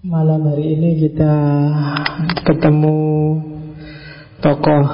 [0.00, 1.34] Malam hari ini kita
[2.48, 2.96] ketemu
[4.40, 4.86] tokoh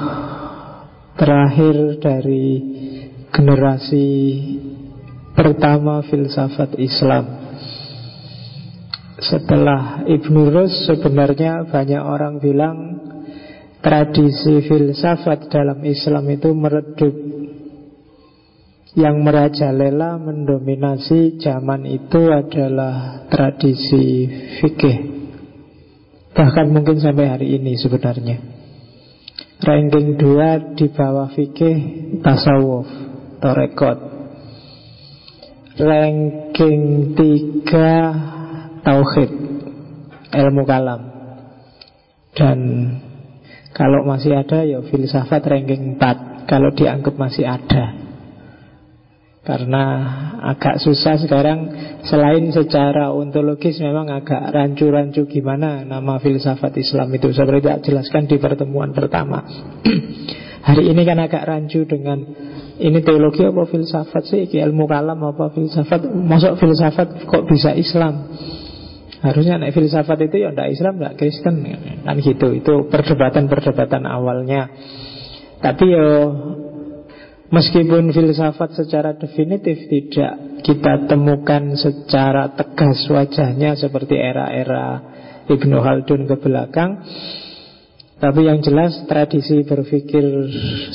[1.15, 2.59] terakhir dari
[3.31, 4.07] generasi
[5.31, 7.23] pertama filsafat Islam.
[9.23, 12.77] Setelah Ibnu Rus sebenarnya banyak orang bilang
[13.79, 17.36] tradisi filsafat dalam Islam itu meredup
[18.95, 24.29] yang merajalela mendominasi zaman itu adalah tradisi
[24.61, 24.97] fikih.
[26.37, 28.37] Bahkan mungkin sampai hari ini sebenarnya.
[29.57, 31.77] Ranking 2 di bawah fikih
[32.21, 32.85] tasawuf,
[33.41, 33.99] torekot.
[35.81, 39.31] Ranking 3 tauhid,
[40.31, 41.01] ilmu kalam.
[42.37, 42.59] Dan
[43.73, 48.06] kalau masih ada ya filsafat ranking 4 kalau dianggap masih ada.
[49.47, 49.83] Karena
[50.43, 51.71] agak susah sekarang.
[52.03, 57.31] Selain secara ontologis memang agak rancu-rancu gimana Nama filsafat Islam itu.
[57.31, 59.47] Seperti tidak jelaskan di pertemuan pertama.
[60.67, 62.27] Hari ini kan agak rancu dengan
[62.77, 64.51] Ini teologi apa filsafat sih?
[64.51, 66.11] Ilmu kalam apa filsafat?
[66.11, 68.27] Masuk filsafat kok bisa Islam?
[69.17, 71.55] Harusnya naik filsafat itu ya tidak Islam, tidak Kristen.
[72.05, 74.69] Kan gitu, itu perdebatan-perdebatan awalnya.
[75.57, 76.07] Tapi yo
[77.47, 84.99] Meskipun filsafat secara definitif tidak kita temukan secara tegas wajahnya seperti era-era
[85.47, 87.07] Ibnu Khaldun ke belakang
[88.17, 90.25] Tapi yang jelas tradisi berpikir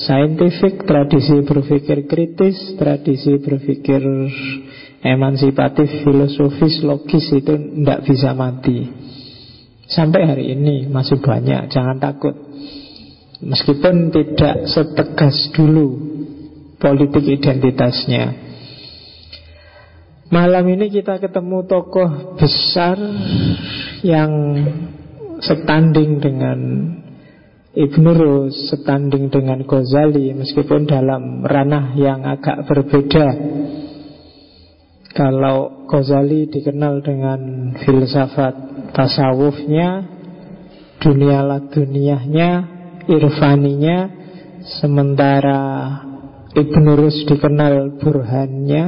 [0.02, 4.02] saintifik, tradisi berpikir kritis, tradisi berpikir
[5.06, 8.90] emansipatif, filosofis, logis itu tidak bisa mati.
[9.86, 12.34] Sampai hari ini masih banyak, jangan takut.
[13.38, 16.11] Meskipun tidak setegas dulu
[16.82, 18.50] politik identitasnya.
[20.32, 22.98] Malam ini kita ketemu tokoh besar
[24.02, 24.32] yang
[25.38, 26.58] setanding dengan
[27.72, 33.28] Ibn Rus, setanding dengan Ghazali, meskipun dalam ranah yang agak berbeda.
[35.12, 37.40] Kalau Ghazali dikenal dengan
[37.80, 38.54] filsafat
[38.96, 40.04] tasawufnya,
[41.00, 42.50] dunia dunianya,
[43.08, 43.98] irfaninya,
[44.80, 45.60] sementara
[46.52, 48.84] Ibnu Rus dikenal burhannya.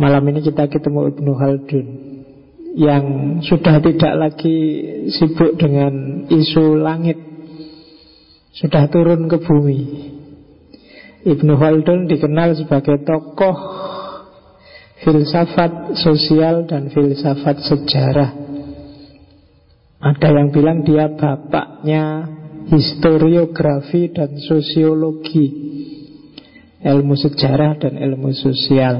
[0.00, 1.86] Malam ini kita ketemu Ibnu Khaldun
[2.80, 3.04] Yang
[3.44, 4.56] sudah tidak lagi
[5.12, 7.20] sibuk dengan isu langit.
[8.56, 9.80] Sudah turun ke bumi.
[11.28, 13.56] Ibnu Khaldun dikenal sebagai tokoh
[15.04, 18.30] filsafat sosial dan filsafat sejarah.
[20.00, 22.24] Ada yang bilang dia bapaknya
[22.72, 25.70] historiografi dan sosiologi
[26.80, 28.96] ilmu sejarah dan ilmu sosial.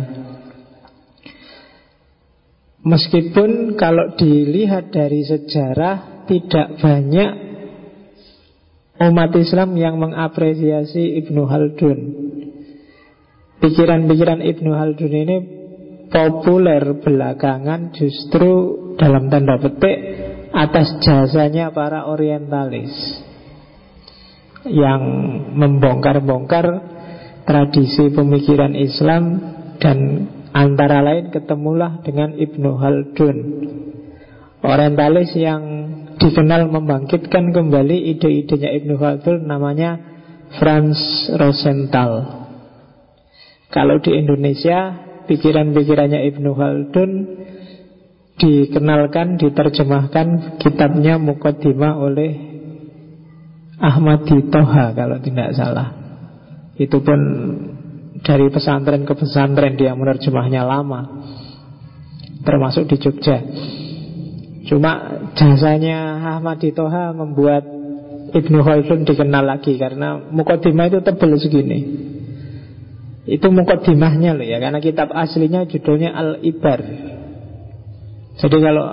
[2.80, 7.30] Meskipun kalau dilihat dari sejarah tidak banyak
[9.00, 12.00] umat Islam yang mengapresiasi Ibnu Haldun.
[13.60, 15.36] Pikiran-pikiran Ibnu Haldun ini
[16.08, 18.48] populer belakangan justru
[18.96, 19.98] dalam tanda petik
[20.50, 22.92] atas jasanya para orientalis
[24.68, 25.00] yang
[25.56, 26.66] membongkar-bongkar
[27.50, 29.42] tradisi pemikiran Islam
[29.82, 29.98] dan
[30.54, 33.36] antara lain ketemulah dengan Ibnu Haldun
[34.62, 35.62] orientalis yang
[36.22, 39.98] dikenal membangkitkan kembali ide-idenya Ibnu Haldun namanya
[40.62, 42.46] Franz Rosenthal.
[43.74, 44.94] Kalau di Indonesia
[45.26, 47.10] pikiran-pikirannya Ibnu Haldun
[48.38, 52.30] dikenalkan, diterjemahkan kitabnya Mukaddimah oleh
[53.82, 55.99] Ahmadi Toha kalau tidak salah
[56.80, 57.20] itu pun
[58.24, 61.00] dari pesantren ke pesantren dia menerjemahnya lama
[62.40, 63.36] Termasuk di Jogja.
[64.64, 64.92] Cuma
[65.36, 67.68] jasanya Ahmad Toha membuat
[68.30, 71.78] Ibnu Khaldun dikenal lagi Karena Mukodimah itu tebal segini.
[73.28, 76.80] Itu Mukodimahnya loh ya Karena kitab aslinya judulnya Al-Ibar.
[78.40, 78.86] Jadi kalau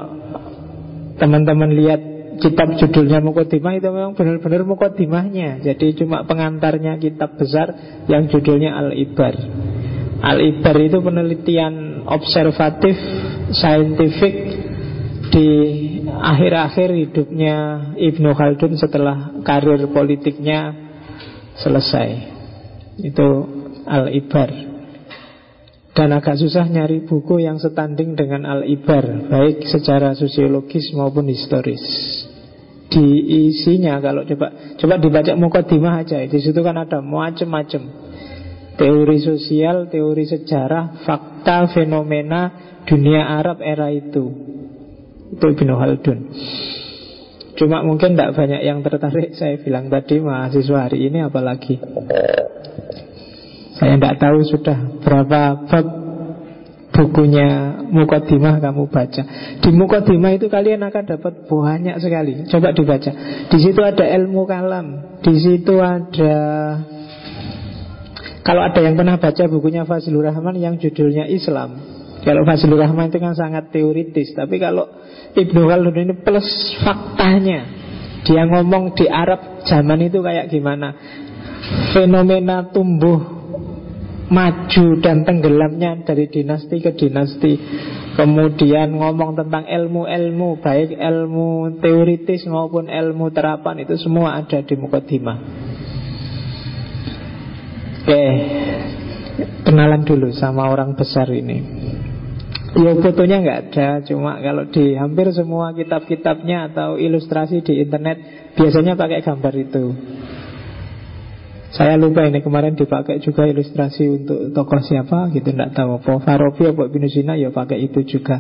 [1.16, 2.02] teman-teman lihat
[2.40, 7.74] kitab judulnya Mukodimah itu memang benar-benar Mukodimahnya Jadi cuma pengantarnya kitab besar
[8.08, 9.36] yang judulnya Al-Ibar.
[10.18, 12.96] Al-Ibar itu penelitian observatif,
[13.54, 14.36] saintifik
[15.28, 15.50] Di
[16.08, 17.56] akhir-akhir hidupnya
[18.00, 20.74] Ibnu Khaldun setelah karir politiknya
[21.60, 22.10] selesai.
[23.04, 23.28] Itu
[23.84, 24.78] Al-Ibar.
[25.98, 31.82] Dan agak susah nyari buku yang setanding dengan Al-Ibar Baik secara sosiologis maupun historis
[32.88, 33.06] di
[33.52, 38.08] isinya kalau coba coba dibaca mukadimah aja di situ kan ada macam-macam
[38.78, 44.32] teori sosial, teori sejarah, fakta, fenomena dunia Arab era itu.
[45.34, 46.20] Itu Ibnu Haldun.
[47.58, 51.82] Cuma mungkin tidak banyak yang tertarik Saya bilang tadi mahasiswa hari ini apalagi
[53.82, 56.07] Saya tidak tahu sudah berapa bab
[56.98, 59.24] bukunya Mukodimah kamu baca.
[59.62, 62.44] Di Mukodimah itu kalian akan dapat banyak sekali.
[62.50, 63.12] Coba dibaca.
[63.48, 65.22] Di situ ada ilmu kalam.
[65.22, 66.36] Di situ ada
[68.42, 71.78] Kalau ada yang pernah baca bukunya Fazlur Rahman Yang judulnya Islam.
[72.26, 74.88] Kalau Fazlur Rahman itu kan sangat teoritis Tapi kalau
[75.38, 77.70] Ibnu Khaldun ini plus faktanya.
[78.26, 80.98] Dia ngomong di Arab zaman itu kayak gimana?
[81.94, 83.37] Fenomena tumbuh
[84.28, 87.54] maju dan tenggelamnya dari dinasti ke dinasti.
[88.18, 95.38] Kemudian ngomong tentang ilmu-ilmu Baik ilmu teoritis maupun ilmu terapan Itu semua ada di Mukodimah
[98.02, 98.26] Oke
[99.38, 101.62] Kenalan dulu sama orang besar ini.
[102.74, 108.18] Ya fotonya nggak ada Cuma kalau di hampir semua kitab-kitabnya Atau ilustrasi di internet
[108.58, 109.86] Biasanya pakai gambar itu
[111.76, 116.12] Saya lupa ini kemarin dipakai juga ilustrasi untuk tokoh siapa gitu Nggak tahu apa.
[116.24, 118.40] Farabi apa Ibn Sina ya pakai itu juga.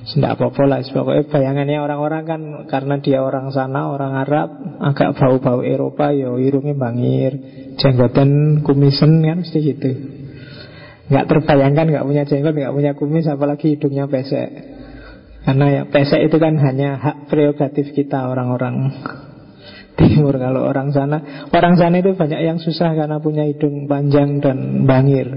[0.00, 4.48] Tidak apa-apa lah Pokoknya bayangannya orang-orang kan Karena dia orang sana, orang Arab
[4.82, 7.38] Agak bau-bau Eropa Ya hidungnya bangir
[7.78, 9.90] Jenggotan kumisen kan mesti gitu.
[11.10, 14.50] Nggak terbayangkan nggak punya jenggot, nggak punya kumis, apalagi hidungnya pesek.
[15.42, 18.94] Karena ya pesek itu kan hanya hak prerogatif kita orang-orang
[20.00, 20.34] timur.
[20.40, 25.28] Kalau orang sana, orang sana itu banyak yang susah karena punya hidung panjang dan bangir.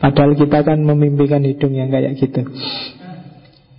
[0.00, 2.44] Padahal kita kan memimpikan hidung yang kayak gitu.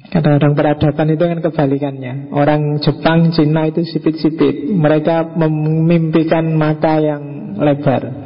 [0.06, 8.25] Kadang-kadang peradaban itu kan kebalikannya Orang Jepang, Cina itu sipit-sipit Mereka memimpikan mata yang lebar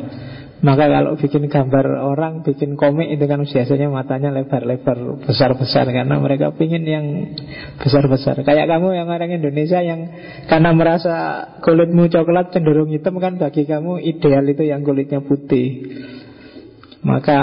[0.60, 6.52] maka kalau bikin gambar orang, bikin komik itu kan biasanya matanya lebar-lebar, besar-besar karena mereka
[6.52, 7.06] pingin yang
[7.80, 8.44] besar-besar.
[8.44, 10.12] Kayak kamu yang orang Indonesia yang
[10.52, 11.16] karena merasa
[11.64, 15.96] kulitmu coklat cenderung hitam kan bagi kamu ideal itu yang kulitnya putih.
[17.08, 17.40] Maka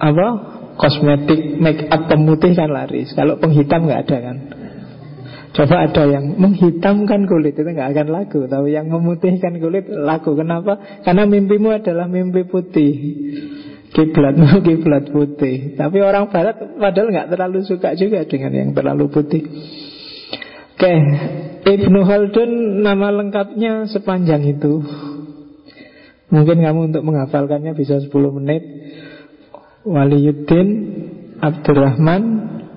[0.00, 0.28] apa?
[0.76, 3.12] Kosmetik make up pemutih kan laris.
[3.12, 4.36] Kalau penghitam nggak ada kan.
[5.56, 10.36] Coba ada yang menghitamkan kulit itu nggak akan laku, tapi yang memutihkan kulit laku.
[10.36, 10.76] Kenapa?
[11.00, 12.92] Karena mimpimu adalah mimpi putih.
[13.96, 15.72] Kiblatmu kiblat putih.
[15.80, 19.48] Tapi orang Barat padahal nggak terlalu suka juga dengan yang terlalu putih.
[20.76, 20.92] Oke,
[21.64, 24.84] Ibnu Khaldun nama lengkapnya sepanjang itu.
[26.28, 28.60] Mungkin kamu untuk menghafalkannya bisa 10 menit.
[29.88, 30.68] Waliyuddin
[31.40, 32.22] Abdurrahman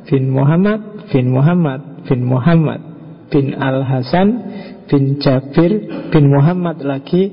[0.07, 2.81] bin Muhammad bin Muhammad bin Muhammad
[3.29, 4.27] bin Al-Hasan
[4.89, 5.71] bin Jabir
[6.09, 7.29] bin Muhammad lagi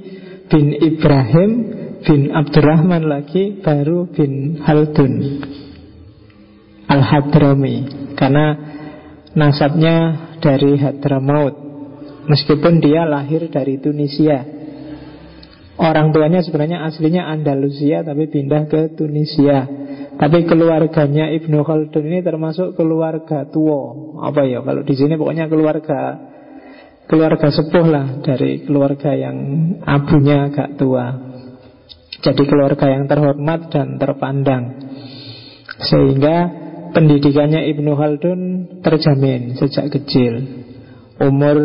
[0.47, 1.51] bin Ibrahim
[2.07, 5.43] bin Abdurrahman lagi baru bin Haldun
[6.87, 7.77] Al-Hadrami.
[8.15, 8.47] Karena
[9.35, 9.97] nasabnya
[10.39, 11.67] dari Hadramaut.
[12.27, 14.43] Meskipun dia lahir dari Tunisia.
[15.77, 19.69] Orang tuanya sebenarnya aslinya Andalusia tapi pindah ke Tunisia
[20.17, 23.93] tapi keluarganya Ibnu Khaldun ini termasuk keluarga tua.
[24.25, 24.65] Apa ya?
[24.65, 26.33] Kalau di sini pokoknya keluarga
[27.05, 29.37] keluarga sepuh lah dari keluarga yang
[29.85, 31.37] abunya agak tua.
[32.25, 34.65] Jadi keluarga yang terhormat dan terpandang.
[35.85, 36.49] Sehingga
[36.97, 38.41] pendidikannya Ibnu Khaldun
[38.81, 40.65] terjamin sejak kecil.
[41.21, 41.57] Umur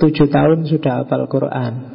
[0.00, 1.91] tujuh tahun sudah hafal Quran.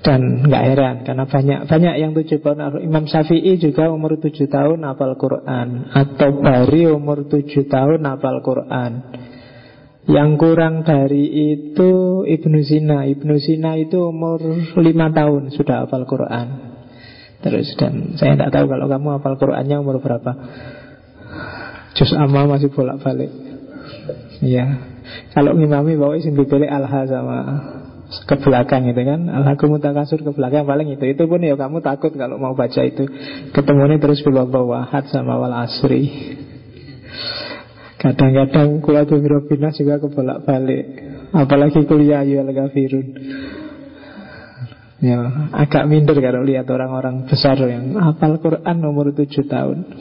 [0.00, 4.80] Dan nggak heran karena banyak banyak yang tujuh tahun Imam Syafi'i juga umur tujuh tahun
[4.80, 5.92] hafal Quran.
[5.92, 8.92] Atau Bari umur tujuh tahun hafal Quran.
[10.08, 14.40] Yang kurang dari itu Ibnu Sina Ibnu Sina itu umur
[14.80, 16.48] lima tahun sudah hafal Quran.
[17.40, 20.32] Terus dan saya tidak tahu kalau kamu hafal Qurannya umur berapa.
[21.92, 23.32] Jus Amma masih bolak-balik.
[24.40, 24.80] Ya
[25.36, 27.38] Kalau ngimami bawa isim dipilih Alha sama
[28.26, 29.30] ke belakang itu kan.
[29.30, 31.04] Alhaku mutakasur ke belakang paling itu.
[31.06, 33.06] Itu pun ya kamu takut kalau mau baca itu.
[33.54, 36.36] Ketemunya terus bawa hat sama wal asri.
[38.00, 39.12] Kadang-kadang kuat
[39.44, 40.88] binas juga kebolak balik
[41.36, 43.12] Apalagi kuliah al gafirun
[45.00, 49.96] Ya, agak minder kalau lihat orang-orang besar yang hafal Quran nomor 7 tahun.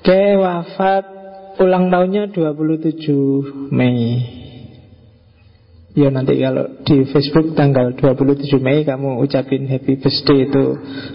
[0.00, 1.04] Oke, wafat
[1.60, 4.43] ulang tahunnya 27 Mei
[5.94, 10.64] Ya nanti kalau di Facebook tanggal 27 Mei kamu ucapin happy birthday itu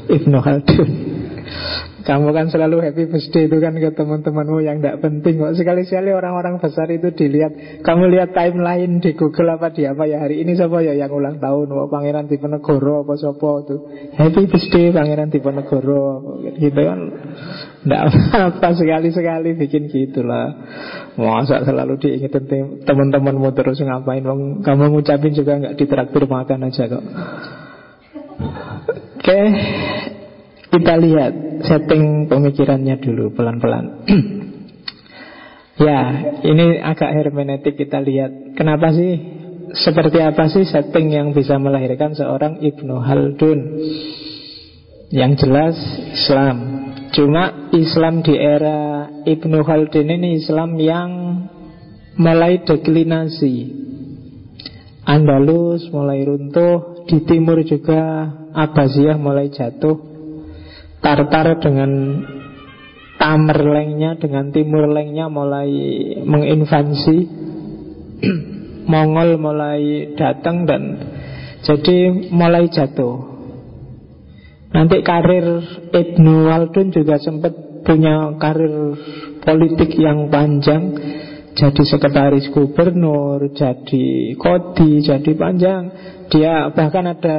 [0.08, 0.90] Ibnu Khaldun.
[2.00, 5.54] Kamu kan selalu happy birthday itu kan ke teman-temanmu yang tidak penting kok.
[5.54, 7.84] Sekali-sekali orang-orang besar itu dilihat.
[7.86, 10.24] Kamu lihat timeline di Google apa di apa ya?
[10.24, 11.70] Hari ini siapa ya yang ulang tahun?
[11.70, 13.76] Oh, Pangeran Diponegoro apa siapa itu?
[14.16, 16.40] Happy birthday Pangeran Diponegoro.
[16.56, 17.00] Gitu kan
[17.80, 18.02] Tidak
[18.36, 20.52] apa sekali-sekali bikin gitu lah.
[21.16, 24.24] Masa selalu diingetin teman-temanmu terus ngapain?
[24.60, 27.06] Kamu ngucapin juga nggak ditraktir makan aja kok.
[29.20, 29.42] Oke
[30.70, 31.34] Kita lihat
[31.68, 33.86] setting pemikirannya dulu pelan-pelan.
[35.80, 38.52] Ya ini agak hermeneutik kita lihat.
[38.60, 39.16] Kenapa sih?
[39.80, 43.60] Seperti apa sih setting yang bisa melahirkan seorang Ibnu Haldun
[45.08, 45.78] Yang jelas
[46.20, 46.69] Islam
[47.10, 51.10] Cuma Islam di era Ibnu Khaldun ini Islam yang
[52.22, 53.82] mulai deklinasi.
[55.10, 59.98] Andalus mulai runtuh Di timur juga Abbasiyah mulai jatuh.
[61.02, 61.92] Tartar dengan
[63.20, 65.70] Tamerlengnya dengan Timur Lengnya mulai
[66.24, 67.20] menginvasi.
[68.92, 70.98] Mongol mulai datang dan
[71.62, 73.29] jadi mulai jatuh
[74.70, 75.46] Nanti karir
[75.90, 78.94] Ibnu Waldun juga sempat punya karir
[79.42, 80.94] politik yang panjang
[81.58, 85.84] Jadi sekretaris gubernur, jadi kodi, jadi panjang
[86.30, 87.38] Dia bahkan ada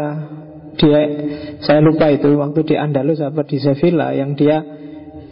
[0.81, 1.01] dia
[1.61, 4.65] saya lupa itu waktu di Andalus apa di Sevilla yang dia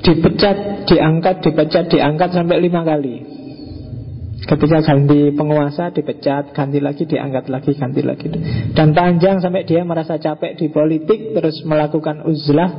[0.04, 3.37] dipecat, diangkat, dipecat, diangkat sampai lima kali.
[4.38, 8.30] Ketika ganti penguasa dipecat, ganti lagi diangkat lagi, ganti lagi.
[8.70, 12.70] Dan panjang sampai dia merasa capek di politik terus melakukan uzlah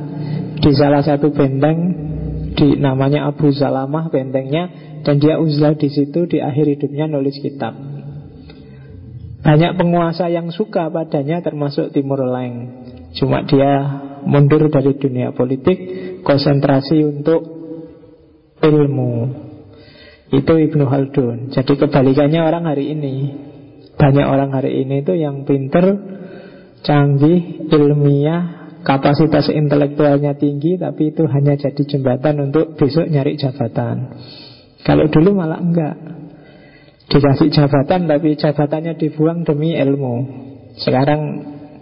[0.56, 2.08] di salah satu benteng
[2.56, 4.68] di namanya Abu Salamah bentengnya
[5.04, 7.76] dan dia uzlah di situ di akhir hidupnya nulis kitab.
[9.40, 12.84] Banyak penguasa yang suka padanya termasuk Timur Leng.
[13.16, 15.78] Cuma dia mundur dari dunia politik,
[16.20, 17.40] konsentrasi untuk
[18.60, 19.12] ilmu.
[20.30, 23.14] Itu Ibnu Haldun Jadi kebalikannya orang hari ini.
[23.98, 25.98] Banyak orang hari ini itu yang pinter
[26.86, 34.16] Canggih, ilmiah Kapasitas intelektualnya tinggi Tapi itu hanya jadi jembatan untuk besok nyari jabatan.
[34.80, 35.96] Kalau dulu malah enggak.
[37.10, 40.14] Dikasih jabatan tapi jabatannya dibuang demi ilmu.
[40.78, 41.20] Sekarang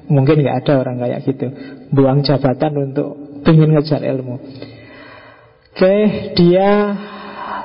[0.09, 1.47] mungkin enggak ada orang kayak gitu.
[1.95, 4.35] Buang jabatan untuk ingin ngejar ilmu.
[5.79, 5.95] Oke,
[6.35, 6.71] dia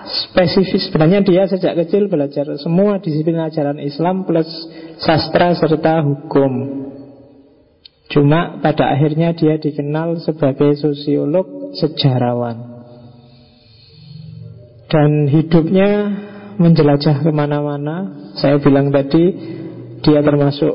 [0.04, 4.48] spesifik sebenarnya dia sejak kecil belajar semua disiplin ajaran Islam plus
[5.00, 6.84] sastra serta hukum.
[8.12, 12.74] Cuma pada akhirnya dia dikenal sebagai sosiolog sejarawan.
[14.92, 15.90] Dan hidupnya
[16.62, 18.30] menjelajah ke mana-mana.
[18.38, 19.34] Saya bilang tadi
[20.06, 20.74] dia termasuk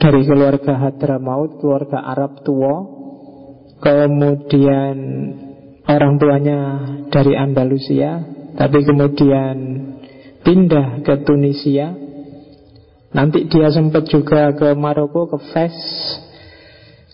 [0.00, 2.96] dari keluarga Hadramaut, keluarga Arab tua.
[3.78, 4.96] Kemudian
[5.84, 6.58] orang tuanya
[7.12, 9.56] dari Andalusia, tapi kemudian
[10.42, 11.94] pindah ke Tunisia.
[13.08, 15.72] Nanti dia sempat juga ke Maroko, ke Fes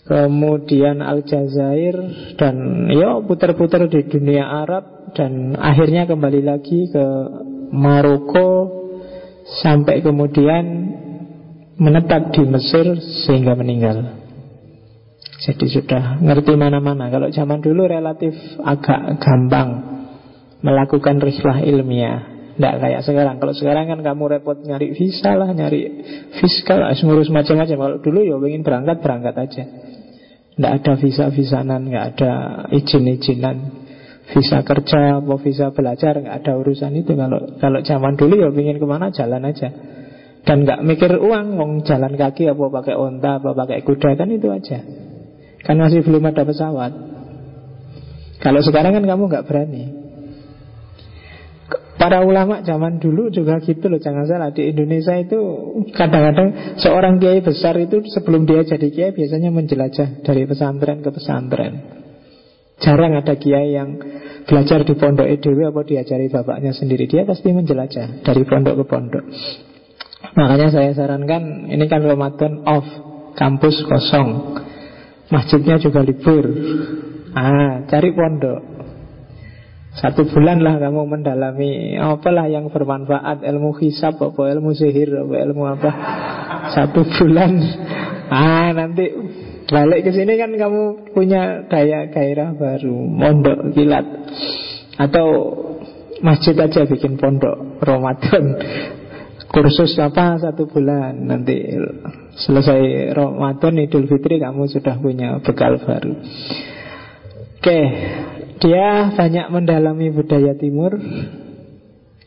[0.03, 1.95] Kemudian Aljazair
[2.35, 7.07] Dan ya putar-putar di dunia Arab Dan akhirnya kembali lagi ke
[7.71, 8.51] Maroko
[9.63, 10.65] Sampai kemudian
[11.79, 12.87] menetap di Mesir
[13.27, 14.23] sehingga meninggal.
[15.43, 17.11] Jadi sudah ngerti mana-mana.
[17.11, 18.33] Kalau zaman dulu relatif
[18.63, 19.94] agak gampang
[20.64, 22.35] melakukan rislah ilmiah.
[22.54, 23.37] Tidak kayak sekarang.
[23.42, 25.90] Kalau sekarang kan kamu repot nyari visa lah, nyari
[26.40, 27.76] fiskal, ngurus macam-macam.
[27.76, 29.64] Kalau dulu ya ingin berangkat berangkat aja.
[30.54, 32.33] Tidak ada visa-visanan, nggak ada
[32.71, 33.75] izin-izinan,
[34.30, 37.18] visa kerja, mau visa belajar, nggak ada urusan itu.
[37.18, 39.75] Kalau kalau zaman dulu ya ingin ke mana jalan aja.
[40.47, 44.47] Dan nggak mikir uang, mau jalan kaki apa pakai onta, apa pakai kuda kan itu
[44.54, 44.78] aja.
[45.66, 46.92] Kan masih belum ada pesawat.
[48.38, 50.03] Kalau sekarang kan kamu nggak berani.
[51.95, 54.50] Para ulama zaman dulu juga gitu loh Jangan salah.
[54.52, 55.38] Di Indonesia itu
[55.95, 61.73] Kadang-kadang seorang kiai besar itu Sebelum dia jadi kiai biasanya menjelajah Dari pesantren ke pesantren.
[62.83, 63.97] Jarang ada kiai yang
[64.45, 67.09] Belajar di pondok EDW Apa diajari bapaknya sendiri.
[67.09, 69.25] Dia pasti menjelajah Dari pondok ke pondok.
[70.35, 72.87] Makanya saya sarankan Ini kan Ramadan off
[73.35, 74.62] Kampus kosong.
[75.26, 76.47] Masjidnya juga libur.
[77.35, 78.74] Ah, cari pondok
[79.95, 85.63] satu bulan lah kamu mendalami Apalah yang bermanfaat Ilmu hisab apa ilmu sihir apa ilmu
[85.71, 85.91] apa.
[86.75, 87.63] Satu bulan.
[88.27, 89.07] Ah nanti
[89.65, 94.07] Balik ke sini kan kamu punya daya gairah baru Mondok kilat.
[94.99, 95.27] Atau
[96.27, 98.59] masjid aja bikin pondok Ramadan.
[99.47, 101.23] Kursus apa satu bulan.
[101.23, 101.71] Nanti
[102.35, 106.19] selesai Ramadan Idul Fitri kamu sudah punya bekal baru.
[107.63, 107.81] Oke
[108.64, 110.97] dia banyak mendalami budaya timur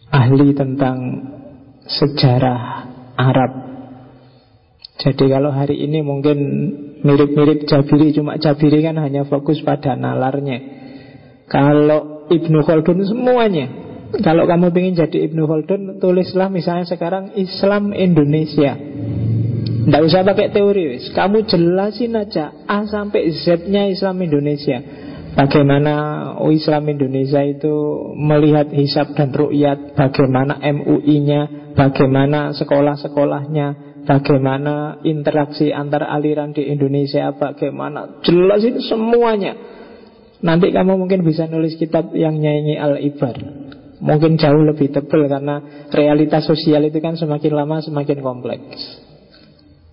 [0.08, 0.98] Ahli tentang
[1.84, 3.52] sejarah Arab.
[5.02, 6.38] Jadi kalau hari ini mungkin
[7.02, 10.62] mirip-mirip Jabiri Cuma Jabiri kan hanya fokus pada nalarnya.
[11.50, 13.68] Kalau Ibnu Khaldun semuanya
[14.24, 18.78] Kalau kamu ingin jadi Ibnu Khaldun Tulislah misalnya sekarang Islam Indonesia.
[19.90, 25.07] Tidak usah pakai teori Kamu jelasin aja A sampai Z-nya Islam Indonesia
[25.38, 25.94] Bagaimana
[26.50, 27.74] Islam Indonesia itu
[28.18, 33.68] melihat hisab dan rukyat Bagaimana MUI-nya Bagaimana sekolah-sekolahnya?
[34.10, 37.30] Bagaimana interaksi antar aliran di Indonesia?
[37.38, 38.26] Bagaimana?
[38.26, 39.54] Jelasin semuanya.
[40.42, 43.38] Nanti kamu mungkin bisa nulis kitab yang nyanyi Al-Ibar.
[44.02, 48.78] Mungkin jauh lebih tebal karena realitas sosial itu kan semakin lama semakin kompleks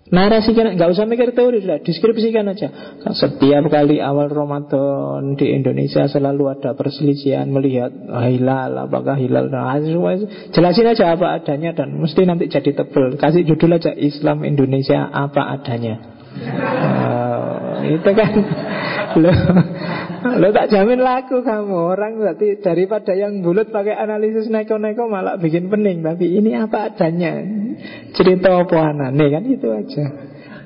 [0.04, 2.68] Narasikan, nggak usah mikir teori sudah, deskripsikan aja.
[3.08, 7.88] Setiap kali awal Ramadan di Indonesia selalu ada perselisihan melihat
[8.28, 9.80] hilal, apakah hilal, nah,
[10.52, 13.16] jelasin aja apa adanya dan mesti nanti jadi tebel.
[13.16, 15.96] Kasih judul aja Islam Indonesia apa adanya.
[16.37, 18.32] Uh, itu kan
[19.18, 19.30] lo,
[20.40, 21.78] lo tak jamin laku kamu.
[21.94, 26.02] Orang berarti daripada yang bulat pakai analisis neko-neko malah bikin pening.
[26.02, 27.42] Tapi ini apa adanya?
[28.14, 29.25] Cerita apa anane?
[29.30, 30.04] Kan itu aja.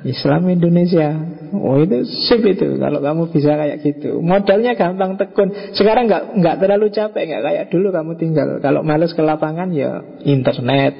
[0.06, 1.10] Islam Indonesia.
[1.52, 2.78] Oh itu sip itu.
[2.78, 4.22] Kalau kamu bisa kayak gitu.
[4.22, 5.50] Modalnya gampang tekun.
[5.74, 7.22] Sekarang nggak nggak terlalu capek.
[7.26, 8.48] Nggak kayak dulu kamu tinggal.
[8.62, 10.94] Kalau males ke lapangan ya internet.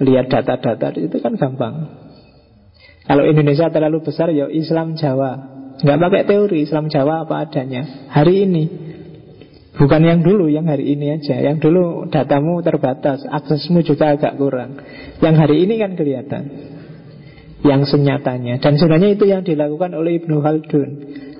[0.00, 0.96] Lihat data-data.
[0.96, 1.74] Itu kan gampang.
[3.10, 5.49] Kalau Indonesia terlalu besar ya Islam Jawa
[5.80, 8.08] Nggak pakai teori Islam Jawa apa adanya.
[8.12, 8.64] Hari ini.
[9.80, 11.40] Bukan yang dulu, yang hari ini aja.
[11.40, 14.76] Yang dulu datamu terbatas Aksesmu juga agak kurang.
[15.24, 16.42] Yang hari ini kan kelihatan
[17.60, 18.56] Yang senyatanya.
[18.56, 20.90] Dan sebenarnya itu yang dilakukan oleh Ibnu Khaldun.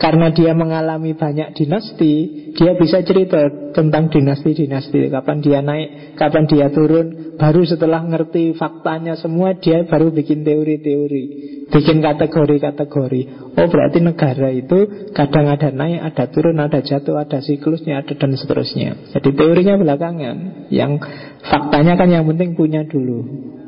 [0.00, 2.12] Karena dia mengalami banyak dinasti
[2.57, 5.09] Dia bisa cerita tentang dinasti-dinasti.
[5.12, 7.37] Kapan dia naik, kapan dia turun.
[7.41, 11.25] Baru setelah ngerti faktanya semua Dia baru bikin teori-teori.
[11.73, 13.23] Bikin kategori-kategori.
[13.57, 18.37] Oh berarti negara itu Kadang ada naik, ada turun, ada jatuh Ada siklusnya, ada dan
[18.37, 19.17] seterusnya.
[19.17, 20.69] Jadi teorinya belakangan.
[20.69, 21.00] Yang
[21.49, 23.60] faktanya kan yang penting punya dulu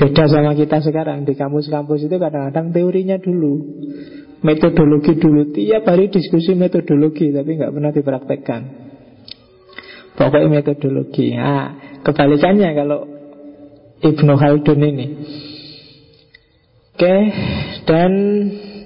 [0.00, 1.28] Beda sama kita sekarang.
[1.28, 3.84] Di kampus-kampus itu kadang-kadang teorinya dulu.
[4.40, 5.52] Metodologi dulu.
[5.52, 8.62] Tiap hari diskusi metodologi Tapi nggak pernah dipraktekkan.
[10.16, 11.36] Pokoknya metodologi.
[11.36, 13.00] Nah, Kebalikannya kalau
[14.00, 15.06] Ibnu Khaldun ini.
[16.96, 17.16] Oke
[17.84, 18.12] Dan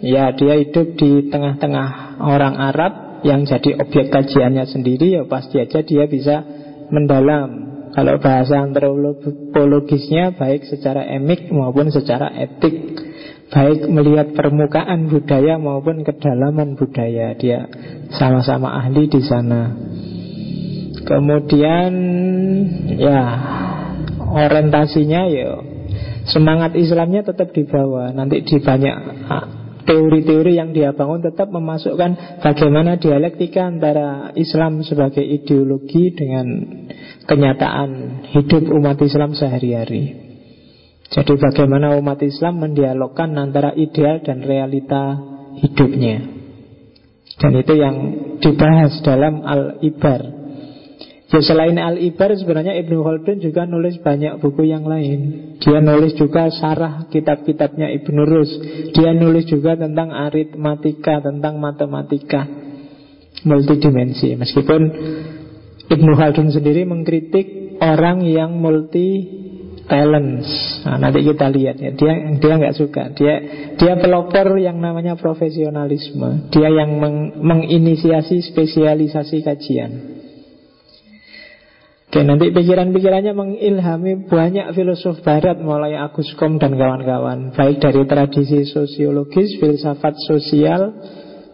[0.03, 5.83] ya dia hidup di tengah-tengah orang Arab Yang jadi objek kajiannya sendiri Ya pasti aja
[5.83, 6.46] dia bisa
[6.94, 12.74] mendalam Kalau bahasa antropologisnya Baik secara emik maupun secara etik.
[13.54, 17.38] Baik melihat permukaan budaya maupun kedalaman budaya.
[17.38, 17.70] Dia
[18.11, 19.78] sama-sama ahli di sana.
[21.04, 21.92] Kemudian
[22.98, 23.22] ya
[24.26, 25.61] orientasinya ya
[26.26, 28.11] semangat Islamnya tetap dibawa.
[28.11, 28.96] Nanti di banyak
[29.30, 36.47] ah, teori-teori yang dia bangun tetap memasukkan bagaimana dialektika antara Islam sebagai ideologi dengan
[37.25, 37.90] kenyataan
[38.33, 40.25] hidup umat Islam sehari-hari.
[41.12, 45.20] Jadi bagaimana umat Islam mendialogkan antara ideal dan realita
[45.62, 46.27] hidupnya.
[47.38, 47.97] Dan itu yang
[48.40, 50.43] dibahas dalam Al-Ibar
[51.32, 55.20] Ya selain Al-Ibar sebenarnya Ibnu Khaldun juga nulis banyak buku yang lain
[55.58, 58.50] Dia nulis juga sarah kitab-kitabnya Ibnu Rus
[58.92, 62.44] Dia nulis juga tentang aritmatika, tentang matematika
[63.42, 64.80] Multidimensi Meskipun
[65.90, 69.42] Ibnu Khaldun sendiri mengkritik orang yang multi
[69.84, 70.48] talents.
[70.84, 71.92] Nah, nanti kita lihat ya.
[71.92, 73.12] Dia dia nggak suka.
[73.12, 73.34] Dia
[73.76, 76.48] dia pelopor yang namanya profesionalisme.
[76.52, 79.92] Dia yang meng, menginisiasi spesialisasi kajian.
[82.14, 87.50] Oke, nanti pikiran-pikirannya mengilhami banyak filosof barat mulai Agus Kom dan kawan-kawan.
[87.50, 90.94] Baik dari tradisi sosiologis, filsafat sosial,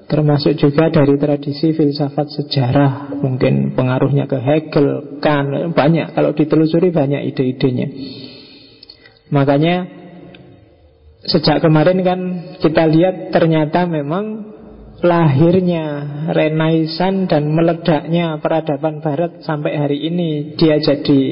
[0.05, 3.09] termasuk juga dari tradisi filsafat sejarah.
[3.25, 6.13] Mungkin pengaruhnya ke Hegel, Kant, banyak.
[6.13, 7.89] Kalau ditelusuri banyak ide-idenya.
[9.33, 9.89] Makanya
[11.25, 12.21] sejak kemarin kan
[12.61, 14.50] kita lihat ternyata memang
[15.01, 15.87] lahirnya
[16.31, 21.23] Renaisan dan meledaknya peradaban barat sampai hari ini dia jadi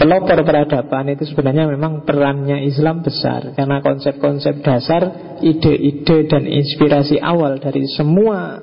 [0.00, 7.60] pelopor peradaban itu sebenarnya memang perannya Islam besar karena konsep-konsep dasar, ide-ide dan inspirasi awal
[7.60, 8.60] dari semua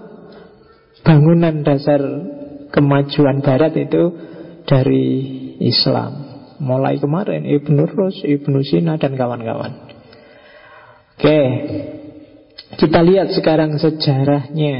[1.05, 2.01] bangunan dasar
[2.73, 4.03] kemajuan barat itu
[4.65, 5.05] dari
[5.61, 6.33] Islam.
[6.63, 9.93] Mulai kemarin Ibnu Rus, Ibnu Sina dan kawan-kawan.
[11.13, 11.39] Oke,
[12.79, 14.77] kita lihat sekarang sejarahnya.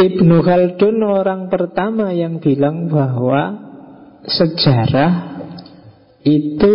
[0.00, 3.58] Ibnu Khaldun orang pertama yang bilang bahwa
[4.24, 5.42] sejarah
[6.24, 6.74] itu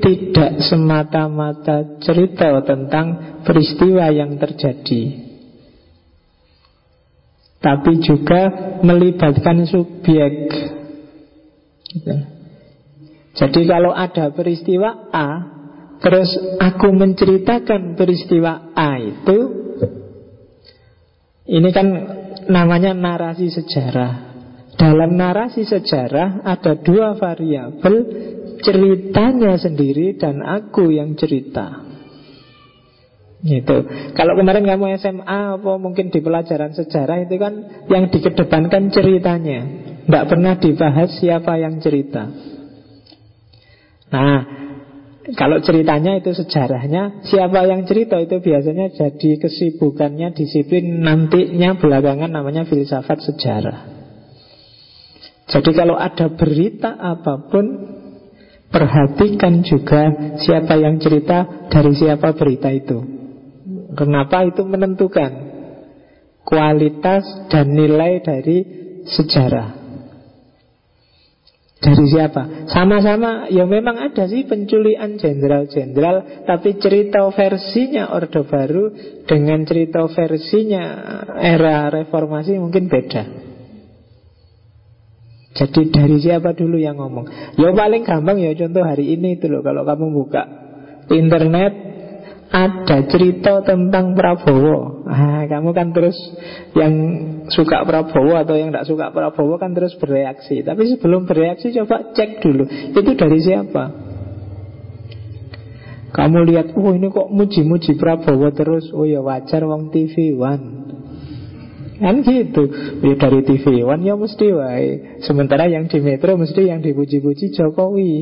[0.00, 5.26] tidak semata-mata cerita tentang peristiwa yang terjadi.
[7.66, 8.46] tapi juga
[8.86, 10.34] melibatkan subjek.
[13.36, 15.55] Jadi kalau ada peristiwa A,
[16.00, 16.30] terus
[16.60, 19.38] aku menceritakan peristiwa A itu,
[21.46, 21.86] ini kan
[22.50, 24.34] namanya narasi sejarah.
[24.76, 27.94] Dalam narasi sejarah ada dua variabel,
[28.60, 31.86] ceritanya sendiri dan aku yang cerita.
[33.46, 33.76] Gitu.
[34.16, 37.54] Kalau kemarin kamu SMA apa mungkin di pelajaran sejarah itu kan
[37.86, 39.60] yang dikedepankan ceritanya.
[40.06, 42.26] Tidak pernah dibahas siapa yang cerita.
[44.10, 44.65] Nah,
[45.34, 52.62] kalau ceritanya itu sejarahnya, siapa yang cerita itu biasanya jadi kesibukannya disiplin nantinya belakangan namanya
[52.62, 53.78] filsafat sejarah.
[55.50, 57.96] Jadi kalau ada berita apa pun
[58.66, 62.98] Perhatikan juga siapa yang cerita dari siapa berita itu
[63.94, 65.32] Kenapa itu menentukan
[66.44, 68.58] kualitas dan nilai dari
[69.08, 69.85] sejarah.
[71.86, 72.66] Dari siapa?
[72.66, 78.90] Sama-sama, ya memang ada sih penculian jenderal-jenderal, tapi cerita versinya Orde Baru
[79.22, 80.82] dengan cerita versinya
[81.38, 83.22] era reformasi mungkin beda.
[85.56, 87.54] Jadi dari siapa dulu yang ngomong?
[87.54, 90.42] Ya paling gampang ya contoh hari ini itu loh kalau kamu buka
[91.08, 91.85] internet
[92.56, 95.04] ada cerita tentang Prabowo.
[95.04, 96.16] Ah, kamu kan terus
[96.72, 96.94] yang
[97.52, 100.64] suka Prabowo atau yang tidak suka Prabowo kan terus bereaksi.
[100.64, 102.64] Tapi sebelum bereaksi coba cek dulu
[102.96, 103.84] itu dari siapa.
[106.16, 108.88] Kamu lihat, oh ini kok muji-muji Prabowo terus.
[108.96, 110.88] Oh ya wajar wong TV One.
[111.96, 112.68] Kan gitu
[113.00, 118.12] ya Dari TV One ya mesti wae Sementara yang di Metro mesti yang dipuji-puji Jokowi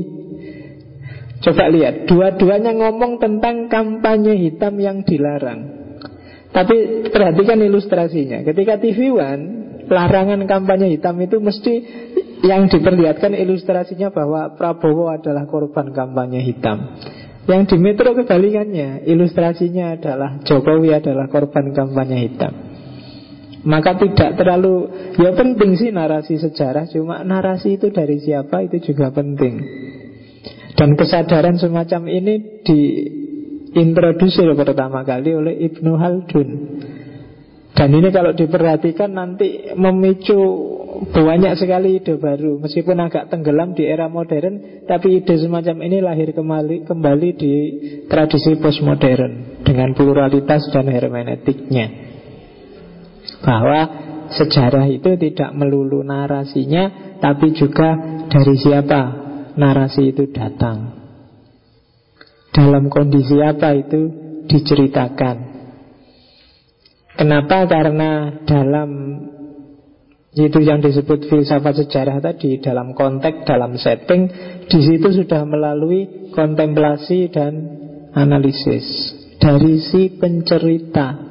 [1.45, 5.85] Coba lihat, dua-duanya ngomong tentang kampanye hitam yang dilarang.
[6.57, 8.41] Tapi perhatikan ilustrasinya.
[8.49, 9.43] Ketika TV One,
[9.85, 11.75] larangan kampanye hitam itu mesti
[12.41, 16.97] yang diperlihatkan ilustrasinya bahwa Prabowo adalah korban kampanye hitam.
[17.45, 22.53] Yang di Metro kebalikannya, ilustrasinya adalah Jokowi adalah korban kampanye hitam.
[23.65, 29.09] Maka tidak terlalu Ya penting sih narasi sejarah Cuma narasi itu dari siapa itu juga
[29.09, 29.55] penting
[30.75, 36.49] dan kesadaran semacam ini diintrodusir pertama kali oleh Ibnu Haldun.
[37.75, 40.39] Dan ini kalau diperhatikan nanti memicu
[41.11, 42.63] banyak sekali ide baru.
[42.63, 47.53] Meskipun agak tenggelam di era modern Tapi ide semacam ini lahir kembali, kembali di
[48.07, 51.87] tradisi postmodern Dengan pluralitas dan hermeneutiknya.
[53.43, 53.81] Bahwa
[54.31, 59.24] sejarah itu tidak melulu narasinya Tapi juga dari siapa
[59.55, 61.03] narasi itu datang.
[62.55, 64.01] Dalam kondisi apa itu
[64.47, 65.37] diceritakan.
[67.15, 67.67] Kenapa?
[67.67, 68.91] Karena dalam
[70.35, 74.27] itu yang disebut filsafat sejarah tadi dalam konteks, dalam setting,
[74.67, 77.53] di situ sudah melalui kontemplasi dan
[78.15, 81.23] analisis dari si pencerita.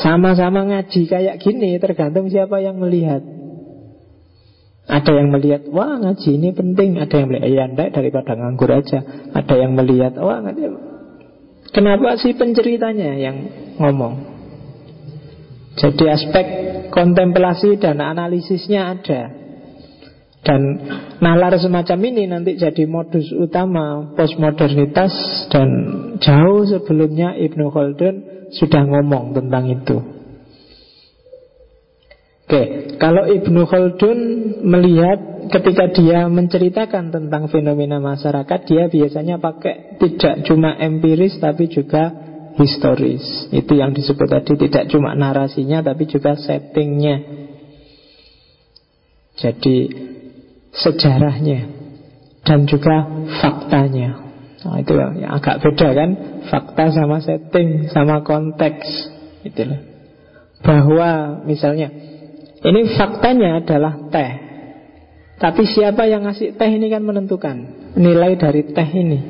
[0.00, 3.35] Sama-sama ngaji kayak gini tergantung siapa yang melihat.
[4.86, 7.02] Ada yang melihat, wah ngaji ini penting.
[7.02, 9.02] Ada yang melihat, ya enggak daripada nganggur aja.
[9.34, 10.62] Ada yang melihat, wah ngaji.
[11.74, 13.36] Kenapa sih penceritanya yang
[13.82, 14.14] ngomong?
[15.76, 16.46] Jadi aspek
[16.88, 19.22] kontemplasi dan analisisnya ada.
[20.46, 20.62] Dan
[21.18, 25.10] nalar semacam ini nanti jadi modus utama postmodernitas
[25.50, 25.68] dan
[26.22, 28.14] jauh sebelumnya Ibnu Khaldun
[28.54, 30.15] sudah ngomong tentang itu.
[32.46, 34.18] Oke, kalau Ibnu Khaldun
[34.62, 42.14] melihat ketika dia menceritakan tentang fenomena masyarakat, dia biasanya pakai tidak cuma empiris tapi juga
[42.54, 43.50] historis.
[43.50, 47.18] Itu yang disebut tadi tidak cuma narasinya tapi juga settingnya.
[49.36, 49.76] Jadi
[50.70, 51.60] sejarahnya
[52.46, 54.22] dan juga faktanya.
[54.62, 56.10] Nah, itu yang agak beda kan,
[56.46, 58.86] fakta sama setting sama konteks.
[59.42, 59.82] Itulah.
[60.62, 62.15] Bahwa misalnya
[62.66, 64.32] ini faktanya adalah teh.
[65.36, 67.56] Tapi siapa yang ngasih teh ini kan menentukan
[67.94, 69.20] nilai dari teh ini.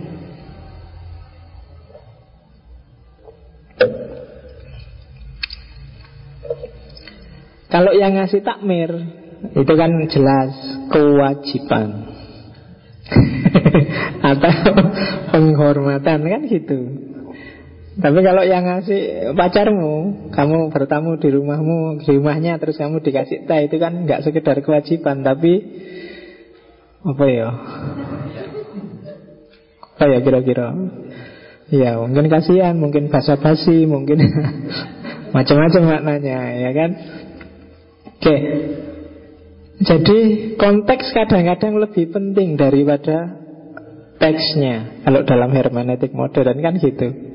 [7.67, 8.89] Kalau yang ngasih takmir
[9.53, 10.53] itu kan jelas
[10.89, 12.09] kewajiban
[14.33, 14.55] atau
[15.35, 17.06] penghormatan kan gitu.
[17.97, 23.61] Tapi kalau yang ngasih pacarmu, kamu bertamu di rumahmu, di rumahnya terus kamu dikasih teh
[23.73, 25.65] itu kan nggak sekedar kewajiban, tapi
[27.01, 27.49] apa ya?
[29.97, 30.77] Apa ya kira-kira?
[31.73, 34.23] Ya mungkin kasihan, mungkin basa-basi, mungkin
[35.35, 36.91] Macam-macam maknanya ya kan
[38.07, 38.37] Oke
[39.83, 40.19] Jadi
[40.55, 43.35] konteks kadang-kadang lebih penting daripada
[44.23, 47.26] teksnya Kalau dalam hermeneutik modern kan gitu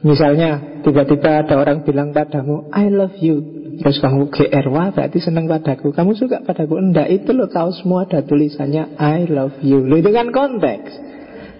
[0.00, 3.60] Misalnya tiba-tiba ada orang bilang padamu I love you.
[3.80, 5.92] Terus kamu GR, wah berarti senang padaku.
[5.96, 9.80] Kamu suka padaku, enggak itu loh Tahu semua ada tulisannya I love you.
[9.80, 11.08] Loh, Itu kan konteks.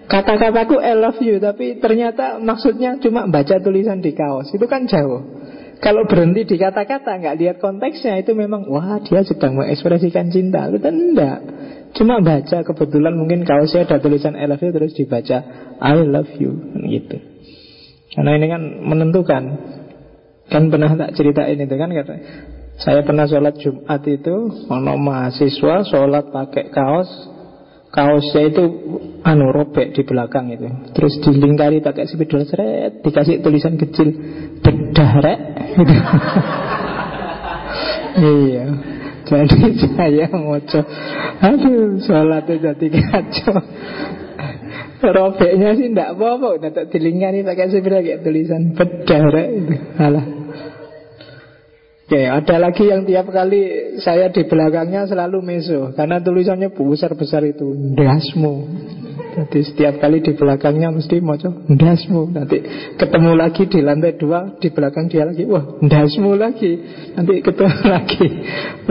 [0.05, 4.53] Kata-kataku I love you Tapi ternyata maksudnya cuma baca tulisan di kaos.
[4.53, 5.21] Itu kan jauh.
[5.81, 10.69] Kalau berhenti di kata-kata nggak lihat konteksnya itu memang wah dia sedang mengekspresikan cinta.
[10.69, 11.39] Itu enggak.
[11.97, 15.41] Cuma baca kebetulan mungkin kaosnya ada tulisan I love you terus dibaca
[15.81, 16.53] I love you
[16.85, 17.30] gitu.
[18.11, 19.43] Karena ini kan menentukan.
[20.51, 22.15] Kan pernah tak ceritain itu kan kata
[22.81, 24.35] saya pernah sholat Jumat itu
[24.67, 27.11] Ono mahasiswa sholat pakai kaos.
[27.91, 28.63] Kaosnya itu
[29.19, 30.63] anu robek di belakang itu.
[30.95, 34.09] Terus dilingkari pakai spidol seret Dikasih tulisan kecil
[34.63, 35.39] Dedarek
[35.75, 35.95] gitu.
[38.11, 38.67] Iya.
[39.23, 39.59] Jadi
[39.95, 40.81] saya ngoco
[41.39, 43.55] Aduh sholatnya jadi kacau
[45.01, 46.47] Robeknya sih tidak apa-apa.
[46.61, 49.75] Udah tak dilingkari pakai spidol kayak tulisan Bedarek itu.
[49.97, 50.40] Alah
[52.11, 57.71] Oke, ada lagi yang tiap kali saya di belakangnya selalu meso Karena tulisannya besar-besar itu
[57.71, 58.55] Ndasmu.
[59.31, 62.35] Jadi setiap kali di belakangnya mesti mau Ndasmu.
[62.35, 62.67] Nanti
[62.99, 66.83] ketemu lagi di lantai dua Di belakang dia lagi Wah, ndasmu lagi.
[67.15, 68.27] Nanti ketemu lagi.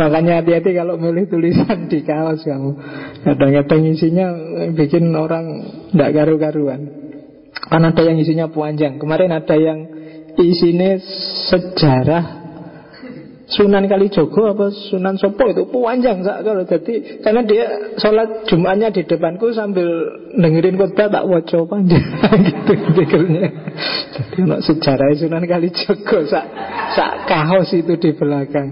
[0.01, 2.73] Makanya hati-hati kalau milih tulisan di kaos kamu.
[3.21, 4.33] Kadang-kadang isinya
[4.73, 5.61] bikin orang
[5.93, 6.89] Tidak karu-karuan.
[7.69, 8.97] Kan ada yang isinya panjang.
[8.97, 9.85] Kemarin ada yang
[10.41, 10.97] isinya
[11.53, 12.40] sejarah
[13.51, 17.67] Sunan Kalijogo apa Sunan Sopo itu panjang sak kalau jadi karena dia
[17.99, 19.87] sholat Jumatnya di depanku sambil
[20.39, 21.99] dengerin khotbah tak waco panjang.
[22.47, 23.47] Gitu pikirnya.
[24.15, 26.47] Jadi untuk sejarah Sunan Kalijogo sak
[26.95, 28.71] sak kaos itu di belakang.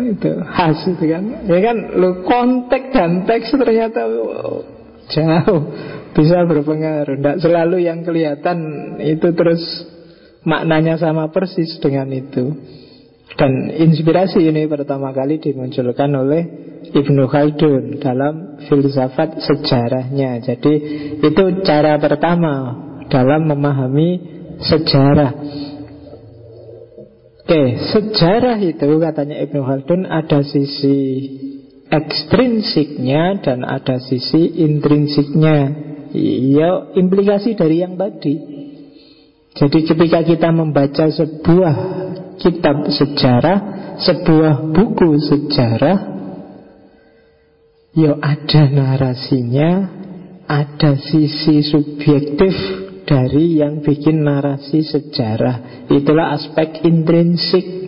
[0.00, 1.24] Itu khas itu kan.
[1.44, 4.64] Ya kan lu konteks dan teks ternyata oh,
[5.12, 5.60] jauh
[6.16, 7.20] bisa berpengaruh.
[7.20, 8.56] Tidak selalu yang kelihatan
[9.04, 9.60] itu terus
[10.48, 12.56] maknanya sama persis dengan itu
[13.36, 16.42] dan inspirasi ini pertama kali dimunculkan oleh
[16.92, 20.44] Ibnu Khaldun dalam filsafat sejarahnya.
[20.44, 20.74] Jadi
[21.22, 22.54] itu cara pertama
[23.08, 24.08] dalam memahami
[24.60, 25.32] sejarah.
[27.42, 30.98] Oke, sejarah itu katanya Ibnu Khaldun ada sisi
[31.88, 35.58] ekstrinsiknya dan ada sisi intrinsiknya.
[36.12, 38.36] Ya, implikasi dari yang tadi.
[39.52, 42.01] Jadi ketika kita membaca sebuah
[42.40, 43.58] kitab sejarah,
[44.00, 45.98] sebuah buku sejarah,
[47.92, 49.70] ya ada narasinya,
[50.48, 52.54] ada sisi subjektif
[53.04, 55.86] dari yang bikin narasi sejarah.
[55.92, 57.84] Itulah aspek intrinsik.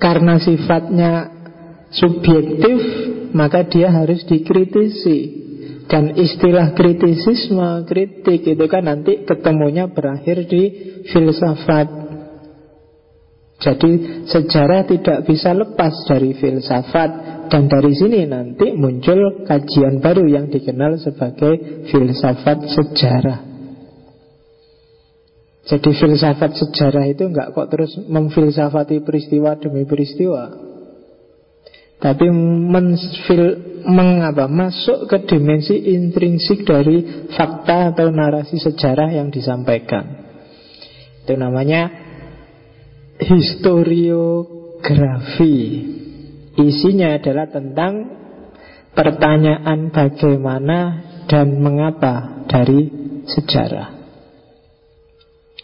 [0.00, 1.30] Karena sifatnya
[1.94, 2.78] subjektif,
[3.36, 5.18] maka dia harus dikritisi.
[5.88, 10.62] Dan istilah kritisisme, kritik itu kan nanti ketemunya berakhir di
[11.10, 11.88] filsafat.
[13.62, 13.90] Jadi
[14.26, 17.10] sejarah tidak bisa lepas dari filsafat
[17.46, 23.52] dan dari sini nanti muncul kajian baru yang dikenal sebagai filsafat sejarah.
[25.62, 30.50] Jadi filsafat sejarah itu enggak kok terus memfilsafati peristiwa demi peristiwa.
[32.02, 40.04] Tapi menfil, mengapa masuk ke dimensi intrinsik dari fakta atau narasi sejarah yang disampaikan.
[41.22, 41.90] Itu namanya
[43.22, 45.86] historiografi.
[46.58, 48.04] Isinya adalah tentang
[48.92, 50.78] pertanyaan bagaimana
[51.30, 52.90] dan mengapa dari
[53.24, 54.01] sejarah.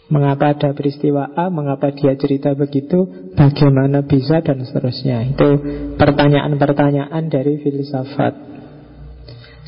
[0.09, 5.37] Mengapa ada peristiwa A, mengapa dia cerita begitu, bagaimana bisa dan seterusnya.
[5.37, 5.61] Itu
[6.01, 8.49] pertanyaan-pertanyaan dari filsafat.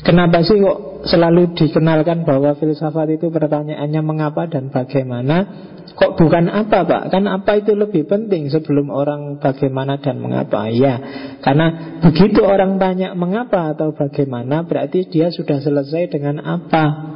[0.02, 5.70] Kenapa sih kok selalu dikenalkan bahwa filsafat itu pertanyaannya mengapa dan bagaimana?
[5.94, 7.02] Kok bukan apa pak?
[7.14, 10.66] Kan apa itu lebih penting sebelum orang bagaimana dan mengapa?
[10.74, 10.98] Ya,
[11.38, 17.14] karena begitu orang tanya mengapa atau bagaimana berarti dia sudah selesai dengan apa.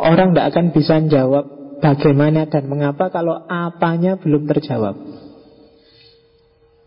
[0.00, 4.96] Orang tidak akan bisa jawab bagaimana dan mengapa kalau apanya belum terjawab.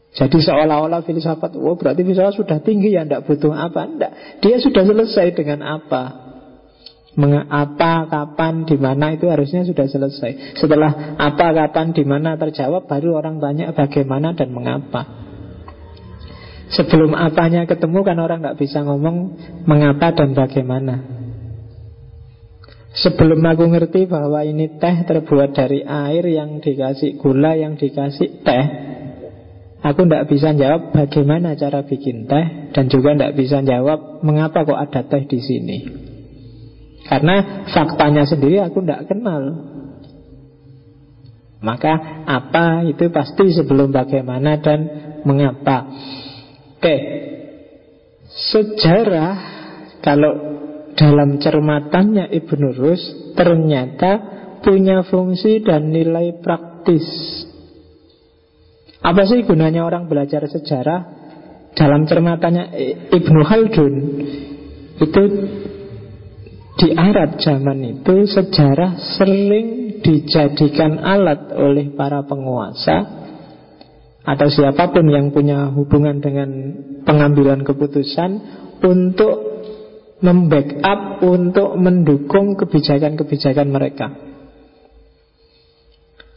[0.09, 4.11] Jadi seolah-olah filsafat, oh berarti filsafat sudah tinggi ya, tidak butuh apa, tidak.
[4.41, 6.27] Dia sudah selesai dengan apa.
[7.13, 10.57] Mengapa, kapan, di mana itu harusnya sudah selesai.
[10.57, 15.29] Setelah apa, kapan, di mana terjawab, baru orang tanya bagaimana dan mengapa.
[16.69, 21.18] Sebelum apanya ketemu kan orang tidak bisa ngomong mengapa dan bagaimana.
[22.99, 28.65] Sebelum aku ngerti bahwa ini teh terbuat dari air yang dikasih gula, yang dikasih teh,
[29.79, 34.79] aku tidak bisa jawab bagaimana cara bikin teh dan juga tidak bisa jawab mengapa kok
[34.79, 35.77] ada teh di sini.
[37.07, 39.43] Karena faktanya sendiri aku tidak kenal.
[41.59, 44.79] Maka apa itu pasti sebelum bagaimana dan
[45.23, 45.87] mengapa.
[46.79, 46.95] Oke,
[48.51, 49.35] sejarah
[49.99, 50.58] kalau
[50.99, 54.11] dalam cermatannya Ibnu Rus ternyata
[54.59, 57.07] punya fungsi dan nilai praktis.
[58.99, 61.17] Apa sih gunanya orang belajar sejarah?
[61.71, 62.65] Dalam cermatannya
[63.15, 63.95] Ibnu Haldun
[64.99, 65.23] itu
[66.75, 73.19] di Arab zaman itu sejarah sering dijadikan alat oleh para penguasa
[74.27, 76.49] atau siapa pun yang punya hubungan dengan
[77.07, 78.31] pengambilan keputusan
[78.83, 79.48] untuk
[80.19, 84.07] membackup, untuk mendukung kebijakan-kebijakan mereka.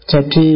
[0.03, 0.49] Jadi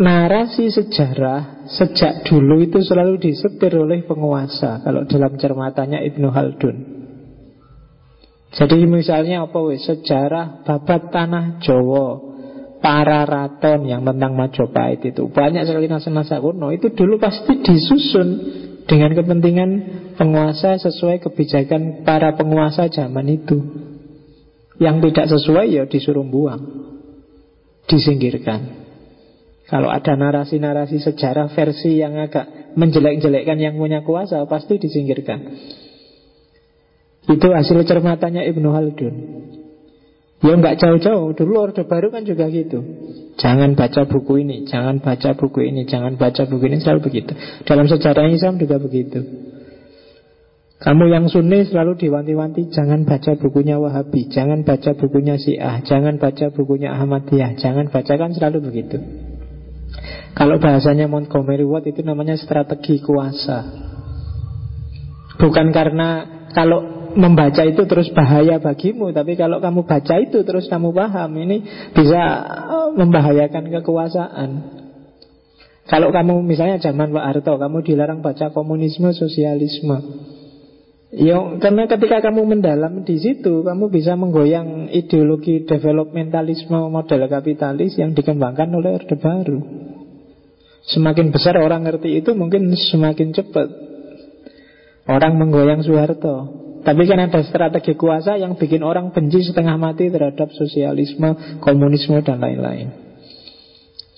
[0.00, 6.76] narasi sejarah sejak dulu itu selalu disetir oleh penguasa kalau dalam cermatannya Ibnu Haldun.
[8.54, 12.34] Jadi misalnya apa wis sejarah babat tanah Jawa
[12.78, 18.28] para raton yang tentang Majapahit itu banyak sekali naskah-naskah kuno itu dulu pasti disusun
[18.84, 19.70] dengan kepentingan
[20.20, 23.58] penguasa sesuai kebijakan para penguasa zaman itu.
[24.74, 26.62] Yang tidak sesuai ya disuruh buang,
[27.86, 28.84] disingkirkan.
[29.70, 35.40] Kalau ada narasi-narasi sejarah versi yang agak menjelek-jelekkan yang punya kuasa pasti disingkirkan.
[37.24, 39.14] Itu hasil cermatannya Ibnu Haldun.
[40.44, 42.84] Ya nggak jauh-jauh, dulu Orde Baru kan juga gitu.
[43.40, 47.32] Jangan baca buku ini, jangan baca buku ini, jangan baca buku ini, selalu begitu.
[47.64, 49.24] Dalam sejarah Islam juga begitu.
[50.84, 56.52] Kamu yang sunni selalu diwanti-wanti Jangan baca bukunya Wahabi Jangan baca bukunya Syiah Jangan baca
[56.52, 59.00] bukunya Ahmadiyah Jangan bacakan selalu begitu
[60.36, 63.64] Kalau bahasanya Montgomery Watt itu namanya strategi kuasa
[65.40, 66.08] Bukan karena
[66.52, 71.56] kalau membaca itu terus bahaya bagimu Tapi kalau kamu baca itu terus kamu paham Ini
[71.94, 74.50] bisa eh, membahayakan kekuasaan
[75.88, 79.98] Kalau kamu misalnya zaman Pak Harto Kamu dilarang baca komunisme, sosialisme
[81.14, 88.18] Ya, karena ketika kamu mendalam di situ, kamu bisa menggoyang ideologi developmentalisme model kapitalis yang
[88.18, 89.62] dikembangkan oleh Orde Baru.
[90.90, 93.70] Semakin besar orang ngerti itu, mungkin semakin cepat
[95.06, 96.63] orang menggoyang Soeharto.
[96.84, 102.44] Tapi kan ada strategi kuasa yang bikin orang benci setengah mati terhadap sosialisme, komunisme, dan
[102.44, 102.92] lain-lain.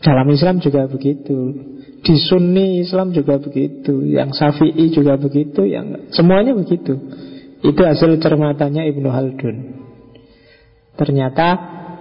[0.02, 1.54] Dalam Islam juga begitu.
[2.02, 4.02] Di Sunni Islam juga begitu.
[4.02, 5.62] Yang Syafi'i juga begitu.
[5.62, 6.98] Yang semuanya begitu.
[7.62, 9.56] Itu hasil cermatannya Ibnu Haldun.
[10.98, 11.46] Ternyata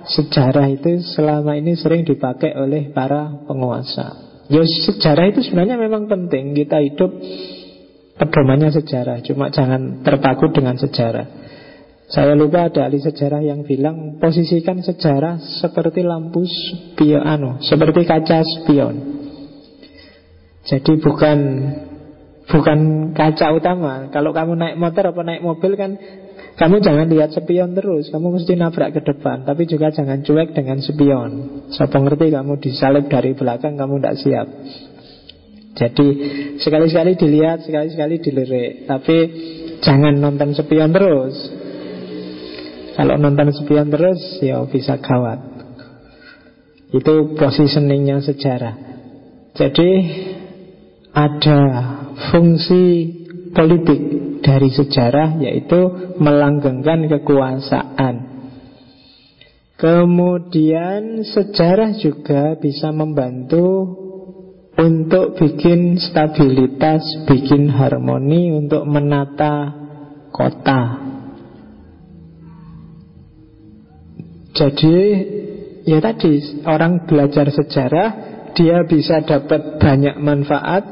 [0.06, 4.26] sejarah itu selama ini sering dipakai oleh para penguasa.
[4.50, 6.54] Ya sejarah itu sebenarnya memang penting.
[6.54, 7.10] Kita hidup
[8.16, 11.46] pedomannya sejarah Cuma jangan terpaku dengan sejarah
[12.06, 18.46] saya lupa ada ahli sejarah yang bilang posisikan sejarah seperti lampu spion, anu, seperti kaca
[18.46, 18.96] spion.
[20.70, 21.38] Jadi bukan
[22.46, 22.80] bukan
[23.18, 24.14] kaca utama.
[24.14, 25.98] Kalau kamu naik motor atau naik mobil kan
[26.56, 30.80] kamu jangan lihat spion terus, kamu mesti nabrak ke depan, tapi juga jangan cuek dengan
[30.86, 31.32] spion.
[31.74, 34.48] Saya ngerti kamu disalib dari belakang, kamu tidak siap.
[35.76, 36.08] Jadi
[36.64, 38.88] sekali-sekali dilihat, sekali-sekali dilirik.
[38.88, 39.18] Tapi
[39.84, 41.36] jangan nonton sepion terus.
[42.96, 45.40] Kalau nonton sepion terus ya bisa gawat.
[46.96, 48.76] Itu positioningnya sejarah.
[49.52, 49.90] Jadi
[51.12, 51.60] ada
[52.32, 52.84] fungsi
[53.52, 54.00] politik
[54.40, 55.80] dari sejarah Yaitu
[56.24, 58.16] melanggengkan kekuasaan.
[59.76, 64.05] Kemudian sejarah juga bisa membantu
[64.76, 69.72] untuk bikin stabilitas, bikin harmoni, untuk menata
[70.36, 71.00] kota.
[74.56, 74.98] Jadi,
[75.88, 78.10] ya tadi orang belajar sejarah,
[78.56, 80.84] dia bisa dapat banyak manfaat,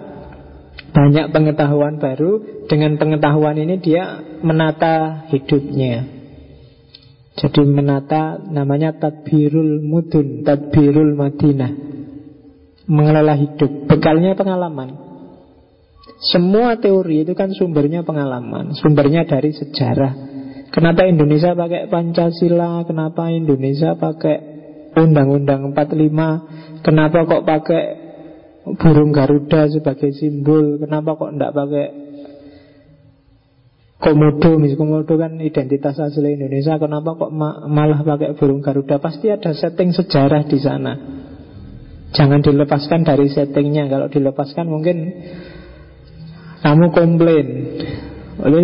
[0.96, 2.64] banyak pengetahuan baru.
[2.68, 6.24] Dengan pengetahuan ini dia menata hidupnya.
[7.36, 11.93] Jadi menata namanya tadbirul mudun, tadbirul madinah
[12.88, 13.88] mengelola hidup.
[13.88, 15.14] Bekalnya pengalaman.
[16.24, 20.14] Semua teori itu kan sumbernya pengalaman, sumbernya dari sejarah.
[20.72, 22.84] Kenapa Indonesia pakai Pancasila?
[22.88, 24.36] Kenapa Indonesia pakai
[24.96, 26.82] Undang-Undang 45?
[26.84, 27.84] Kenapa kok pakai
[28.80, 30.80] burung Garuda sebagai simbol?
[30.80, 31.88] Kenapa kok enggak pakai
[34.04, 36.76] Komodo, misalnya Komodo kan identitas asli Indonesia.
[36.76, 39.00] Kenapa kok ma malah pakai burung Garuda?
[39.00, 41.23] Pasti ada setting sejarah di sana.
[42.14, 43.89] Jangan dilepaskan dari settingnya.
[43.89, 44.97] Kalau dilepaskan mungkin
[46.61, 47.47] kamu komplain.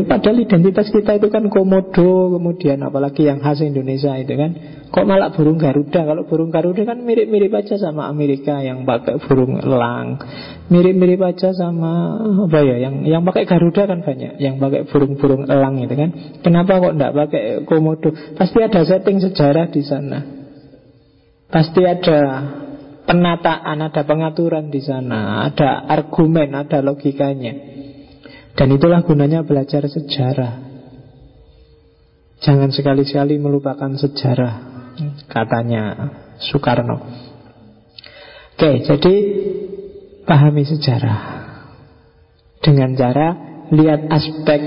[0.09, 4.51] Padahal identitas kita itu kan komodo, kemudian apalagi yang khas Indonesia itu kan.
[4.89, 6.01] Kok malah burung Garuda?
[6.01, 10.17] Kalau burung Garuda kan mirip-mirip aja sama Amerika yang pakai burung elang.
[10.73, 12.17] Mirip-mirip aja sama
[12.49, 12.89] apa ya?
[12.89, 16.09] Yang yang pakai Garuda kan banyak, yang pakai burung-burung elang itu kan.
[16.41, 18.09] Kenapa kok enggak pakai komodo?
[18.33, 20.19] Pasti ada setting sejarah di sana.
[21.53, 22.19] Pasti ada
[23.09, 27.57] penataan, ada pengaturan di sana, ada argumen, ada logikanya.
[28.53, 30.69] Dan itulah gunanya belajar sejarah.
[32.45, 34.53] Jangan sekali-sekali melupakan sejarah,
[35.25, 35.83] katanya
[36.37, 36.97] Soekarno.
[38.53, 39.15] Oke, jadi
[40.29, 41.19] pahami sejarah
[42.61, 43.27] dengan cara
[43.73, 44.61] lihat aspek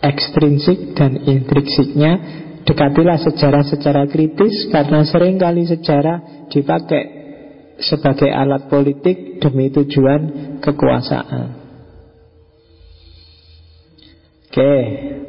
[0.00, 2.12] ekstrinsik dan intrinsiknya.
[2.62, 7.17] Dekatilah sejarah secara kritis karena sering kali sejarah dipakai
[7.78, 11.58] sebagai alat politik demi tujuan kekuasaan.
[14.48, 14.74] Oke,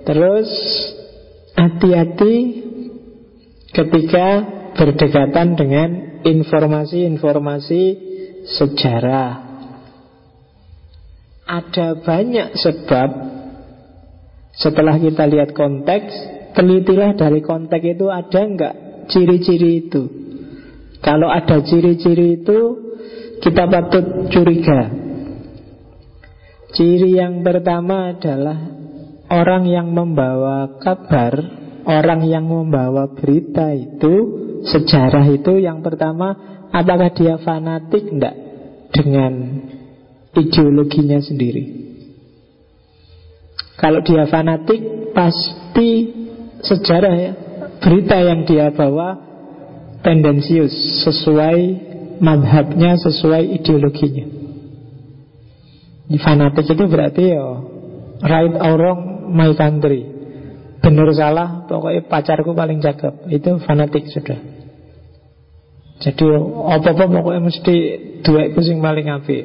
[0.10, 0.50] terus
[1.54, 2.36] hati-hati
[3.70, 4.28] ketika
[4.74, 5.90] berdekatan dengan
[6.26, 7.84] informasi-informasi
[8.58, 9.50] sejarah.
[11.50, 13.10] Ada banyak sebab
[14.54, 16.14] setelah kita lihat konteks,
[16.54, 18.76] telitilah dari konteks itu ada enggak
[19.10, 20.19] ciri-ciri itu.
[21.00, 22.60] Kalau ada ciri-ciri itu,
[23.40, 24.92] kita patut curiga.
[26.76, 28.60] Ciri yang pertama adalah
[29.32, 31.34] orang yang membawa kabar,
[31.88, 34.14] orang yang membawa berita itu,
[34.68, 36.36] sejarah itu yang pertama,
[36.70, 38.36] apakah dia fanatik enggak
[38.92, 39.34] dengan
[40.36, 41.64] ideologinya sendiri?
[43.80, 46.12] Kalau dia fanatik, pasti
[46.60, 47.32] sejarah ya,
[47.80, 49.29] berita yang dia bawa
[50.02, 50.72] tendensius,
[51.06, 51.60] sesuai
[52.20, 54.26] madhabnya, sesuai ideologinya.
[56.10, 57.46] Fanatik itu berarti ya
[58.26, 60.18] right or wrong my country.
[60.80, 63.28] Benar salah Pokoknya pacarku paling cakep.
[63.30, 64.40] Itu fanatik sudah.
[66.00, 66.24] Jadi
[66.72, 67.76] apa-apa pokoknya mesti
[68.24, 69.38] Dua itu sing paling api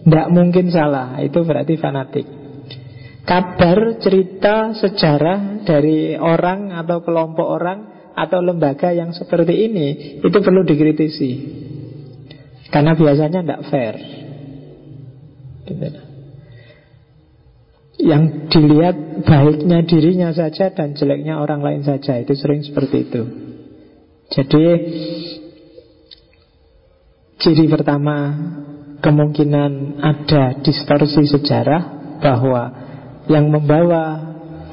[0.00, 2.26] Tidak mungkin salah Itu berarti fanatik.
[3.28, 10.66] Kabar, cerita, sejarah Dari orang atau kelompok orang Atau lembaga yang seperti ini Itu perlu
[10.66, 11.30] dikritisi.
[12.68, 13.94] Karena biasanya tidak fair.
[15.64, 16.00] Gitu.
[17.98, 18.22] Yang
[18.54, 18.96] dilihat
[19.26, 23.22] baiknya dirinya saja dan jeleknya orang lain saja itu sering seperti itu.
[24.28, 24.64] Jadi
[27.40, 28.36] ciri pertama
[29.00, 31.82] kemungkinan ada distorsi sejarah
[32.20, 32.62] bahwa
[33.30, 34.20] yang membawa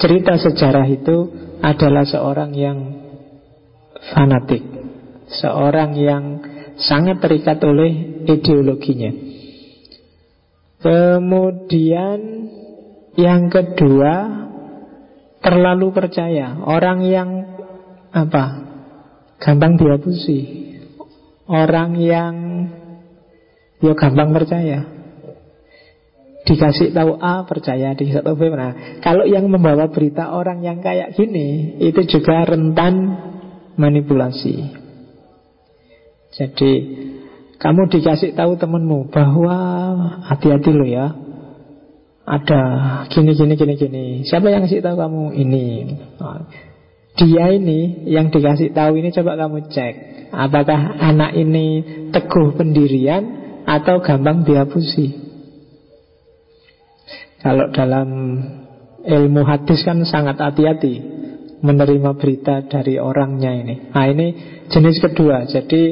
[0.01, 1.17] cerita sejarah itu
[1.63, 2.77] adalah seorang yang
[4.13, 4.61] fanatik
[5.41, 6.23] seorang yang
[6.77, 9.11] sangat terikat oleh ideologinya
[10.85, 12.19] kemudian
[13.15, 14.13] yang kedua,
[15.39, 16.59] terlalu percaya.
[16.67, 17.29] Orang yang
[18.11, 18.45] apa?
[19.39, 20.67] Gampang diabusi.
[21.47, 22.35] Orang yang
[23.79, 24.79] ya gampang percaya.
[26.45, 31.17] Dikasih tahu A percaya, dikasih tahu B nah, Kalau yang membawa berita orang yang kayak
[31.17, 33.17] gini, itu juga rentan
[33.75, 34.71] manipulasi.
[36.35, 36.71] Jadi
[37.55, 39.55] kamu dikasih tahu temenmu bahwa
[40.27, 41.15] hati-hati lo ya,
[42.27, 42.61] ada
[43.07, 44.05] gini gini gini gini.
[44.27, 45.65] Siapa yang kasih tahu kamu ini?
[47.15, 49.93] Dia ini yang dikasih tahu ini coba kamu cek.
[50.35, 51.67] Apakah anak ini
[52.11, 53.23] teguh pendirian
[53.63, 55.15] atau gampang diapusi?
[57.39, 58.09] Kalau dalam
[59.05, 61.14] ilmu hadis kan sangat hati-hati
[61.61, 63.75] menerima berita dari orangnya ini.
[63.93, 64.27] Nah ini
[64.67, 65.47] jenis kedua.
[65.47, 65.83] Jadi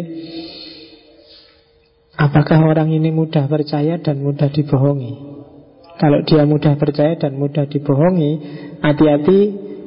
[2.18, 5.14] apakah orang ini mudah percaya dan mudah dibohongi?
[5.93, 8.32] Kalau dia mudah percaya dan mudah dibohongi,
[8.82, 9.39] hati-hati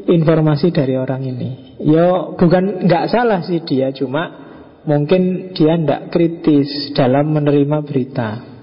[0.07, 1.51] informasi dari orang ini.
[1.83, 4.47] Yo bukan nggak salah sih dia, cuma
[4.87, 8.56] mungkin dia tidak kritis dalam menerima berita.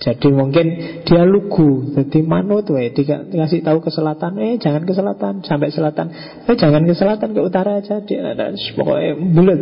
[0.00, 0.66] Jadi mungkin
[1.04, 6.08] dia lugu, jadi manut tuh dikasih tahu ke selatan, eh jangan ke selatan, sampai selatan,
[6.48, 9.60] eh jangan ke selatan ke utara aja, dia ada pokoknya bulat.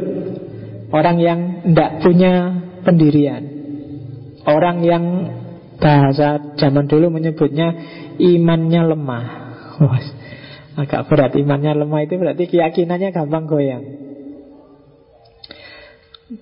[0.94, 2.54] Orang yang tidak punya
[2.86, 3.42] pendirian,
[4.46, 5.04] orang yang
[5.78, 7.70] Bahasa zaman dulu menyebutnya
[8.18, 9.26] imannya lemah.
[10.82, 13.84] Agak berat imannya lemah itu berarti keyakinannya gampang goyang.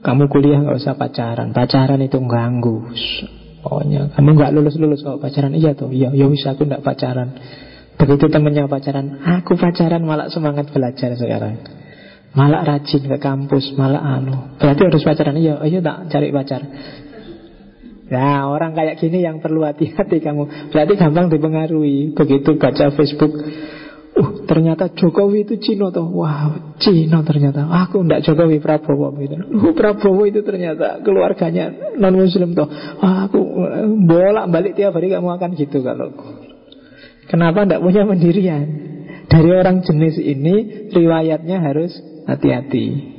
[0.01, 2.91] Kamu kuliah nggak usah pacaran, pacaran itu ganggu.
[3.67, 4.15] Pokoknya.
[4.15, 7.35] Kamu nggak lulus-lulus kalau pacaran Iya tuh, iya, ya bisa aku nggak pacaran.
[7.99, 11.67] Begitu temennya pacaran Aku pacaran malah semangat belajar sekarang.
[12.37, 14.55] Malah rajin ke kampus Malah anu.
[14.63, 16.63] Berarti harus pacaran Iya, iya tak cari pacar.
[18.07, 20.71] Nah orang kayak gini yang perlu hati-hati kamu.
[20.71, 22.15] Berarti gampang dipengaruhi.
[22.15, 23.35] Begitu baca Facebook
[24.47, 26.07] ternyata Jokowi itu Cino tuh.
[26.09, 27.67] Wah, Cino ternyata.
[27.67, 29.37] Aku enggak Jokowi Prabowo gitu.
[29.37, 32.71] Uh, Prabowo itu ternyata keluarganya non muslim tuh.
[33.03, 33.39] Wah, aku
[34.07, 36.15] bolak-balik tiap hari kamu akan gitu kalau.
[37.27, 38.67] Kenapa enggak punya pendirian?
[39.27, 41.93] Dari orang jenis ini riwayatnya harus
[42.31, 43.19] hati-hati.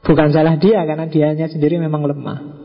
[0.00, 2.60] Bukan salah dia karena dianya sendiri memang lemah.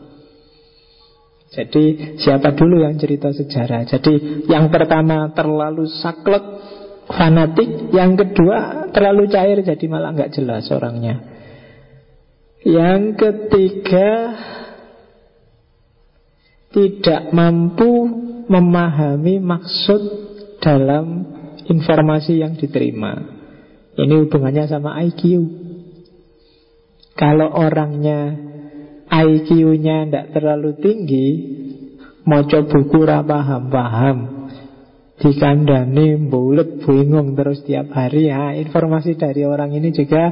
[1.56, 6.42] Jadi siapa dulu yang cerita sejarah Jadi yang pertama terlalu saklek
[7.06, 7.94] Fanatik.
[7.94, 11.22] Yang kedua terlalu cair Jadi malah nggak jelas orangnya.
[12.66, 14.10] Yang ketiga
[16.74, 17.90] Tidak mampu
[18.46, 20.02] Memahami maksud
[20.62, 21.34] Dalam
[21.66, 23.14] informasi yang diterima.
[23.96, 25.46] Ini hubungannya sama IQ
[27.14, 28.34] Kalau orangnya
[29.06, 31.28] IQ-nya tidak terlalu tinggi
[32.26, 34.35] Mau buku paham-paham
[35.16, 38.28] Dikandani bulet bingung terus tiap hari.
[38.28, 40.28] Ya Informasi dari orang ini juga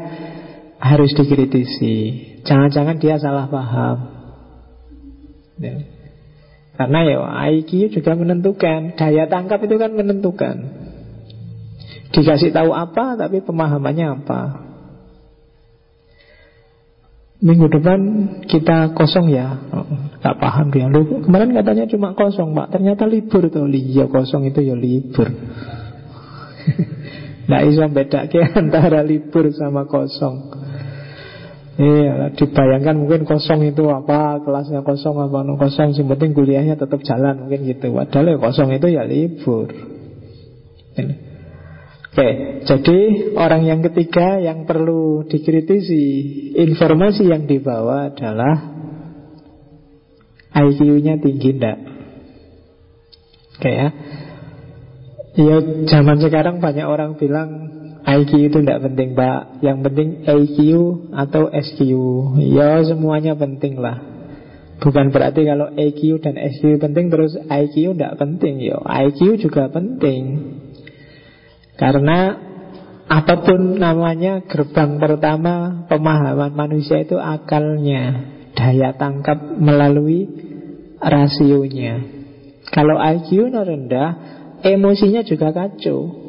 [0.76, 1.97] harus dikritisi.
[2.45, 3.99] Jangan-jangan dia salah paham.
[5.57, 5.74] Ya.
[6.74, 7.18] Karena ya
[7.55, 8.99] IQ juga menentukan.
[8.99, 10.57] Daya tangkap itu kan menentukan.
[12.12, 14.41] Dikasih tahu apa tapi pemahamannya apa.
[17.45, 18.01] Minggu depan
[18.49, 19.68] kita kosong ya
[20.25, 24.64] Tak paham dia Lu, Kemarin katanya cuma kosong pak Ternyata libur tuh Iya kosong itu
[24.64, 25.29] ya libur
[27.53, 30.64] Nah bisa beda ke antara libur sama kosong
[31.75, 37.03] Iya, dibayangkan mungkin kosong itu apa, kelasnya kosong apa, no kosong, sing penting kuliahnya tetap
[37.03, 37.91] jalan mungkin gitu.
[37.91, 39.75] Padahal ya kosong itu ya libur.
[40.95, 41.14] Ini.
[42.14, 42.29] Oke,
[42.62, 42.99] jadi
[43.35, 46.05] orang yang ketiga yang perlu dikritisi
[46.62, 48.74] informasi yang dibawa adalah
[50.55, 51.79] IQ-nya tinggi enggak?
[53.59, 53.89] Oke ya.
[55.35, 55.57] Ya
[55.91, 57.75] zaman sekarang banyak orang bilang
[58.07, 59.59] IQ itu tidak penting pak.
[59.67, 60.59] Yang penting IQ
[61.11, 61.81] atau SQ
[62.39, 63.99] Ya semuanya penting lah.
[64.79, 68.63] Bukan berarti kalau IQ dan SQ penting Terus IQ tidak penting.
[68.63, 70.23] Ya IQ juga penting.
[71.75, 72.39] Karena
[73.05, 78.33] apa pun namanya gerbang pertama pemahaman manusia itu akalnya,
[78.65, 80.25] daya tangkap melalui
[80.97, 82.01] rasionya.
[82.73, 84.09] Kalau IQ rendah,
[84.65, 86.25] emosinya juga kacau.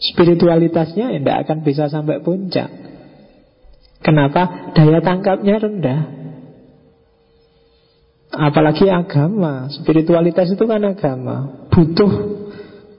[0.00, 2.72] Spiritualitasnya tidak akan bisa sampai puncak.
[4.00, 4.72] Kenapa?
[4.72, 6.00] Daya tangkapnya rendah.
[8.32, 12.40] Apalagi agama, spiritualitas itu kan agama, butuh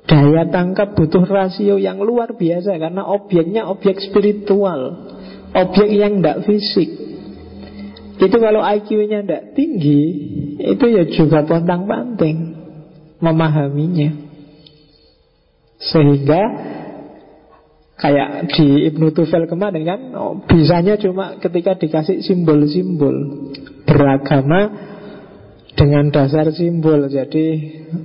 [0.03, 5.07] Daya tangkap butuh rasio yang luar biasa Karena objeknya objek spiritual
[5.55, 7.12] Objek yang tidak fisik
[8.23, 10.03] Itu kalau IQ-nya tidak tinggi
[10.59, 12.55] Itu ya juga pontang panting
[13.19, 14.09] Memahaminya.
[15.79, 16.41] Sehingga
[17.93, 23.15] Kayak di Ibnu Tufel kemarin kan oh, Bisanya cuma ketika dikasih simbol-simbol
[23.87, 24.91] Beragama
[25.73, 27.09] dengan dasar simbol.
[27.09, 27.45] Jadi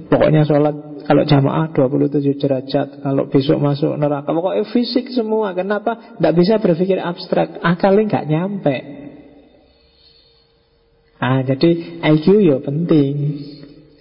[0.08, 4.32] pokoknya sholat kalau jamaah 27 derajat Kalau besok masuk neraka.
[4.32, 5.52] Pokoknya fisik semua.
[5.52, 6.16] Kenapa?
[6.16, 7.60] Tidak bisa berpikir abstrak.
[7.60, 8.97] Akalnya nggak nyampe
[11.18, 13.14] Nah, jadi IQ ya penting.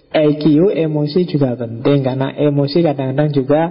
[0.08, 3.62] IQ emosi juga penting Karena emosi kadang-kadang juga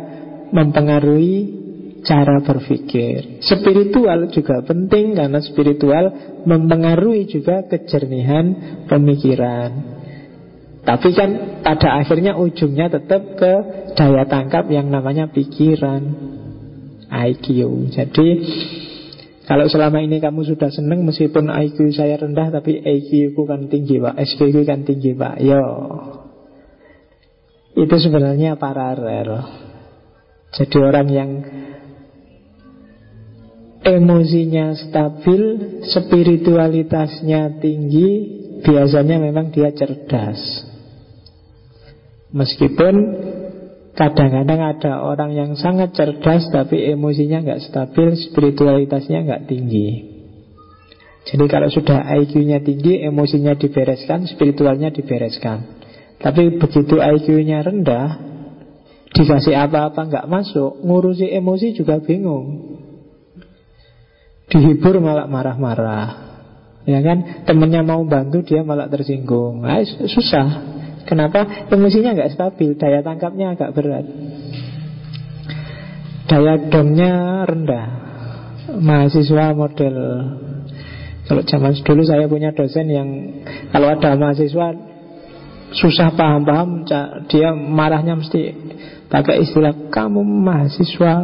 [0.46, 1.66] Mempengaruhi
[2.06, 3.42] cara berpikir.
[3.42, 6.04] Spiritual juga penting Karena spiritual
[6.46, 9.96] mempengaruhi juga kejernihan pemikiran.
[10.86, 11.30] Tapi kan
[11.66, 13.52] pada akhirnya ujungnya tetap ke
[13.98, 16.14] daya tangkap yang namanya pikiran
[17.10, 17.46] IQ
[17.90, 18.26] Jadi
[19.46, 24.02] kalau selama ini kamu sudah seneng meskipun IQ saya rendah tapi IQ ku kan tinggi
[24.02, 24.18] pak.
[24.18, 25.38] SQ kan tinggi pak.
[25.38, 25.64] Yo.
[27.78, 29.46] Itu sebenarnya paralel.
[30.50, 31.30] Jadi orang yang
[33.86, 35.42] emosinya stabil,
[35.94, 38.10] spiritualitasnya tinggi,
[38.66, 40.66] biasanya memang dia cerdas.
[42.34, 42.94] Meskipun
[43.96, 49.88] kadang-kadang ada orang yang sangat cerdas tapi emosinya nggak stabil, spiritualitasnya nggak tinggi.
[51.26, 55.82] Jadi kalau sudah IQ-nya tinggi, emosinya dibereskan, spiritualnya dibereskan.
[56.22, 58.08] Tapi begitu IQ-nya rendah,
[59.10, 62.78] dikasih apa-apa nggak masuk, ngurusi emosi juga bingung.
[64.46, 66.08] Dihibur malah marah-marah.
[66.86, 69.66] Ya kan, temennya mau bantu dia malah tersinggung.
[69.66, 70.46] Nah, susah.
[71.06, 71.70] Kenapa?
[71.70, 74.06] Emosinya nggak stabil, daya tangkapnya agak berat.
[76.26, 77.86] Daya domnya rendah.
[78.66, 79.96] Mahasiswa model
[81.26, 83.08] kalau zaman dulu saya punya dosen yang
[83.74, 84.78] kalau ada mahasiswa
[85.74, 86.86] susah paham-paham,
[87.26, 88.54] dia marahnya mesti
[89.10, 91.14] pakai istilah kamu mahasiswa.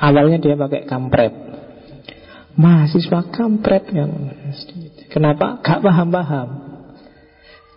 [0.00, 1.32] Awalnya dia pakai kampret.
[2.56, 4.32] Mahasiswa kampret yang
[5.12, 5.60] Kenapa?
[5.60, 6.67] Gak paham-paham.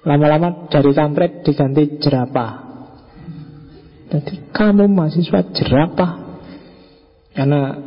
[0.02, 2.52] Lama-lama dari kampret diganti jerapah.
[4.10, 6.12] Jadi kamu mahasiswa jerapah.
[7.32, 7.78] Karena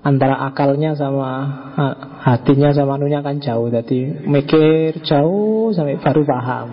[0.00, 1.44] antara akalnya sama
[2.24, 3.68] hatinya sama anunya kan jauh.
[3.68, 6.68] Jadi mikir jauh sampai baru paham.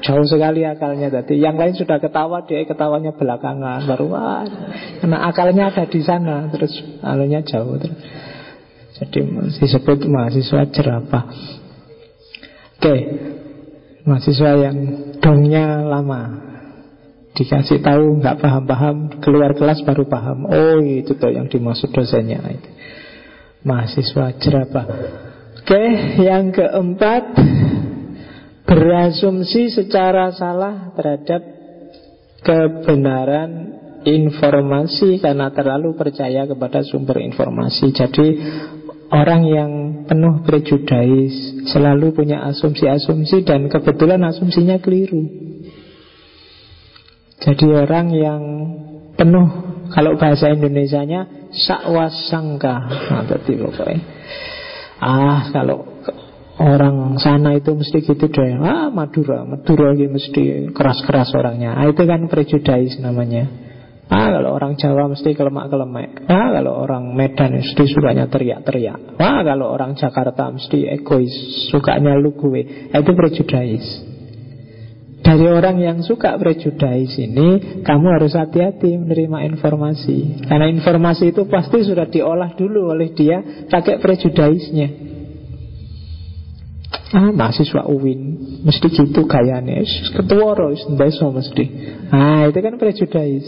[0.00, 1.12] Jauh sekali akalnya.
[1.12, 3.84] Jadi yang lain sudah ketawa dia ketawanya belakangan.
[3.84, 4.48] Baru wah
[5.04, 6.48] karena akalnya ada di sana.
[6.48, 6.72] Terus
[7.04, 7.76] anunya jauh.
[7.76, 8.00] Terus
[8.96, 9.20] jadi
[9.60, 11.24] disebut mahasiswa jerapah.
[12.80, 12.96] Oke
[14.06, 14.76] mahasiswa yang
[15.18, 16.46] dongnya lama.
[17.36, 20.48] Dikasih tahu nggak paham-paham Keluar kelas baru paham.
[20.48, 22.40] Oh itu tuh yang dimaksud dosennya.
[22.48, 22.70] Itu.
[23.66, 24.86] Mahasiswa jerapah
[25.60, 25.84] Oke
[26.24, 27.24] yang keempat
[28.64, 31.44] Berasumsi secara salah terhadap
[32.40, 37.90] Kebenaran informasi Karena terlalu percaya kepada sumber informasi.
[37.92, 38.26] Jadi
[39.06, 39.70] Orang yang
[40.10, 41.34] penuh prejudais
[41.70, 45.46] Selalu punya asumsi-asumsi Dan kebetulan asumsinya keliru
[47.36, 48.42] jadi orang yang
[49.14, 49.48] penuh
[49.94, 52.74] kalau bahasa Indonesianya sakwasangka.
[53.12, 54.00] Nah, berarti pokoknya.
[54.98, 55.84] Ah, kalau
[56.56, 58.56] orang sana itu mesti gitu deh.
[58.58, 61.76] Ah, Madura, Madura ini mesti keras-keras orangnya.
[61.76, 63.65] Ah, itu kan prejudais namanya.
[64.06, 66.30] Ah, kalau orang Jawa mesti kelemak-kelemek.
[66.30, 69.18] Ah, kalau orang Medan mesti sukanya teriak-teriak.
[69.18, 71.34] Ah, kalau orang Jakarta mesti egois,
[71.74, 72.54] sukanya lugu.
[72.94, 73.86] Ah, itu prejudais.
[75.26, 81.82] Dari orang yang suka prejudais ini Kamu harus hati-hati menerima informasi Karena informasi itu pasti
[81.82, 84.88] sudah diolah dulu oleh dia Pakai prejudaisnya
[87.10, 89.82] Ah, mahasiswa UIN Mesti gitu gayanya
[90.14, 91.64] Ketua Rois, mesti
[92.14, 93.46] Ah, itu kan prejudais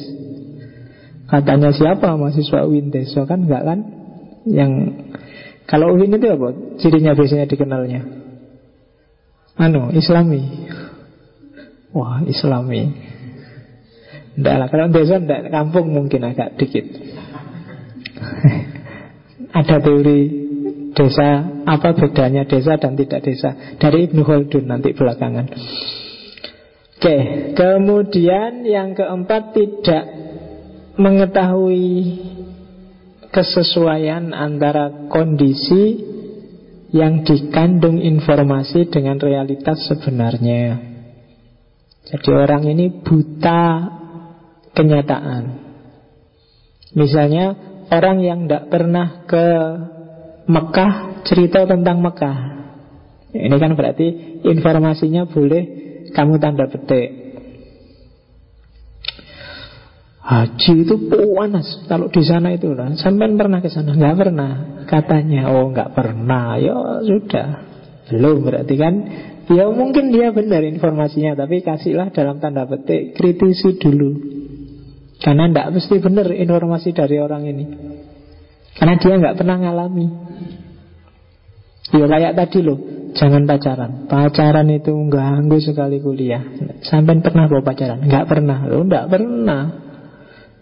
[1.29, 2.17] Katanya siapa?
[2.17, 3.79] Mahasiswa UIN deso kan enggak kan?
[4.49, 4.73] Yang
[5.69, 6.49] Kalau UIN itu apa?
[6.81, 8.01] Cirinya biasanya dikenalnya.
[9.61, 10.43] Anu, Islami.
[11.93, 12.93] Wah islami.
[14.39, 16.87] Tidak lah, kalau desa tidak kampung mungkin agak dikit.
[19.59, 20.21] Ada teori
[20.93, 23.79] desa Apa bedanya desa dan tidak desa?
[23.83, 25.47] Dari Ibnu Khaldun nanti belakangan.
[26.99, 27.19] Oke,
[27.55, 30.05] kemudian yang keempat tidak
[30.99, 31.87] mengetahui
[33.31, 36.05] kesesuaian antara kondisi
[36.91, 40.81] yang dikandung informasi dengan realitas sebenarnya.
[42.09, 43.63] Jadi orang ini buta
[44.73, 45.45] kenyataan.
[46.97, 47.53] Misalnya
[47.93, 49.47] orang yang tidak pernah ke
[50.49, 52.39] Mekah cerita tentang Mekah.
[53.37, 55.63] Ini kan berarti informasinya boleh
[56.17, 57.28] kamu tanda petik.
[60.29, 62.93] Haji itu panas kalau di sana itu lah.
[63.01, 63.97] Sampai pernah ke sana?
[63.97, 64.53] Nggak pernah.
[64.85, 66.61] Katanya, oh nggak pernah.
[66.61, 67.65] Ya sudah,
[68.09, 68.95] belum berarti kan
[69.49, 74.11] Ya mungkin dia benar informasinya Tapi kasihlah dalam tanda petik Kritisi dulu
[75.21, 77.65] Karena tidak mesti benar informasi dari orang ini
[78.77, 80.07] Karena dia nggak pernah ngalami
[81.97, 82.79] Ya kayak tadi loh
[83.17, 86.45] Jangan pacaran Pacaran itu ganggu sekali kuliah
[86.85, 88.05] Sampai pernah bawa pacaran?
[88.05, 89.88] Nggak pernah Loh nggak pernah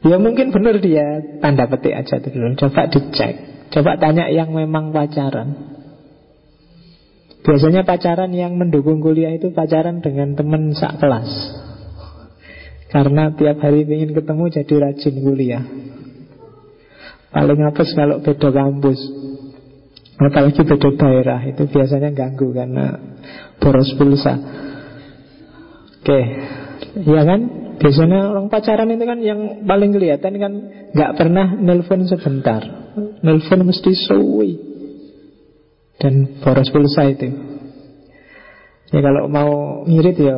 [0.04, 2.52] Ya mungkin benar dia Tanda petik aja dulu.
[2.58, 3.34] Coba dicek.
[3.72, 5.76] Coba tanya yang memang pacaran.
[7.46, 11.30] Biasanya pacaran yang mendukung kuliah itu pacaran dengan teman sak kelas.
[12.90, 15.64] Karena tiap hari ingin ketemu jadi rajin kuliah.
[17.30, 18.98] Paling apes kalau beda kampus.
[20.16, 21.40] Apalagi beda daerah.
[21.44, 22.96] Itu biasanya ganggu karena
[23.60, 24.34] boros pulsa.
[26.00, 26.20] Oke.
[27.04, 30.52] Ya kan Biasanya orang pacaran itu kan yang paling kelihatan kan
[30.90, 32.66] nggak pernah nelpon sebentar
[33.22, 34.50] Nelpon mesti suwi
[36.02, 37.30] dan boros pulsa itu.
[38.90, 40.34] Ya kalau mau ngirit ya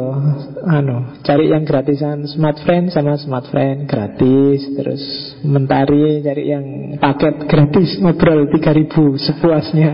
[0.68, 5.02] anu, cari yang gratisan smart friend sama smart friend gratis terus
[5.40, 8.92] mentari cari yang paket gratis ngobrol 3000
[9.24, 9.90] sepuasnya.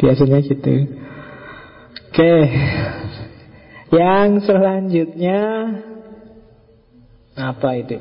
[0.00, 0.74] Biasanya gitu.
[2.12, 2.34] Oke.
[3.92, 5.40] Yang selanjutnya
[7.36, 7.98] apa itu?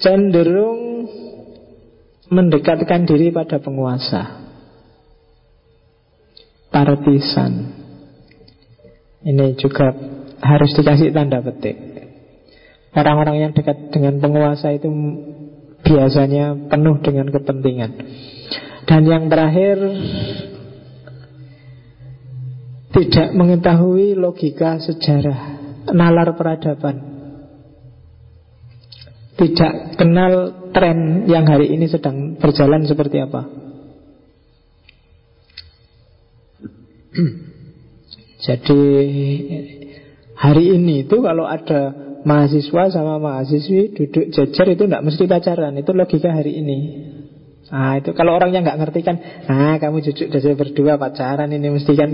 [0.00, 1.06] Cenderung
[2.30, 4.40] mendekatkan diri pada penguasa.
[6.70, 7.82] partisan.
[9.26, 9.90] Ini juga
[10.40, 11.76] harus dikasih tanda petik.
[12.94, 14.88] Orang-orang yang dekat dengan penguasa itu
[15.82, 17.90] biasanya penuh dengan kepentingan.
[18.86, 19.78] Dan yang terakhir
[22.90, 25.58] tidak mengetahui logika sejarah,
[25.94, 27.09] nalar peradaban.
[29.40, 33.48] Tidak kenal tren yang hari ini sedang berjalan seperti apa.
[38.46, 38.82] Jadi
[40.36, 45.72] hari ini itu kalau ada mahasiswa sama mahasiswi duduk jejer itu tidak mesti pacaran.
[45.80, 46.78] Itu logika hari ini.
[47.70, 49.16] Nah itu kalau orang yang nggak ngerti kan,
[49.48, 52.10] ah kamu duduk jejer berdua pacaran ini mesti kan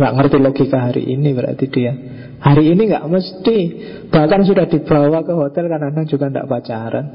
[0.00, 1.92] nggak ngerti logika hari ini berarti dia.
[2.44, 3.58] Hari ini nggak mesti,
[4.12, 7.06] bahkan sudah dibawa ke hotel karena juga tidak pacaran.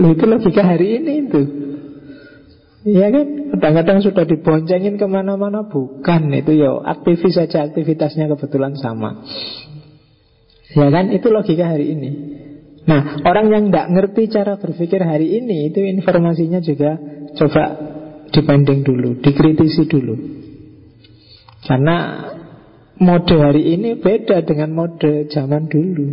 [0.00, 1.42] Itu logika hari ini itu.
[2.84, 3.26] Iya kan?
[3.56, 9.24] Kadang-kadang sudah diboncengin ke mana-mana Bukan, itu ya aktivis saja Aktivitasnya kebetulan sama
[10.76, 11.08] Ya kan?
[11.08, 12.10] Itu logika hari ini
[12.84, 17.00] Nah, orang yang tidak ngerti cara berpikir hari ini Itu informasinya juga
[17.32, 17.64] Coba
[18.28, 20.14] dibanding dulu Dikritisi dulu
[21.64, 21.96] Karena
[23.00, 26.08] mode hari ini beda dengan mode zaman dulu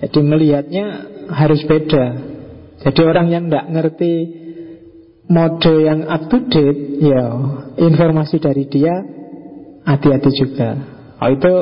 [0.00, 0.84] Jadi melihatnya
[1.28, 2.04] harus beda
[2.80, 4.12] jadi orang yang tidak ngerti
[5.30, 7.24] mode yang up to date, ya
[7.76, 8.94] informasi dari dia
[9.84, 10.70] hati-hati juga.
[11.20, 11.54] Oh itu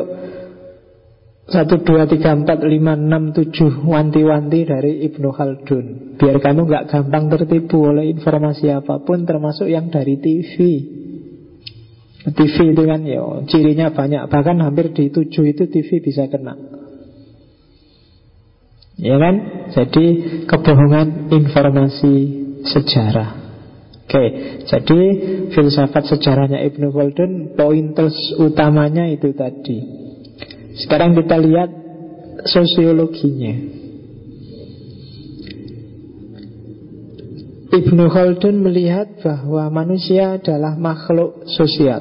[1.49, 5.87] satu dua tiga empat lima enam tujuh wanti-wanti dari Ibnu Khaldun.
[6.21, 10.55] Biar kamu nggak gampang tertipu oleh informasi apa pun, termasuk yang dari TV.
[12.27, 16.59] TV itu kan ya cirinya banyak, bahkan hampir di tujuh itu TV bisa kena.
[18.99, 19.35] Ya kan?
[19.71, 20.05] Jadi
[20.51, 22.15] kebohongan informasi
[22.67, 23.31] sejarah.
[24.09, 24.25] Oke,
[24.65, 25.01] jadi
[25.53, 29.85] filsafat sejarahnya Ibnu Khaldun pointers utamanya itu tadi.
[30.81, 31.71] Sekarang kita lihat
[32.49, 33.55] sosiologinya.
[37.69, 42.01] Ibnu Khaldun melihat bahwa manusia adalah makhluk sosial.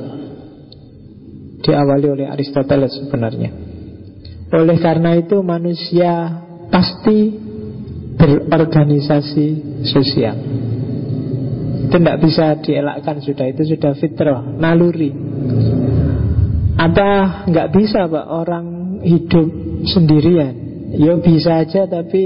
[1.59, 3.51] Diawali oleh Aristoteles sebenarnya.
[4.55, 6.39] Oleh karena itu manusia
[6.71, 7.35] pasti
[8.15, 9.47] berorganisasi
[9.91, 10.37] sosial.
[11.87, 15.11] Itu tidak bisa dielakkan sudah itu sudah fitrah, naluri.
[16.79, 18.65] Apa nggak bisa pak orang
[19.03, 19.47] hidup
[19.83, 20.55] sendirian?
[20.95, 22.23] Ya bisa aja tapi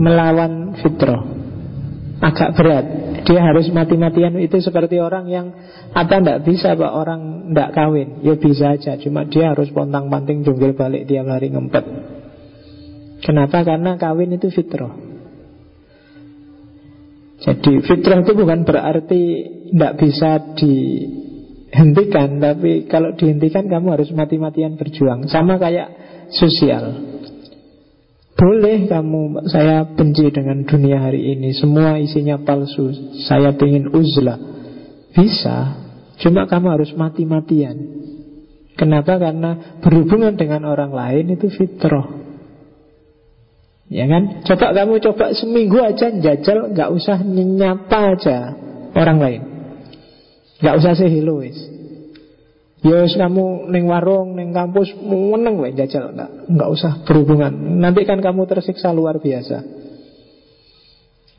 [0.00, 1.31] melawan fitrah.
[2.22, 2.86] Agak berat.
[3.26, 5.50] Dia harus mati-matian itu seperti orang yang
[5.90, 8.22] apa ndak bisa pak orang ndak kawin.
[8.22, 11.82] Ya bisa aja, cuma dia harus pontang-panting jungkir balik tiap hari ngempet.
[13.26, 13.66] Kenapa?
[13.66, 14.94] Karena kawin itu fitrah.
[17.42, 19.22] Jadi fitrah itu bukan berarti
[19.74, 25.26] tidak bisa dihentikan, tapi kalau dihentikan kamu harus mati-matian berjuang.
[25.26, 25.90] Sama kayak
[26.30, 27.11] sosial.
[28.42, 32.90] Boleh kamu, saya benci dengan dunia hari ini, semua isinya palsu,
[33.22, 34.34] saya ingin uzlah.
[35.14, 35.78] Bisa,
[36.18, 38.02] cuma kamu harus mati-matian.
[38.74, 39.22] Kenapa?
[39.22, 42.18] Karena berhubungan dengan orang lain itu fitrah.
[43.86, 44.42] Ya kan?
[44.42, 48.38] Coba kamu coba seminggu aja jajal nggak usah nyapa aja
[48.98, 49.42] orang lain.
[50.58, 51.10] nggak usah sih
[52.82, 53.14] wis.
[53.14, 57.54] Ya kamu neng warung, neng kampus meneng wae jajal nggak nggak usah berhubungan.
[57.78, 59.82] Nanti kan kamu tersiksa luar biasa.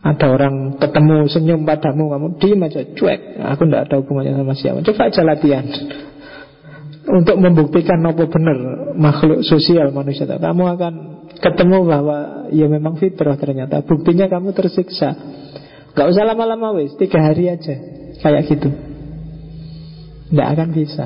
[0.04, 3.40] Ada orang ketemu senyum padamu, kamu diem aja, cuek.
[3.40, 4.84] Aku nggak ada hubungannya sama siapa.
[4.84, 5.64] Coba aja latihan
[7.04, 8.58] untuk membuktikan apa benar
[8.96, 10.28] makhluk sosial manusia.
[10.28, 10.94] Kamu akan
[11.40, 13.84] ketemu bahwa ya memang fitrah ternyata.
[13.84, 15.16] Buktinya kamu tersiksa.
[15.94, 17.76] Gak usah lama-lama wes, tiga hari aja
[18.20, 18.72] kayak gitu.
[20.32, 21.06] Tidak akan bisa.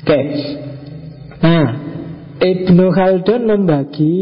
[0.00, 0.20] Oke.
[1.40, 1.66] Nah,
[2.40, 4.16] Ibnu Khaldun membagi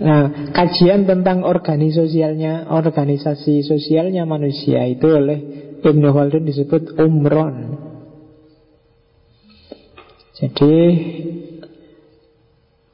[0.00, 5.38] Nah, kajian tentang organisasi sosialnya, organisasi sosialnya manusia itu oleh
[5.84, 7.76] Ibnu Khaldun disebut umron.
[10.40, 10.76] Jadi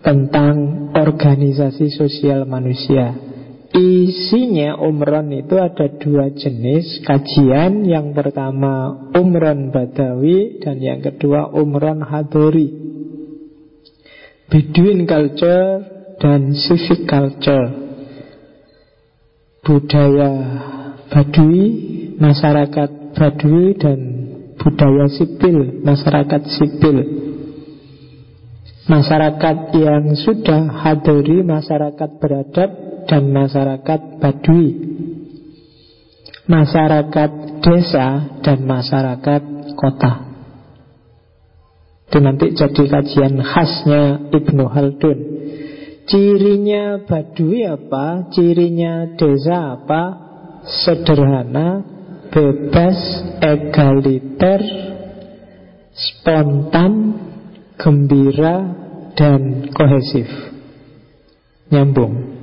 [0.03, 3.15] tentang organisasi sosial manusia.
[3.75, 7.83] Isinya umron itu ada dua jenis kajian.
[7.83, 12.71] Yang pertama umron badawi dan yang kedua umron hadori.
[14.47, 15.83] Bedouin culture
[16.23, 17.67] dan civic culture.
[19.67, 20.33] Budaya
[21.11, 21.67] Badui,
[22.23, 23.99] masyarakat Badui dan
[24.55, 26.99] budaya sipil, masyarakat sipil.
[28.87, 34.97] Masyarakat yang sudah hadiri masyarakat beradab dan masyarakat badui
[36.47, 37.31] masyarakat
[37.61, 39.43] desa dan masyarakat
[39.75, 40.13] kota.
[42.07, 45.19] Itu nanti jadi kajian khasnya Ibnu Haldun.
[46.07, 48.31] Cirinya Baduy apa?
[48.31, 50.03] Cirinya desa apa?
[50.87, 51.83] Sederhana,
[52.31, 52.99] bebas,
[53.43, 54.63] egaliter,
[55.91, 56.95] spontan,
[57.75, 58.57] gembira,
[59.19, 60.31] dan kohesif.
[61.75, 62.36] Nyambung.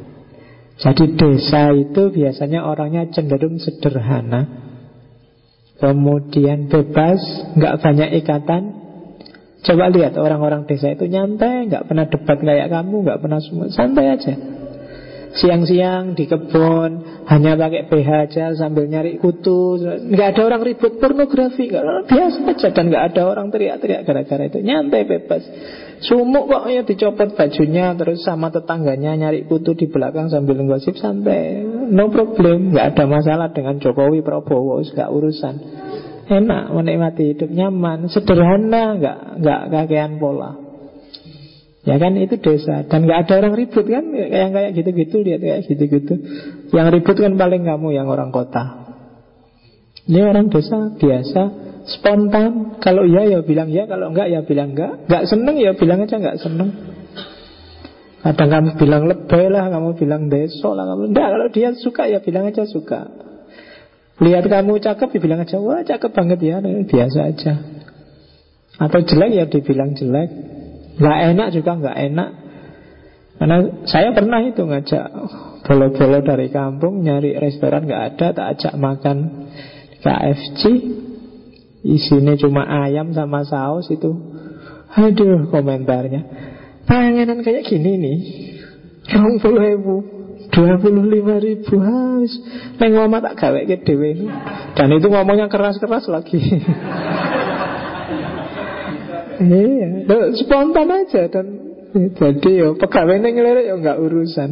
[0.74, 4.50] Jadi desa itu biasanya orangnya cenderung sederhana.
[5.78, 7.20] Kemudian bebas,
[7.54, 8.64] nggak banyak ikatan.
[9.64, 14.12] Coba lihat orang-orang desa itu nyantai nggak pernah debat kayak kamu Nggak pernah semua, santai
[14.12, 14.34] aja.
[15.34, 19.82] Siang-siang di kebun Hanya pakai BH aja sambil nyari kutu.
[19.82, 21.74] Nggak ada orang ribut pornografi.
[21.74, 24.60] Gak, Biasa aja Dan nggak ada orang teriak-teriak gara-gara itu.
[24.62, 25.44] Nyantai bebas
[26.04, 31.64] Sumuk kok ya dicopot bajunya Terus sama tetangganya nyari kutu di belakang Sambil ngosip santai
[31.94, 35.56] No problem nggak ada masalah dengan Jokowi Prabowo Gak urusan.
[36.24, 40.56] Enak menikmati hidup nyaman Sederhana nggak nggak kakean pola.
[41.84, 42.88] Ya kan itu desa.
[42.88, 46.14] Dan gak ada orang ribut kan Yang kayak gitu-gitu lihat kayak gitu-gitu.
[46.72, 48.96] Yang ribut kan paling kamu yang orang kota.
[50.08, 51.42] Ini orang desa biasa
[51.84, 52.80] Spontan.
[52.80, 55.08] Kalau iya ya bilang ya Kalau enggak ya bilang enggak.
[55.08, 56.70] Enggak seneng ya bilang aja enggak seneng.
[58.24, 62.20] Kadang kamu bilang lebay lah Kamu bilang deso lah kamu Enggak kalau dia suka ya
[62.24, 63.02] bilang aja suka.
[64.24, 67.54] Lihat kamu cakep ya bilang aja Wah cakep banget ya Biasa aja.
[68.80, 70.30] Atau jelek ya dibilang jelek.
[70.94, 72.30] Gak enak juga gak enak.
[73.34, 73.58] Karena
[73.90, 75.06] saya pernah itu ngajak
[75.66, 79.18] Bolo-bolo dari kampung Nyari restoran gak ada Tak ajak makan
[80.06, 80.62] KFC
[81.84, 84.12] Isinya cuma ayam sama saus itu.
[84.96, 86.22] Aduh komentarnya.
[86.84, 88.18] Panganan kayak gini nih
[89.08, 89.96] Rong puluh ribu
[90.52, 92.32] Dua puluh lima ribu Haus.
[92.78, 94.28] Neng ngomong tak gawe ke dewe
[94.76, 96.40] Dan itu ngomongnya keras-keras lagi.
[99.34, 100.08] Iya,
[100.40, 101.46] spontan aja dan
[101.94, 104.50] jadi ya pegawainya ngelirik ya nggak urusan.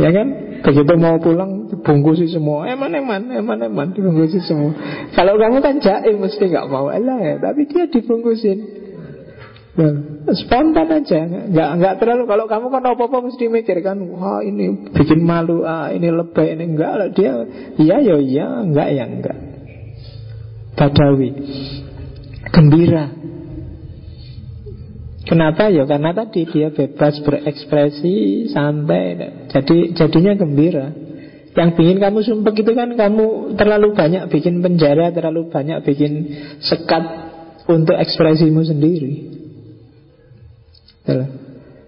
[0.00, 0.28] Ya kan?
[0.60, 2.68] Begitu mau pulang dibungkusi semua.
[2.68, 4.76] Eman eman, eman eman dibungkusi semua.
[5.16, 8.58] Kalau kamu kan jaim mesti nggak mau lah ya, tapi dia dibungkusin.
[9.70, 9.94] Nah,
[10.34, 12.26] spontan aja, nggak nggak terlalu.
[12.26, 16.58] Kalau kamu kan apa apa mesti mikir kan, wah ini bikin malu, ah ini lebay,
[16.58, 17.32] ini enggak lah dia,
[17.78, 19.38] iya ya iya, enggak ya enggak.
[20.74, 21.30] Badawi,
[22.50, 23.14] gembira,
[25.30, 25.86] Kenapa ya?
[25.86, 29.46] Karena tadi dia bebas berekspresi, santai.
[29.46, 30.90] Jadi jadinya gembira.
[31.54, 36.12] Yang bikin kamu sumpah itu kan kamu terlalu banyak bikin penjara, terlalu banyak bikin
[36.66, 37.04] sekat
[37.70, 39.12] untuk ekspresimu sendiri.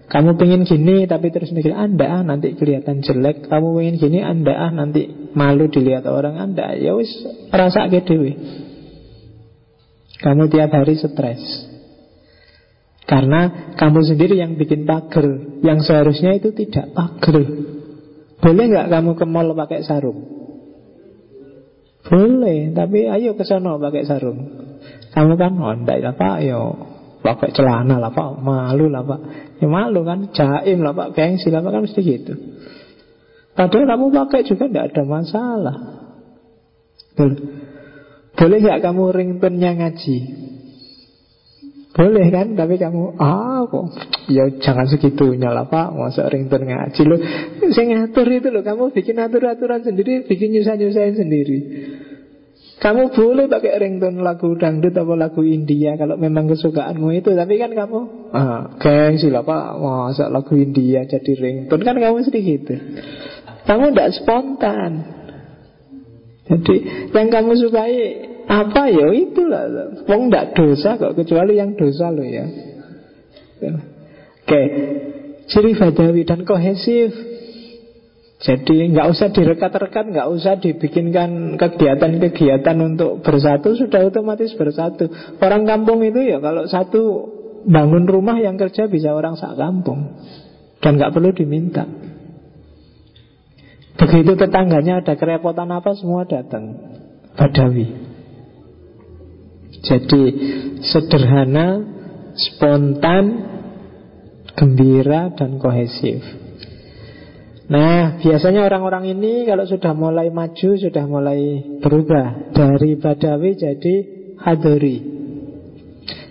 [0.07, 3.51] Kamu pengen gini tapi terus mikir anda ah nanti kelihatan jelek.
[3.51, 6.79] Kamu pengen gini anda ah nanti malu dilihat orang anda.
[6.79, 7.11] Ya wis
[7.51, 8.39] rasa dewi.
[10.23, 11.72] Kamu tiap hari stres.
[13.03, 15.27] Karena kamu sendiri yang bikin pagar.
[15.59, 17.37] Yang seharusnya itu tidak pagar.
[18.43, 20.19] Boleh nggak kamu ke mall pakai sarung?
[22.03, 24.39] Boleh, tapi ayo ke sana pakai sarung.
[25.15, 26.75] Kamu kan, oh enggak ya pak, yo
[27.23, 29.19] pakai celana lah pak, malu lah pak.
[29.63, 32.33] Ya malu kan, jaim lah pak, gengsi lah pak, kan mesti gitu.
[33.55, 35.77] Padahal kamu pakai juga tidak ada masalah.
[38.33, 40.17] Boleh nggak kamu ringtone-nya ngaji?
[41.93, 43.93] Boleh kan, tapi kamu Ah kok
[44.25, 47.21] Ya jangan segitunya lah pak Masa ringtone ngaji lo
[47.69, 51.59] Saya ngatur itu loh Kamu bikin atur-aturan sendiri Bikin nyusah-nyusahin sendiri
[52.83, 57.31] kamu boleh pakai ringtone lagu dangdut atau lagu India kalau memang kesukaanmu itu.
[57.31, 57.99] Tapi kan kamu,
[58.35, 62.75] ah, gengsi lah pak, masa lagu India jadi ringtone kan kamu sedih gitu.
[63.63, 64.91] Kamu tidak spontan.
[66.43, 66.75] Jadi
[67.15, 67.95] yang kamu sukai
[68.53, 69.07] apa ya?
[69.09, 69.63] Itulah.
[70.05, 72.45] Wong ndak dosa kok Kecuali yang dosa lo ya.
[74.43, 74.61] Oke.
[75.49, 77.11] Ciri badawi dan kohesif.
[78.43, 85.07] Jadi nggak usah direkat-rekat nggak usah dibikinkan kegiatan-kegiatan untuk bersatu Sudah otomatis bersatu.
[85.39, 87.01] Orang kampung itu ya Kalau satu
[87.63, 90.19] bangun rumah yang kerja Bisa orang sak kampung.
[90.83, 91.87] Dan nggak perlu diminta.
[93.95, 96.75] Begitu tetangganya ada kerepotan apa Semua datang.
[97.39, 98.02] Badawi
[99.83, 100.23] jadi
[100.79, 101.83] sederhana,
[102.39, 103.25] spontan,
[104.55, 106.23] gembira dan kohesif.
[107.67, 111.39] Nah, biasanya orang-orang ini kalau sudah mulai maju, sudah mulai
[111.83, 113.95] berubah dari Badawi jadi
[114.39, 114.97] Hadori.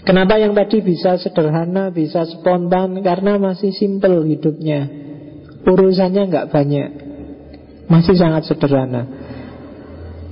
[0.02, 3.00] Kenapa yang tadi bisa sederhana, bisa spontan?
[3.06, 4.90] Karena masih simple hidupnya.
[5.62, 6.90] Urusannya nggak banyak.
[7.86, 9.21] Masih sangat sederhana.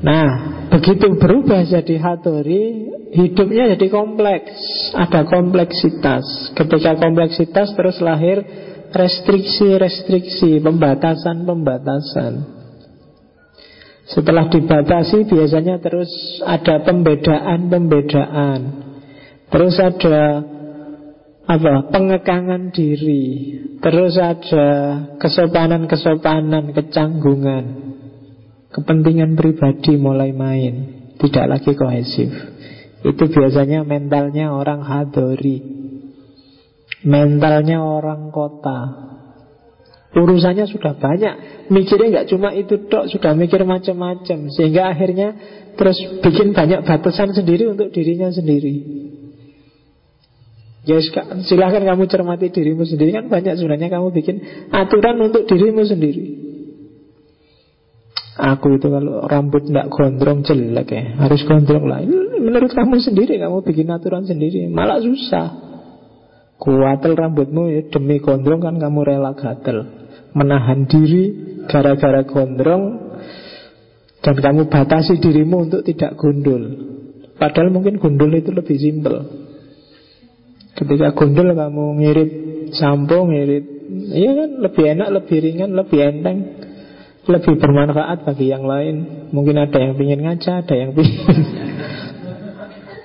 [0.00, 0.28] Nah,
[0.72, 4.56] begitu berubah jadi hatori, hidupnya jadi kompleks.
[4.96, 6.56] Ada kompleksitas.
[6.56, 8.40] Ketika kompleksitas terus lahir
[8.90, 12.32] restriksi-restriksi, pembatasan-pembatasan.
[14.10, 16.10] Setelah dibatasi biasanya terus
[16.42, 18.60] ada pembedaan-pembedaan.
[19.52, 20.42] Terus ada
[21.46, 21.74] apa?
[21.92, 23.54] pengekangan diri.
[23.78, 24.66] Terus ada
[25.20, 27.89] kesopanan-kesopanan, kecanggungan.
[28.70, 30.74] Kepentingan pribadi mulai main,
[31.18, 32.30] tidak lagi kohesif.
[33.02, 35.58] Itu biasanya mentalnya orang hadori.
[37.02, 39.10] Mentalnya orang kota.
[40.14, 41.66] Urusannya sudah banyak.
[41.70, 44.50] Mikirnya nggak cuma itu dok Sudah mikir macam-macam.
[44.52, 45.34] Sehingga akhirnya
[45.78, 49.06] terus bikin banyak batasan sendiri Untuk dirinya sendiri.
[50.84, 50.98] Ya
[51.46, 53.16] silahkan kamu cermati dirimu sendiri.
[53.16, 54.36] Kan banyak sebenarnya kamu bikin
[54.70, 56.49] aturan untuk dirimu sendiri
[58.40, 61.02] Aku itu kalau rambut tidak gondrong jelek ya.
[61.20, 62.00] Harus gondrong lah.
[62.40, 65.48] Menurut kamu sendiri Kamu bikin aturan sendiri Malah susah.
[66.56, 69.84] Kuatel rambutmu ya demi gondrong kan kamu rela gatel.
[70.32, 71.24] Menahan diri
[71.68, 73.12] gara-gara gondrong
[74.24, 76.64] Dan kamu batasi dirimu untuk tidak gundul.
[77.36, 79.16] Padahal mungkin gundul itu lebih simpel.
[80.76, 82.30] Ketika gundul kamu ngirit
[82.72, 86.59] sampo, ngirit Iya kan lebih enak, lebih ringan, lebih enteng
[87.28, 91.36] Lebih bermanfaat bagi yang lain Mungkin ada yang ingin ngaca, ada yang ingin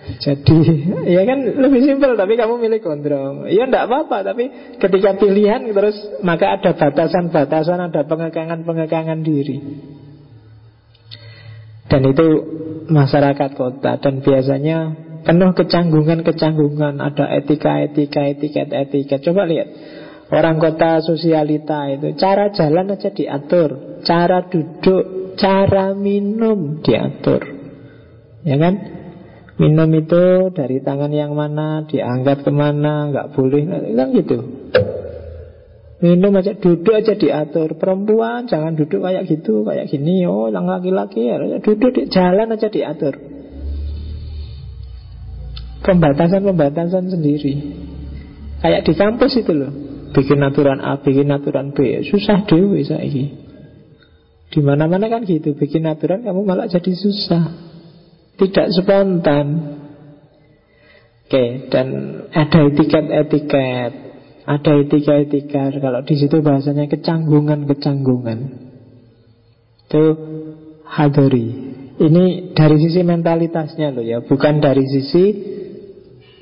[0.05, 0.57] jadi
[1.05, 3.49] ya kan lebih simpel tapi kamu milih gondrong.
[3.49, 9.57] Ya enggak apa-apa tapi ketika pilihan terus maka ada batasan-batasan, ada pengekangan-pengekangan diri.
[11.86, 12.28] Dan itu
[12.89, 14.78] masyarakat kota dan biasanya
[15.26, 19.22] penuh kecanggungan-kecanggungan, ada etika-etika, etiket-etiket.
[19.26, 19.70] Coba lihat
[20.34, 27.41] orang kota sosialita itu cara jalan aja diatur, cara duduk, cara minum diatur.
[28.45, 28.76] Ya kan?
[29.56, 34.38] Minum itu dari tangan yang mana, diangkat ke mana, nggak boleh, kan gitu.
[36.03, 37.80] Minum aja, duduk aja diatur.
[37.80, 40.28] Perempuan jangan duduk kayak gitu, kayak gini.
[40.28, 43.16] Oh, yang laki-laki ya, duduk di jalan aja diatur.
[45.88, 47.53] Pembatasan-pembatasan sendiri.
[48.60, 49.72] Kayak di kampus itu loh.
[50.12, 52.03] Bikin aturan A, bikin aturan B.
[52.08, 53.08] Susah dewi saya
[54.56, 57.43] Di mana-mana kan gitu, bikin aturan kamu malah jadi susah.
[58.39, 59.47] Tidak spontan.
[61.28, 61.88] Oke, dan
[62.32, 63.91] ada etiket-etiket.
[64.45, 68.39] Ada etika-etika Kalau di situ bahasanya kecanggungan-kecanggungan.
[69.89, 70.03] Itu
[70.86, 71.47] hadori.
[71.97, 74.22] Ini dari sisi mentalitasnya loh ya.
[74.22, 75.26] Bukan dari sisi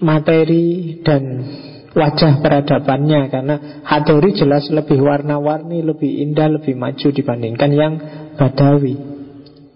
[0.03, 1.23] materi dan
[1.93, 7.93] wajah peradabannya Karena hadori jelas lebih warna-warni Lebih indah, lebih maju dibandingkan yang
[8.35, 8.97] badawi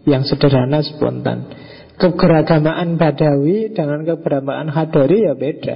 [0.03, 5.75] Yang sederhana, spontan keberagamaan Badawi dengan keberagamaan Hadori ya beda.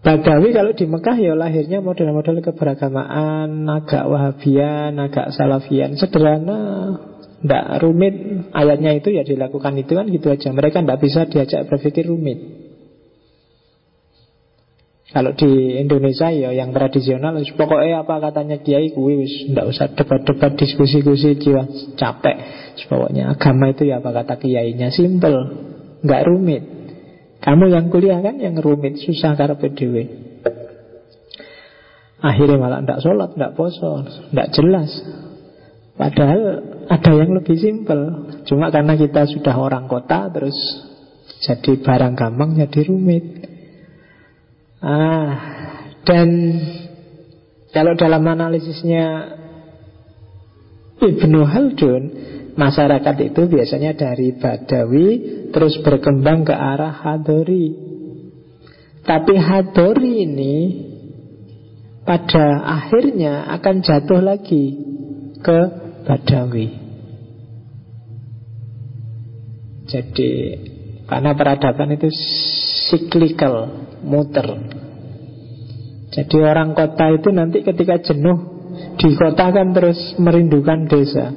[0.00, 6.96] Badawi kalau di Mekah ya lahirnya model-model keberagamaan agak Wahabian, agak Salafian, sederhana,
[7.44, 8.48] tidak rumit.
[8.48, 10.56] Ayatnya itu ya dilakukan itu kan gitu aja.
[10.56, 12.59] Mereka tidak bisa diajak berpikir rumit.
[15.10, 20.54] Kalau di Indonesia ya yang tradisional Pokoknya apa katanya kiai kuwi wis ndak usah debat-debat
[20.54, 21.66] diskusi-diskusi jiwa
[21.98, 22.36] capek.
[22.86, 25.34] Pokoknya agama itu ya apa kata kiainya simple,
[26.06, 26.62] nggak rumit.
[27.42, 29.94] Kamu yang kuliah kan yang rumit susah karena PDW.
[32.20, 34.92] Akhirnya malah ndak sholat, ndak poso, ndak jelas.
[35.96, 36.40] Padahal
[36.86, 38.30] ada yang lebih simpel.
[38.46, 40.54] Cuma karena kita sudah orang kota terus
[41.42, 43.49] jadi barang gampang jadi rumit.
[44.80, 45.30] Ah,
[46.08, 46.28] dan
[47.70, 49.36] kalau dalam analisisnya
[51.00, 52.02] Ibnu Haldun,
[52.56, 55.08] masyarakat itu biasanya dari Badawi
[55.52, 57.72] terus berkembang ke arah Hadori.
[59.04, 60.56] Tapi Hadori ini
[62.04, 64.76] pada akhirnya akan jatuh lagi
[65.40, 65.58] ke
[66.04, 66.68] Badawi.
[69.90, 70.32] Jadi
[71.10, 72.08] karena peradaban itu
[72.90, 74.46] cyclical muter.
[76.10, 78.60] Jadi orang kota itu nanti ketika jenuh
[78.98, 81.30] di kota kan terus merindukan desa.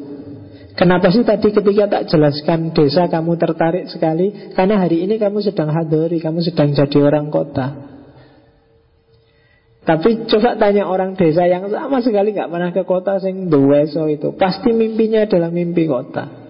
[0.73, 4.57] Kenapa sih tadi ketika tak jelaskan desa kamu tertarik sekali?
[4.57, 7.93] Karena hari ini kamu sedang hadori, kamu sedang jadi orang kota.
[9.83, 14.71] Tapi coba tanya orang desa yang sama sekali nggak pernah ke kota sing itu, pasti
[14.71, 16.42] mimpinya adalah mimpi kota.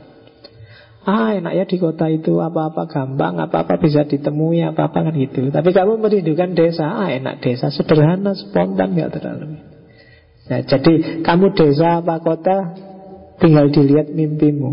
[1.04, 5.52] Ah enak ya di kota itu apa-apa gampang, apa-apa bisa ditemui, apa-apa kan gitu.
[5.52, 9.60] Tapi kamu merindukan desa, ah enak desa, sederhana, spontan, nggak terlalu.
[10.44, 12.58] Nah, jadi kamu desa apa kota
[13.44, 14.72] Tinggal dilihat mimpimu.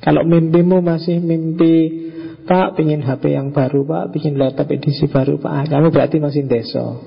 [0.00, 2.06] Kalau mimpimu masih mimpi
[2.46, 6.46] Pak pingin HP yang baru Pak Pingin laptop edisi baru Pak ah, Kamu berarti masih
[6.46, 7.02] deso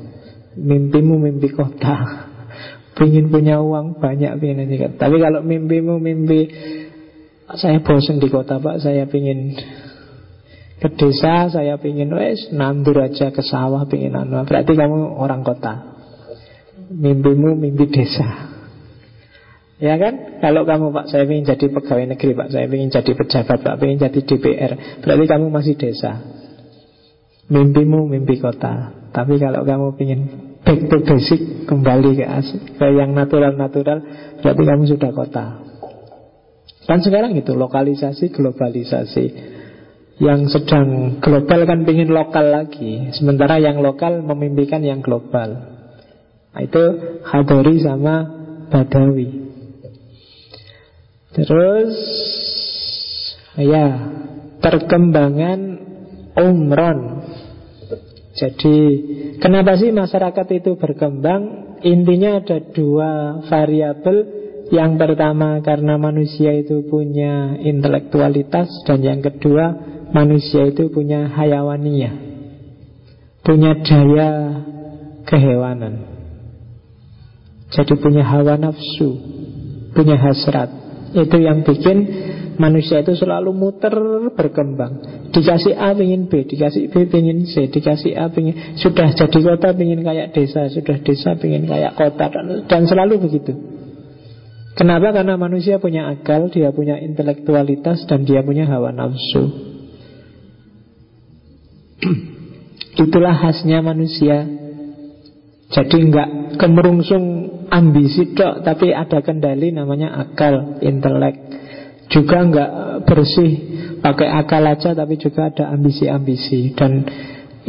[0.59, 2.27] Mimpimu mimpi kota
[2.99, 4.99] Pingin punya uang banyak pingin.
[4.99, 6.51] Tapi kalau mimpimu mimpi
[7.57, 8.77] Saya bosan di kota Pak.
[8.77, 9.57] Saya pingin
[10.79, 14.45] ke desa Saya pingin wes nandur aja ke sawah pingin anu.
[14.45, 15.97] Berarti kamu orang kota.
[16.93, 18.53] Mimpimu mimpi desa.
[19.79, 20.43] Ya kan?
[20.43, 24.11] Kalau kamu Pak, saya ingin jadi pegawai negeri Pak, saya ingin jadi pejabat Pak, ingin
[24.11, 26.19] jadi DPR Berarti kamu masih desa.
[27.47, 28.91] Mimpimu mimpi kota.
[29.15, 30.21] Tapi kalau kamu ingin
[30.61, 34.03] back to basic Kembali ke, asik, ke yang natural-natural
[34.43, 35.68] Berarti kamu sudah kota
[36.89, 39.25] Kan sekarang itu lokalisasi, globalisasi
[40.17, 45.69] Yang sedang global kan ingin lokal lagi Sementara yang lokal memimpikan yang global
[46.49, 46.97] nah, Itu
[47.29, 48.25] Hadori sama
[48.73, 49.29] Badawi
[51.29, 51.93] Terus
[53.53, 53.85] ya
[54.59, 55.59] perkembangan
[56.35, 56.99] umron.
[58.33, 58.77] Jadi
[59.43, 61.75] kenapa sih masyarakat itu berkembang?
[61.83, 64.17] Intinya ada dua variabel.
[64.70, 69.74] Yang pertama karena manusia itu punya intelektualitas dan yang kedua
[70.13, 72.13] manusia itu punya hayawaniyah.
[73.41, 74.30] Punya daya
[75.26, 76.05] kehewanan.
[77.74, 79.09] Jadi punya hawa nafsu,
[79.97, 80.70] punya hasrat.
[81.17, 81.97] Itu yang bikin
[82.61, 83.89] manusia itu selalu muter
[84.38, 89.74] berkembang Dikasih A pengen B, dikasih B pengen C Dikasih A pengen Sudah jadi kota
[89.74, 93.78] pengen kayak desa Sudah desa pengen kayak kota Dan, dan selalu begitu
[94.78, 95.13] Kenapa?
[95.13, 99.43] Karena manusia punya akal Dia punya intelektualitas Dan dia punya hawa nafsu
[103.03, 104.45] Itulah khasnya manusia
[105.70, 107.26] Jadi enggak kemerungsung
[107.70, 111.38] ambisi dok, tapi ada kendali namanya akal, intelek.
[112.09, 112.72] Juga nggak
[113.05, 113.51] bersih
[114.01, 116.74] pakai akal aja, tapi juga ada ambisi-ambisi.
[116.74, 117.05] Dan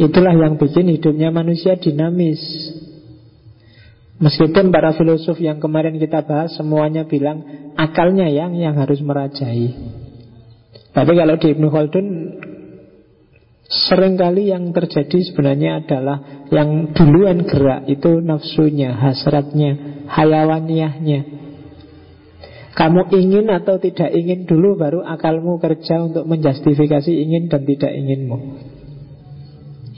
[0.01, 2.70] itulah yang bikin hidupnya manusia dinamis.
[4.21, 7.41] Meskipun para filosof yang kemarin kita bahas semuanya bilang
[7.73, 9.73] akalnya yang yang harus merajai.
[10.93, 12.07] Tapi kalau di Ibnu Khaldun
[13.71, 21.39] Seringkali yang terjadi sebenarnya adalah yang duluan gerak itu nafsunya, hasratnya, hayawaniahnya.
[22.75, 28.37] Kamu ingin atau tidak ingin dulu baru akalmu kerja untuk menjustifikasi ingin dan tidak inginmu.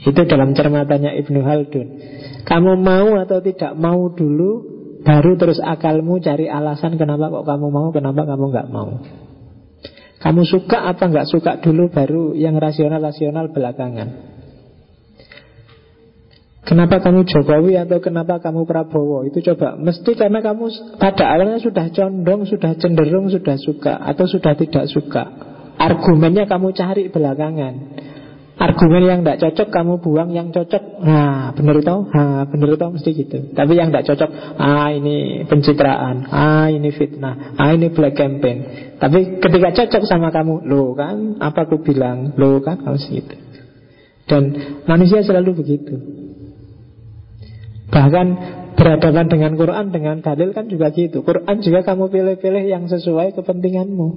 [0.06, 1.88] Itu dalam cermatannya Ibnu Haldun.
[2.44, 4.74] Kamu mau atau tidak mau dulu
[5.04, 8.90] baru terus akalmu cari alasan kenapa kok kamu mau, kenapa kamu nggak mau.
[10.24, 14.32] Kamu suka apa nggak suka dulu baru yang rasional-rasional belakangan.
[16.64, 19.28] Kenapa kamu Jokowi atau kenapa kamu Prabowo?
[19.28, 24.56] Itu coba, mesti karena kamu pada awalnya sudah condong, sudah cenderung, sudah suka atau sudah
[24.56, 25.28] tidak suka.
[25.76, 27.74] Argumennya kamu cari belakangan.
[28.54, 31.02] Argumen yang tidak cocok kamu buang yang cocok.
[31.02, 31.96] Nah benar itu?
[32.06, 33.38] Nah benar itu mesti gitu.
[33.50, 34.30] Tapi yang tidak cocok
[34.62, 38.58] Ah ini pencitraan Ah ini fitnah Ah ini black campaign.
[39.02, 42.38] Tapi ketika cocok sama kamu Loh kan Apa aku bilang?
[42.38, 43.34] Loh kan harus gitu.
[44.30, 44.54] Dan
[44.86, 45.98] manusia selalu begitu.
[47.90, 48.26] Bahkan
[48.78, 51.26] berhadapan dengan Quran Dengan dalil kan juga gitu.
[51.26, 54.08] Quran juga kamu pilih-pilih yang sesuai kepentinganmu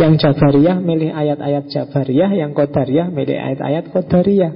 [0.00, 4.52] yang Jabariyah milih ayat-ayat Jabariyah Yang Qadariyah milih ayat-ayat Qadariyah.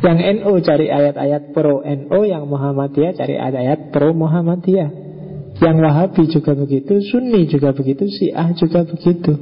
[0.00, 4.90] Yang NU cari ayat-ayat pro NU Yang Muhammadiyah cari ayat-ayat pro Muhammadiyah.
[5.60, 9.32] Yang Wahabi juga begitu Sunni juga begitu Syiah juga begitu.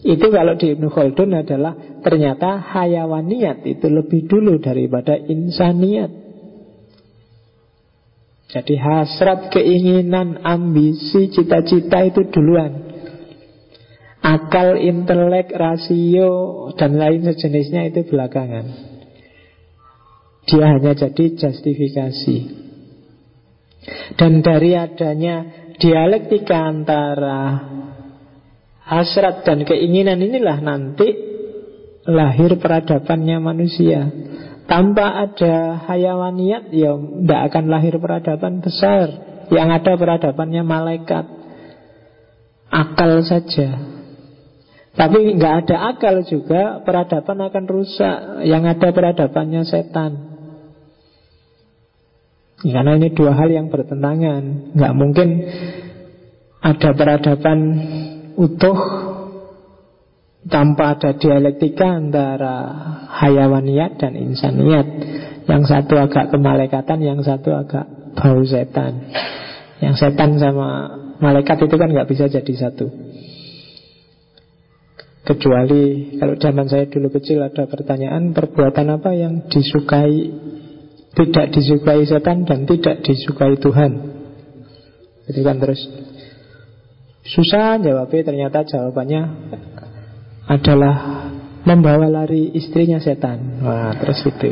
[0.00, 6.08] Itu kalau di Ibnu Khaldun adalah Ternyata hayawaniat itu lebih dulu daripada insaniat.
[8.50, 12.90] Jadi hasrat, keinginan, ambisi, cita-cita itu duluan
[14.20, 18.68] Akal, intelek, rasio, dan lain sejenisnya itu belakangan.
[20.44, 22.38] Dia hanya jadi justifikasi.
[24.20, 25.48] Dan dari adanya
[25.80, 27.64] dialektika antara
[28.84, 31.08] hasrat dan keinginan inilah nanti
[32.04, 34.10] lahir peradabannya manusia.
[34.68, 39.06] Tanpa ada hayawaniat, ya tidak akan lahir peradaban besar.
[39.50, 41.26] Yang ada peradabannya malaikat.
[42.70, 43.99] Akal saja.
[45.00, 48.44] Tapi nggak ada akal juga Peradaban akan rusak.
[48.44, 50.12] Yang ada peradabannya setan.
[52.60, 54.76] Karena ini dua hal yang bertentangan.
[54.76, 55.28] Nggak mungkin
[56.60, 57.58] Ada peradaban
[58.36, 58.78] utuh
[60.44, 62.56] Tanpa ada dialektika antara
[63.24, 64.84] Hayawaniat dan insaniat.
[65.48, 67.88] Yang satu agak kemalaikatan Yang satu agak
[68.20, 69.08] bau setan.
[69.80, 73.09] Yang setan sama Malaikat itu kan nggak bisa jadi satu.
[75.30, 80.26] Kecuali kalau zaman saya dulu kecil ada pertanyaan perbuatan apa yang disukai
[81.14, 83.92] tidak disukai setan dan tidak disukai Tuhan.
[85.30, 85.78] Itu kan terus
[87.30, 89.22] susah jawabnya ternyata jawabannya
[90.50, 90.94] adalah
[91.62, 93.62] membawa lari istrinya setan.
[93.62, 94.50] Wah, terus itu.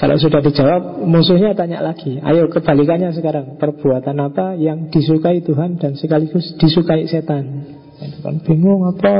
[0.00, 2.16] Kalau sudah dijawab, musuhnya tanya lagi.
[2.24, 3.60] Ayo kebalikannya sekarang.
[3.60, 7.81] Perbuatan apa yang disukai Tuhan dan sekaligus disukai setan?
[8.22, 9.14] Kan bingung apa?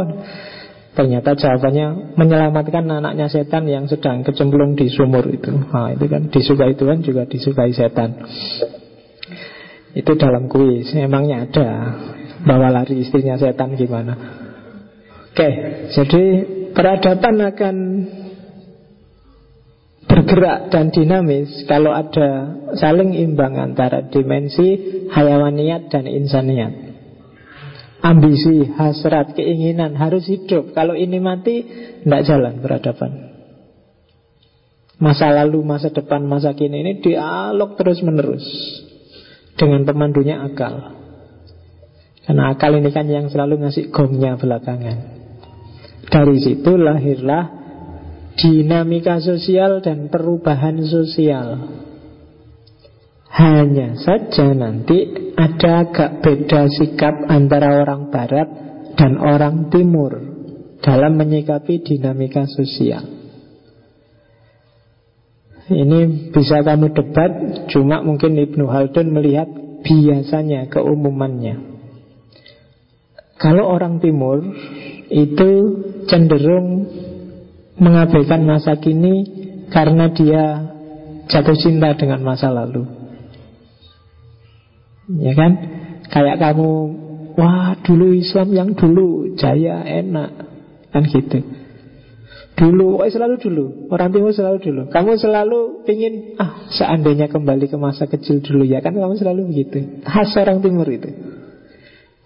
[0.93, 5.49] Ternyata jawabannya menyelamatkan anaknya setan yang sedang kecemplung di sumur itu.
[5.49, 8.29] Nah, itu kan disukai Tuhan juga disukai setan.
[9.97, 10.93] Itu dalam kuis.
[10.93, 11.69] Emangnya ada
[12.45, 14.15] bawa lari istrinya setan gimana?
[15.33, 15.49] Oke,
[15.97, 16.25] jadi
[16.77, 17.77] peradaban akan
[20.05, 24.77] bergerak dan dinamis kalau ada saling imbang antara dimensi
[25.09, 26.92] hayawaniat dan insaniat.
[28.03, 30.75] Ambisi, hasrat, keinginan harus hidup.
[30.75, 31.63] Kalau ini mati,
[32.03, 33.31] tidak jalan peradaban.
[34.99, 38.43] Masa lalu, masa depan, masa kini ini dialog terus menerus
[39.55, 40.99] dengan pemandunya akal.
[42.23, 44.99] Karena akal ini kan yang selalu ngasih gongnya belakangan.
[46.07, 47.45] Dari situ lahirlah
[48.39, 51.49] dinamika sosial dan perubahan sosial.
[53.33, 55.09] Hanya saja nanti
[55.41, 58.49] ada agak beda sikap antara orang barat
[58.93, 60.13] dan orang timur
[60.85, 63.09] dalam menyikapi dinamika sosial.
[65.73, 67.33] Ini bisa kamu debat,
[67.73, 69.49] cuma mungkin Ibnu Haldun melihat
[69.81, 71.73] biasanya keumumannya.
[73.41, 74.45] Kalau orang timur
[75.09, 75.51] itu
[76.05, 76.85] cenderung
[77.81, 79.25] mengabaikan masa kini
[79.73, 80.45] karena dia
[81.33, 83.02] jatuh cinta dengan masa lalu.
[85.11, 85.53] Ya kan?
[86.13, 86.71] Kayak kamu,
[87.35, 90.31] wah dulu Islam yang dulu jaya enak,
[90.93, 91.41] kan gitu.
[92.53, 97.81] Dulu, oh selalu dulu Orang timur selalu dulu Kamu selalu ingin Ah seandainya kembali ke
[97.81, 101.09] masa kecil dulu Ya kan kamu selalu begitu Khas orang timur itu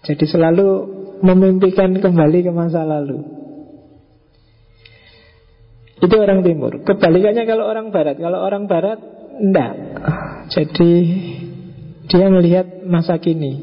[0.03, 0.67] Jadi selalu
[1.23, 3.37] memimpikan kembali ke masa lalu
[5.97, 6.85] itu orang timur.
[6.85, 8.21] Kebalikannya kalau orang barat.
[8.21, 9.01] Kalau orang barat,
[9.41, 9.73] enggak.
[10.53, 10.91] Jadi
[12.07, 13.59] dia melihat masa kini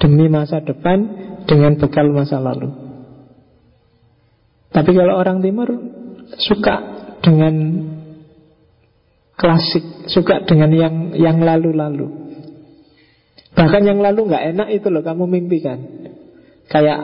[0.00, 0.98] demi masa depan
[1.44, 2.72] dengan bekal masa lalu.
[4.72, 5.68] Tapi kalau orang timur
[6.36, 6.76] suka
[7.24, 7.54] dengan
[9.36, 12.26] klasik, suka dengan yang yang lalu-lalu.
[13.56, 15.80] Bahkan yang lalu nggak enak itu loh kamu mimpikan.
[16.68, 17.00] Kayak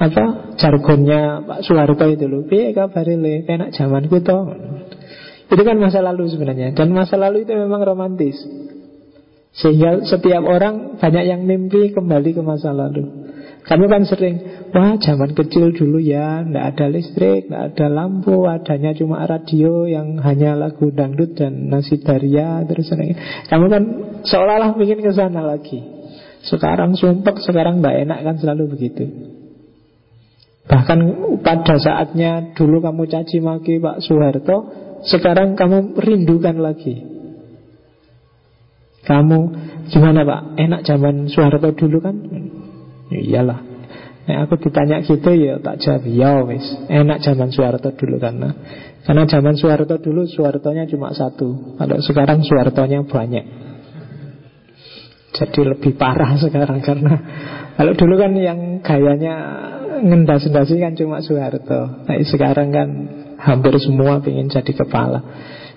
[0.00, 4.38] apa jargonnya Pak Soeharto itu loh piye kabare le enak zamanku to
[5.52, 8.32] itu kan masa lalu sebenarnya dan masa lalu itu memang romantis
[9.50, 13.30] sehingga setiap orang banyak yang mimpi kembali ke masa lalu.
[13.60, 14.40] Kami kan sering
[14.72, 20.16] Wah zaman kecil dulu ya Tidak ada listrik, tidak ada lampu Adanya cuma radio yang
[20.24, 22.88] hanya lagu dangdut dan nasi daria Terus
[23.52, 23.82] Kamu kan
[24.24, 25.80] seolah-olah ingin ke sana lagi.
[26.40, 29.04] Sekarang sumpek, sekarang tidak enak kan selalu begitu.
[30.64, 30.98] Bahkan
[31.44, 34.56] pada saatnya dulu kamu caci maki Pak Soeharto,
[35.04, 37.19] sekarang kamu rindukan lagi.
[39.00, 39.38] Kamu
[39.88, 40.40] gimana Pak?
[40.60, 42.14] Enak zaman Soeharto dulu kan?
[43.10, 43.70] Iyalah.
[44.30, 46.62] Nah, aku ditanya gitu ya tak jawab ya wis.
[46.86, 48.52] Enak zaman Soeharto dulu karena
[49.02, 51.74] karena zaman Soeharto dulu Soehartonya cuma satu.
[51.80, 53.44] Kalau sekarang Soehartonya banyak.
[55.34, 57.14] Jadi lebih parah sekarang karena
[57.74, 59.34] kalau dulu kan yang gayanya
[60.04, 62.06] ngendas-endasi kan cuma Soeharto.
[62.06, 62.88] Nah, sekarang kan
[63.40, 65.24] hampir semua ingin jadi kepala.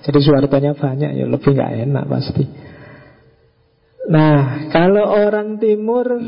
[0.04, 2.44] Jadi Soehartonya banyak ya lebih nggak enak pasti.
[4.04, 6.20] Nah, kalau orang timur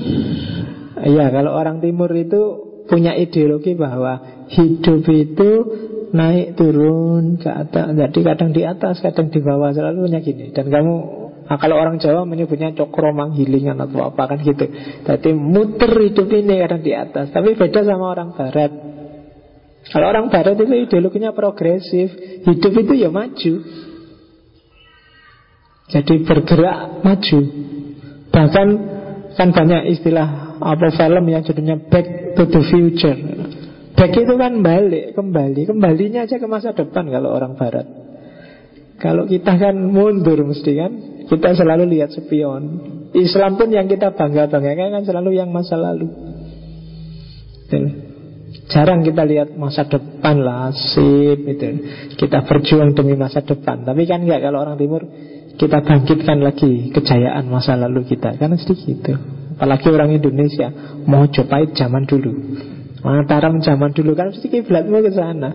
[1.03, 2.41] ya kalau orang timur itu
[2.88, 5.52] punya ideologi bahwa hidup itu
[6.15, 7.91] naik turun ke atas.
[7.91, 10.56] Jadi kadang di atas, kadang di bawah selalu punya gini.
[10.56, 10.95] Dan kamu
[11.45, 14.65] Nah, kalau orang Jawa menyebutnya cokro manggilingan atau apa kan gitu.
[15.06, 17.30] Jadi muter hidup ini kadang di atas.
[17.30, 18.73] Tapi beda sama orang Barat.
[19.85, 22.10] Kalau orang Barat itu ideologinya progresif.
[22.49, 23.53] Hidup itu ya maju.
[25.85, 27.39] Jadi bergerak maju.
[28.33, 28.67] Bahkan
[29.35, 33.19] kan banyak istilah apa film yang judulnya Back to the Future.
[33.95, 35.61] Back itu kan balik, kembali.
[35.69, 37.87] Kembalinya aja ke masa depan kalau orang Barat.
[38.95, 40.91] Kalau kita kan mundur mesti kan
[41.27, 42.63] kita selalu lihat spion.
[43.15, 46.07] Islam pun yang kita bangga-banggakan kan selalu yang masa lalu.
[48.65, 51.69] Jarang kita lihat masa depan lah, sip itu.
[52.17, 53.85] Kita berjuang demi masa depan.
[53.85, 55.05] Tapi kan enggak kalau orang timur
[55.56, 58.36] kita bangkitkan lagi kejayaan masa lalu kita.
[58.36, 59.14] Karena sedikit gitu.
[59.56, 60.68] Apalagi orang Indonesia
[61.07, 62.32] mau Jepait zaman dulu.
[63.06, 65.52] Mataram zaman dulu kan mesti kiblatmu ke sana.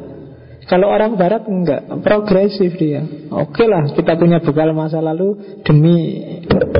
[0.70, 3.02] Kalau orang barat enggak, progresif dia.
[3.28, 6.22] Oke lah, kita punya bekal masa lalu demi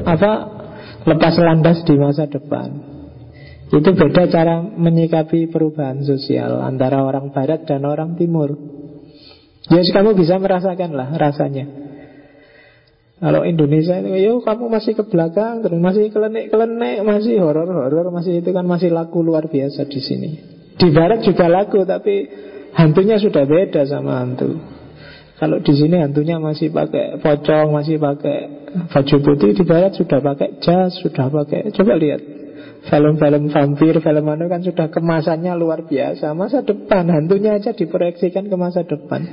[0.06, 0.62] apa?
[1.04, 2.70] Lepas landas di masa depan.
[3.70, 8.54] Itu beda cara menyikapi perubahan sosial antara orang barat dan orang timur.
[9.70, 11.89] Ya, kamu bisa merasakan lah rasanya.
[13.20, 18.48] Kalau Indonesia itu, yo kamu masih ke belakang, terus masih kelenek-kelenek, masih horor-horor, masih itu
[18.48, 20.30] kan masih laku luar biasa di sini.
[20.80, 22.24] Di Barat juga laku, tapi
[22.72, 24.56] hantunya sudah beda sama hantu.
[25.36, 28.38] Kalau di sini hantunya masih pakai pocong, masih pakai
[28.88, 31.76] baju putih, di Barat sudah pakai jas, sudah pakai.
[31.76, 32.24] Coba lihat
[32.88, 36.32] film-film vampir, film mana kan sudah kemasannya luar biasa.
[36.32, 39.28] Masa depan hantunya aja diproyeksikan ke masa depan.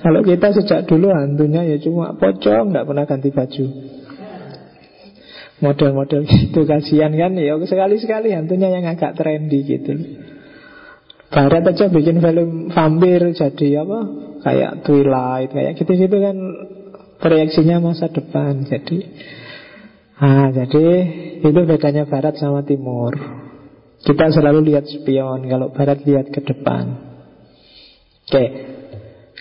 [0.00, 3.66] Kalau kita sejak dulu hantunya ya cuma pocong, nggak pernah ganti baju.
[5.60, 9.92] Model-model gitu kasihan kan ya sekali-sekali hantunya yang agak trendy gitu.
[11.30, 14.00] Barat aja bikin film vampir jadi apa?
[14.40, 16.36] Kayak Twilight, kayak gitu-gitu kan
[17.20, 18.64] proyeksinya masa depan.
[18.66, 19.04] Jadi
[20.16, 20.84] ah jadi
[21.44, 23.14] itu bedanya Barat sama Timur.
[24.00, 27.12] Kita selalu lihat spion, kalau Barat lihat ke depan.
[28.24, 28.44] Oke,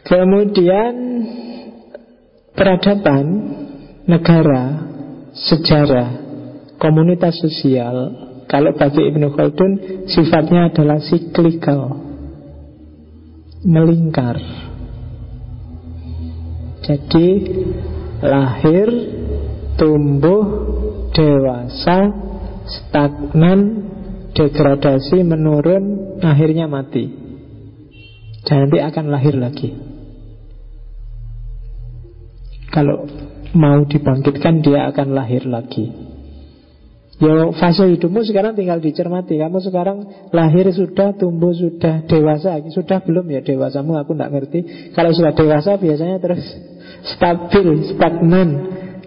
[0.04, 0.94] Kemudian
[2.56, 3.26] peradaban
[4.08, 4.66] negara,
[5.36, 6.10] sejarah,
[6.80, 9.72] komunitas sosial, kalau bagi Ibnu Khaldun
[10.10, 12.00] sifatnya adalah siklikal,
[13.68, 14.40] melingkar.
[16.82, 17.28] Jadi
[18.26, 18.88] lahir,
[19.78, 20.44] tumbuh,
[21.14, 22.10] dewasa,
[22.66, 23.60] stagnan,
[24.34, 27.06] degradasi, menurun, akhirnya mati.
[28.48, 29.89] Dan nanti akan lahir lagi.
[32.70, 33.10] Kalau
[33.58, 36.10] mau dibangkitkan dia akan lahir lagi.
[37.20, 39.36] Ya fase hidupmu sekarang tinggal dicermati.
[39.36, 39.98] Kamu sekarang
[40.32, 42.64] lahir sudah, tumbuh sudah, dewasa.
[42.72, 44.00] Sudah belum ya dewasamu?
[44.00, 44.60] Aku tidak ngerti.
[44.96, 46.40] Kalau sudah dewasa biasanya terus
[47.04, 48.50] stabil, stagnan.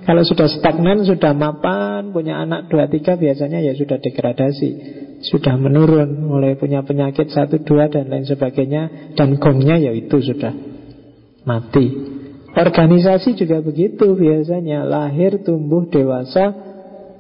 [0.04, 5.00] Kalau sudah stagnan, sudah mapan Punya anak dua tiga biasanya ya sudah degradasi.
[5.22, 9.14] Sudah menurun Mulai punya penyakit satu dua dan lain sebagainya.
[9.16, 10.52] Dan gongnya ya itu sudah
[11.48, 12.20] mati
[12.52, 14.84] Organisasi juga begitu biasanya.
[14.84, 16.52] Lahir, tumbuh, dewasa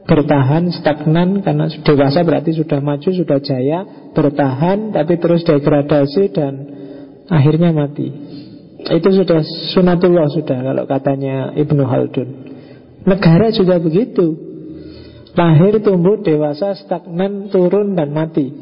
[0.02, 1.40] Bertahan, stagnan.
[1.40, 6.54] Karena dewasa berarti sudah maju, sudah jaya Bertahan, tapi terus degradasi Dan
[7.30, 8.12] akhirnya mati.
[8.82, 9.40] Itu sudah
[9.72, 12.28] sunatullah sudah Kalau katanya Ibnu Haldun
[13.02, 14.38] Negara juga begitu.
[15.32, 18.52] Lahir, tumbuh, dewasa, stagnan, turun, dan mati.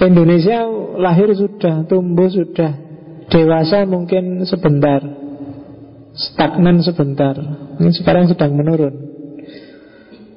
[0.00, 0.64] Indonesia
[0.96, 2.89] lahir sudah, tumbuh sudah
[3.30, 5.00] Dewasa mungkin sebentar
[6.10, 7.38] Stagnan sebentar
[7.78, 9.08] Ini sekarang sedang menurun.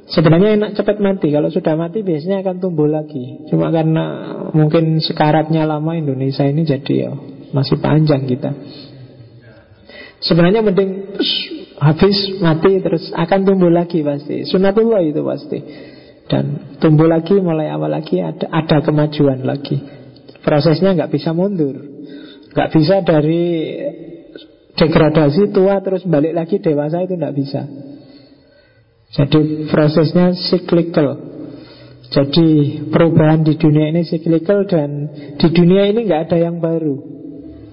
[0.05, 3.49] Sebenarnya enak cepat mati Kalau sudah mati biasanya akan tumbuh lagi.
[3.49, 7.11] Cuma karena mungkin sekaratnya lama Indonesia ini jadi ya
[7.51, 8.53] Masih panjang kita.
[10.23, 11.19] Sebenarnya mending
[11.81, 14.47] habis mati terus akan tumbuh lagi pasti.
[14.47, 15.59] Sunatullah itu pasti.
[16.29, 19.83] Dan tumbuh lagi mulai awal lagi ada, ada kemajuan lagi.
[20.39, 21.92] Prosesnya nggak bisa mundur
[22.53, 23.43] Gak bisa dari
[24.73, 27.61] degradasi tua terus balik lagi dewasa itu nggak bisa.
[29.13, 31.33] Jadi prosesnya cyclical.
[32.13, 36.97] Jadi perubahan di dunia ini cyclical dan di dunia ini nggak ada yang baru.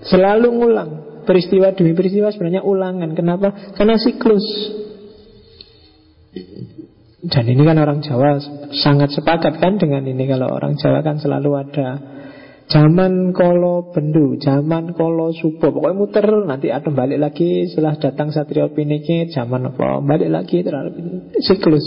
[0.05, 0.91] Selalu ngulang.
[1.25, 3.13] Peristiwa demi peristiwa sebenarnya ulangan.
[3.13, 3.77] Kenapa?
[3.77, 4.45] Karena siklus.
[7.21, 8.41] Dan ini kan orang Jawa
[8.81, 11.89] sangat sepakat kan dengan ini Kalau orang Jawa kan selalu ada
[12.71, 19.27] Zaman kolo bendu, zaman kolo Pokoknya muter, nanti ada balik lagi Setelah datang Satrio Piniki
[19.35, 20.63] Zaman apa, balik lagi
[21.43, 21.83] Siklus.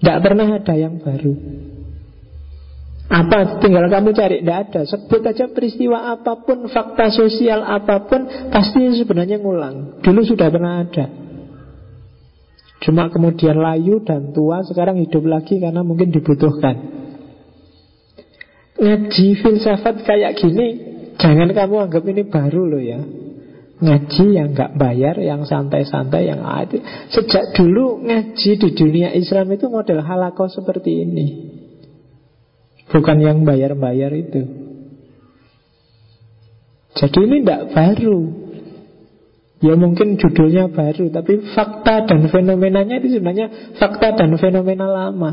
[0.00, 1.36] Tidak pernah ada yang baru.
[3.12, 8.24] Apa, tinggal kamu cari Tidak ada, sebut aja peristiwa apa pun Fakta sosial apa pun
[8.48, 10.00] Pasti sebenarnya ngulang.
[10.00, 11.12] Dulu sudah pernah ada.
[12.80, 17.01] Cuma kemudian layu dan tua Sekarang hidup lagi karena mungkin dibutuhkan
[18.72, 20.68] Ngaji filsafat kayak gini
[21.20, 23.00] Jangan kamu anggap ini baru loh ya.
[23.82, 26.78] Ngaji yang nggak bayar Yang santai-santai yang ada
[27.12, 31.26] Sejak dulu ngaji di dunia Islam itu model halakoh seperti ini.
[32.92, 34.42] Bukan yang bayar-bayar itu.
[36.92, 38.20] Jadi ini tidak baru.
[39.64, 45.32] Ya mungkin judulnya baru Tapi fakta dan fenomenanya itu sebenarnya Fakta dan fenomena lama.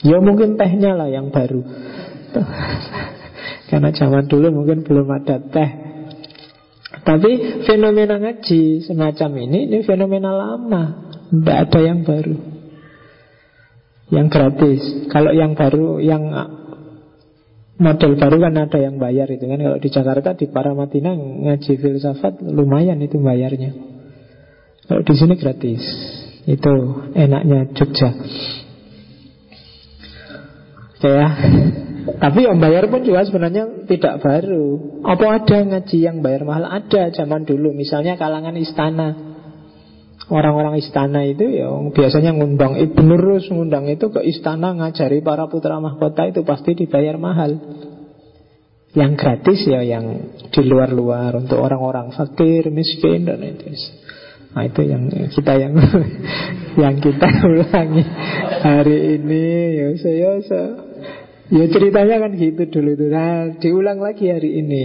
[0.00, 1.64] Ya mungkin tehnya lah yang baru
[3.68, 5.70] Karena zaman dulu mungkin belum ada teh.
[7.04, 10.82] Tapi fenomena ngaji semacam ini Ini fenomena lama.
[11.28, 12.36] Tidak ada yang baru.
[14.14, 14.82] Yang gratis.
[15.10, 16.22] Kalau yang baru Yang
[17.74, 19.58] model baru kan ada yang bayar itu kan.
[19.58, 23.74] Kalau di Jakarta di Paramatina Ngaji filsafat lumayan itu bayarnya.
[24.86, 25.82] Kalau di sini gratis.
[26.44, 28.10] Itu enaknya Jogja.
[30.94, 31.28] Oke ya
[32.04, 35.00] tapi yang bayar pun juga sebenarnya tidak baru.
[35.08, 36.68] Apa ada ngaji yang bayar mahal?
[36.68, 37.72] Ada zaman dulu.
[37.72, 39.32] Misalnya kalangan istana.
[40.24, 45.76] Orang-orang istana itu ya biasanya ngundang Ibnu Rus ngundang itu ke istana ngajari para putra
[45.84, 47.56] mahkota itu pasti dibayar mahal.
[48.96, 53.68] Yang gratis ya yang di luar-luar untuk orang-orang fakir, miskin dan itu.
[54.54, 55.72] Nah itu yang kita yang
[56.84, 58.04] yang kita ulangi
[58.64, 59.44] hari ini
[59.76, 60.68] ya saya, saya
[61.52, 63.06] Ya ceritanya kan gitu dulu itu.
[63.12, 64.84] Nah, diulang lagi hari ini.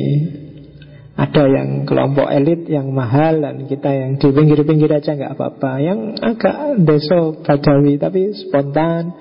[1.19, 5.72] Ada yang kelompok elit yang mahal dan kita yang di pinggir-pinggir aja nggak apa-apa.
[5.84, 9.19] Yang agak deso badawi tapi spontan,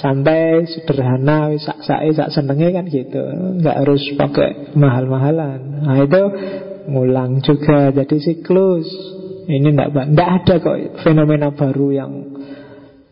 [0.00, 3.20] santai, sederhana, sak sak senengnya kan gitu.
[3.60, 5.60] Nggak harus pakai mahal-mahalan.
[5.84, 6.22] Nah itu
[6.88, 8.88] ngulang juga jadi siklus.
[9.44, 12.12] Ini enggak ada kok fenomena baru yang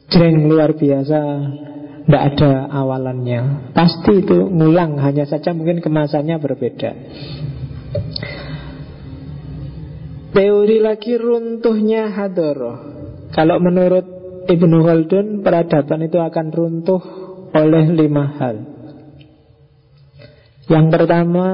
[0.08, 1.20] jreng luar biasa
[2.04, 3.72] tidak ada awalannya.
[3.72, 6.90] Pasti itu ngulang Hanya saja mungkin kemasannya berbeda.
[10.36, 12.76] Teori lagi runtuhnya hadoroh
[13.32, 14.04] Kalau menurut
[14.44, 17.02] Ibnu Khaldun Peradaban itu akan runtuh
[17.54, 18.56] oleh lima hal.
[20.68, 21.46] Yang pertama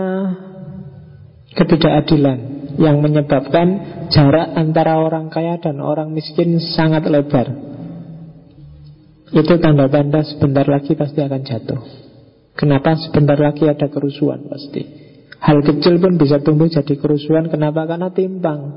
[1.55, 2.39] Ketidakadilan
[2.74, 3.68] Yang menyebabkan
[4.10, 7.69] jarak antara orang kaya dan orang miskin sangat lebar
[9.31, 11.81] itu tanda-tanda sebentar lagi pasti akan jatuh.
[12.59, 14.82] Kenapa sebentar lagi ada kerusuhan pasti?
[15.40, 17.89] Hal kecil pun bisa tumbuh jadi kerusuhan Kenapa?
[17.89, 18.77] Karena timbang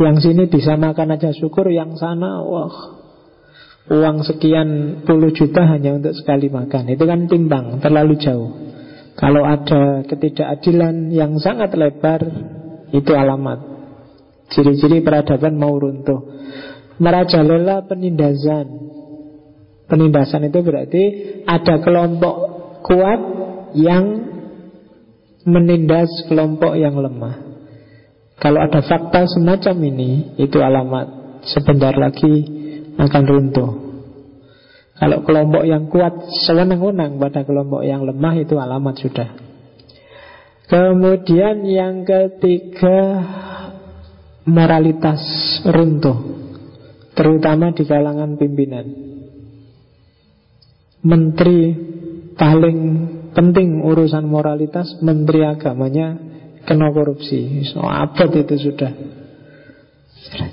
[0.00, 3.04] Yang sini bisa makan aja syukur Yang sana wah.
[3.84, 6.96] Uang sekian puluh juta hanya untuk sekali makan.
[6.96, 8.50] Itu kan timbang, terlalu jauh.
[9.12, 12.24] Kalau ada ketidakadilan yang sangat lebar
[12.96, 13.60] Itu alamat.
[14.48, 16.34] Ciri-ciri peradaban mau runtuh
[16.98, 18.66] Merajalela penindasan.
[19.84, 21.04] Penindasan itu berarti
[21.44, 22.34] Ada kelompok
[22.86, 23.20] kuat
[23.76, 24.06] Yang
[25.44, 27.36] Menindas kelompok yang lemah.
[28.40, 30.10] Kalau ada fakta semacam ini
[30.40, 31.06] Itu alamat
[31.44, 32.34] Sebentar lagi
[32.94, 33.70] akan runtuh.
[34.94, 36.14] Kalau kelompok yang kuat
[36.48, 39.28] Sewenang-wenang pada kelompok yang lemah Itu alamat sudah.
[40.70, 43.20] Kemudian yang ketiga
[44.48, 45.20] Moralitas
[45.68, 46.43] runtuh
[47.14, 48.86] Terutama di kalangan pimpinan.
[51.04, 51.58] Menteri
[52.34, 52.78] paling
[53.36, 56.18] penting urusan moralitas Menteri agamanya
[56.66, 57.62] kena korupsi.
[57.70, 58.92] So, Abad itu sudah.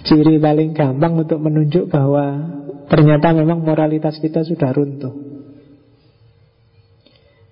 [0.05, 2.59] Ciri paling gampang untuk menunjuk bahwa
[2.91, 5.15] Ternyata memang moralitas kita sudah runtuh.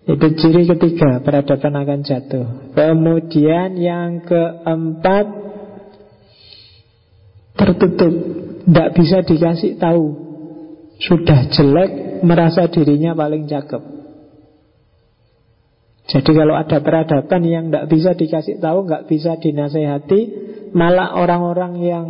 [0.04, 2.76] Itu ciri ketiga Peradaban akan jatuh.
[2.76, 5.26] Kemudian yang keempat
[7.56, 8.16] Tertutup
[8.70, 10.06] tidak bisa dikasih tahu.
[11.02, 13.80] Sudah jelek Merasa dirinya paling cakep.
[16.10, 20.22] Jadi kalau ada peradaban yang tidak bisa dikasih tahu nggak bisa dinasehati
[20.76, 22.08] Malah orang-orang yang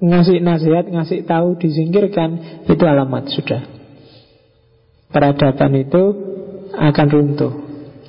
[0.00, 3.62] Ngasih nasihat, ngasih tahu Disingkirkan Itu alamat sudah.
[5.10, 6.02] Peradaban itu
[6.70, 7.54] akan runtuh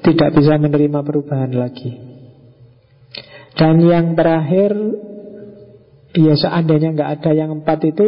[0.06, 1.98] Tidak bisa menerima perubahan lagi.
[3.57, 4.72] Dan yang terakhir
[6.12, 8.08] Iya seandainya nggak ada yang empat itu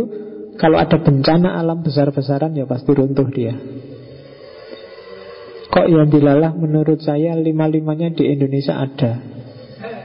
[0.59, 3.55] Kalau ada bencana alam besar-besaran Ya pasti runtuh dia.
[5.71, 9.11] Kok yang dilalah menurut saya Lima-limanya di Indonesia ada.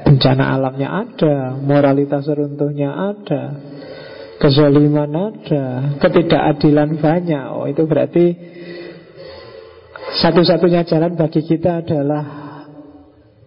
[0.06, 3.42] Bencana alamnya ada Moralitas runtuhnya ada
[4.38, 7.44] Kezaliman ada Ketidakadilan banyak.
[7.50, 8.26] Oh itu berarti
[10.22, 12.47] Satu-satunya jalan bagi kita adalah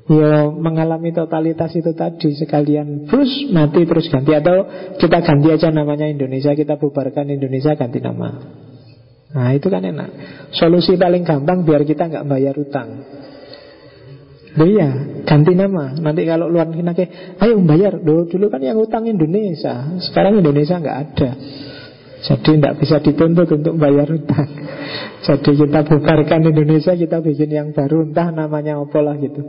[0.10, 4.34] Ya mengalami totalitas itu tadi Sekalian terus mati terus ganti.
[4.34, 4.66] Atau
[4.98, 8.30] kita ganti aja namanya Indonesia Kita bubarkan Indonesia ganti nama.
[9.32, 10.10] Nah itu kan enak.
[10.58, 12.90] Solusi paling gampang biar kita nggak bayar utang.
[14.52, 14.90] Loh iya,
[15.24, 15.96] ganti nama.
[15.96, 17.08] Nanti kalau luar negeri
[17.40, 19.96] Ayo bayar, Loh, dulu kan yang utang Indonesia.
[20.04, 21.30] Sekarang Indonesia nggak ada.
[22.22, 24.52] Jadi tidak bisa dituntut untuk bayar utang.
[25.22, 29.42] Jadi kita bubarkan Indonesia Kita bikin yang baru Entah namanya apa lah gitu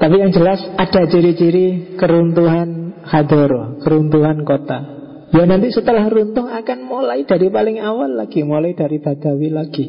[0.00, 5.00] tapi yang jelas ada ciri-ciri keruntuhan hadoro, keruntuhan kota.
[5.32, 9.86] Ya nanti setelah runtuh akan mulai dari paling awal lagi, mulai dari Badawi lagi.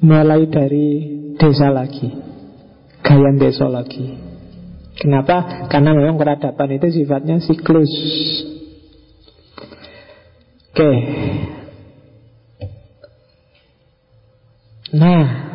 [0.00, 2.08] Mulai dari desa lagi
[3.00, 4.16] Gaya desa lagi
[5.00, 5.68] Kenapa?
[5.72, 7.88] Karena memang peradaban itu sifatnya siklus
[10.72, 10.92] Oke
[14.96, 15.49] Nah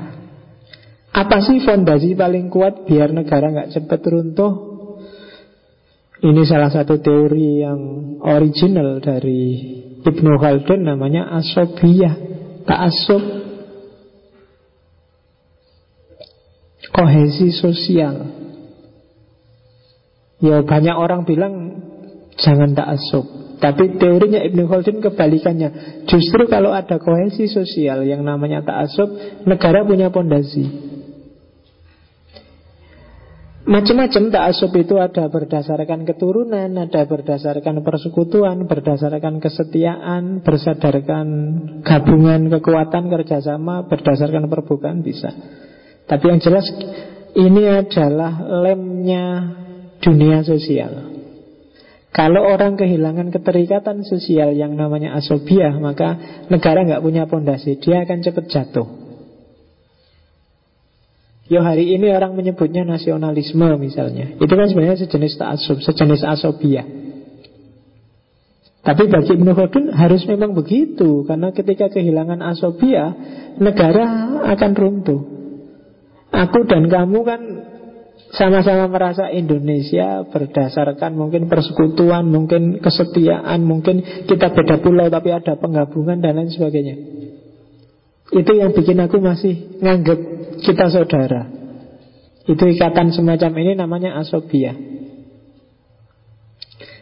[1.15, 4.75] Apa sih fondasi paling kuat Biar negara nggak cepat runtuh?
[6.19, 7.79] Ini salah satu teori yang
[8.19, 9.41] original dari
[10.03, 12.35] Ibnu Khaldun namanya asobiyah.
[12.65, 13.23] Ta'asub
[16.89, 18.15] Kohesi sosial.
[20.43, 21.53] Ya banyak orang bilang
[22.35, 23.23] Jangan ta'asub
[23.63, 25.69] Tapi teorinya Ibnu Khaldun kebalikannya.
[26.11, 29.15] Justru kalau ada kohesi sosial Yang namanya ta'asub
[29.47, 30.94] Negara punya pondasi
[33.65, 41.27] Macam-macam ta'asub itu ada berdasarkan keturunan, ada berdasarkan persekutuan, berdasarkan kesetiaan, berdasarkan
[41.81, 45.33] gabungan kekuatan kerjasama, berdasarkan perbukaan bisa.
[46.05, 46.69] Tapi yang jelas
[47.33, 49.25] ini adalah lemnya
[49.97, 51.17] dunia sosial.
[52.13, 56.15] Kalau orang kehilangan keterikatan sosial yang namanya asobiah, maka
[56.53, 59.04] negara nggak punya pondasi, dia akan cepat jatuh.
[61.45, 64.33] Yo hari ini orang menyebutnya nasionalisme misalnya.
[64.41, 66.81] Itu kan sebenarnya sejenis ta'asub Sejenis asobia
[68.81, 73.13] Tapi bagi Ibnu Khaldun harus memang begitu Karena ketika kehilangan asobia
[73.61, 75.21] Negara akan runtuh.
[76.33, 77.41] Aku dan kamu kan
[78.35, 86.19] sama-sama merasa Indonesia berdasarkan mungkin persekutuan, mungkin kesetiaan, mungkin kita beda pulau tapi ada penggabungan
[86.19, 86.95] dan lain sebagainya.
[88.35, 91.47] Itu yang bikin aku masih nganggep kita saudara.
[92.45, 94.77] Itu ikatan semacam ini namanya asobia.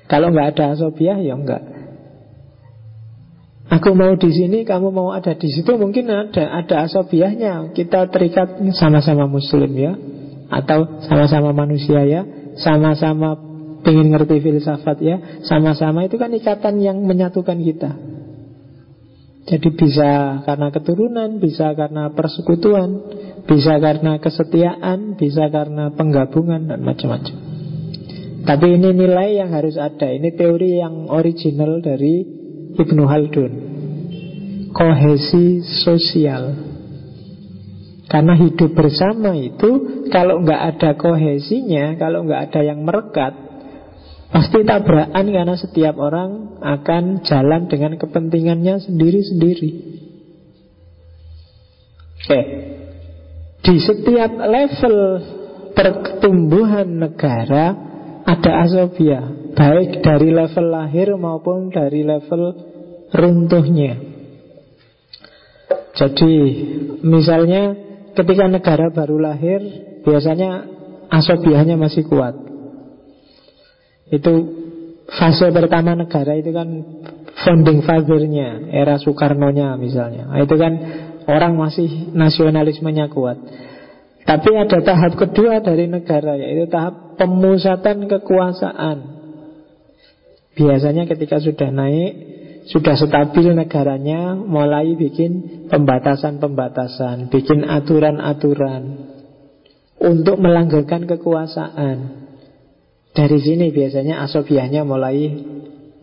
[0.08, 1.64] Kalau nggak ada asobia ya enggak.
[3.74, 7.74] Aku mau di sini, kamu mau ada di situ, mungkin ada ada asobiahnya.
[7.74, 9.98] Kita terikat sama-sama Muslim ya,
[10.54, 12.22] atau sama-sama manusia ya,
[12.62, 13.34] sama-sama
[13.84, 15.18] ingin ngerti filsafat ya,
[15.50, 17.92] sama-sama itu kan ikatan yang menyatukan kita.
[19.44, 22.90] Jadi bisa karena keturunan, bisa karena persekutuan,
[23.44, 27.36] bisa karena kesetiaan, bisa karena penggabungan dan macam-macam.
[28.44, 30.12] Tapi ini nilai yang harus ada.
[30.12, 32.28] Ini teori yang original dari
[32.76, 33.54] Ibnu Haldun.
[34.76, 36.72] Kohesi sosial.
[38.12, 43.34] Karena hidup bersama itu kalau nggak ada kohesinya, kalau nggak ada yang merekat,
[44.30, 49.72] pasti tabrakan karena setiap orang akan jalan dengan kepentingannya sendiri-sendiri.
[52.24, 52.40] Oke,
[53.64, 54.98] di setiap level
[55.74, 57.66] pertumbuhan negara
[58.24, 59.24] ada asobia
[59.54, 62.58] Baik dari level lahir maupun dari level
[63.14, 64.02] runtuhnya.
[65.94, 66.34] Jadi
[67.06, 67.78] misalnya
[68.18, 69.62] ketika negara baru lahir
[70.04, 70.68] Biasanya
[71.08, 72.36] asobiahnya masih kuat.
[74.12, 74.34] Itu
[75.08, 76.68] fase pertama negara itu kan
[77.44, 80.28] founding father-nya Era Soekarno-nya misalnya.
[80.28, 80.74] Nah, Itu kan
[81.28, 83.40] Orang masih nasionalismenya kuat.
[84.24, 88.98] Tapi ada tahap kedua dari negara Yaitu tahap pemusatan kekuasaan.
[90.56, 92.12] Biasanya ketika sudah naik
[92.72, 98.84] Sudah stabil negaranya Mulai bikin pembatasan-pembatasan Bikin aturan-aturan
[100.00, 102.24] Untuk melanggarkan kekuasaan.
[103.14, 105.30] Dari sini biasanya asobiahnya mulai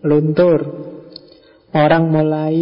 [0.06, 0.60] luntur.
[1.74, 2.56] Orang mulai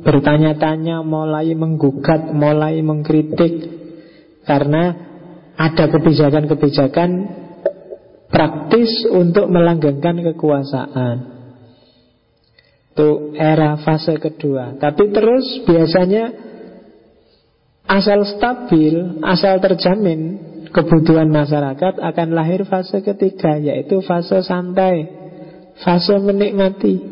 [0.00, 3.68] bertanya-tanya, mulai menggugat, mulai mengkritik
[4.44, 5.10] karena
[5.60, 7.10] ada kebijakan-kebijakan
[8.32, 11.16] praktis untuk melanggengkan kekuasaan.
[12.90, 14.80] Itu era fase kedua.
[14.80, 16.24] Tapi terus biasanya
[17.86, 25.10] asal stabil, asal terjamin kebutuhan masyarakat akan lahir fase ketiga yaitu fase santai,
[25.82, 27.02] fase menikmati,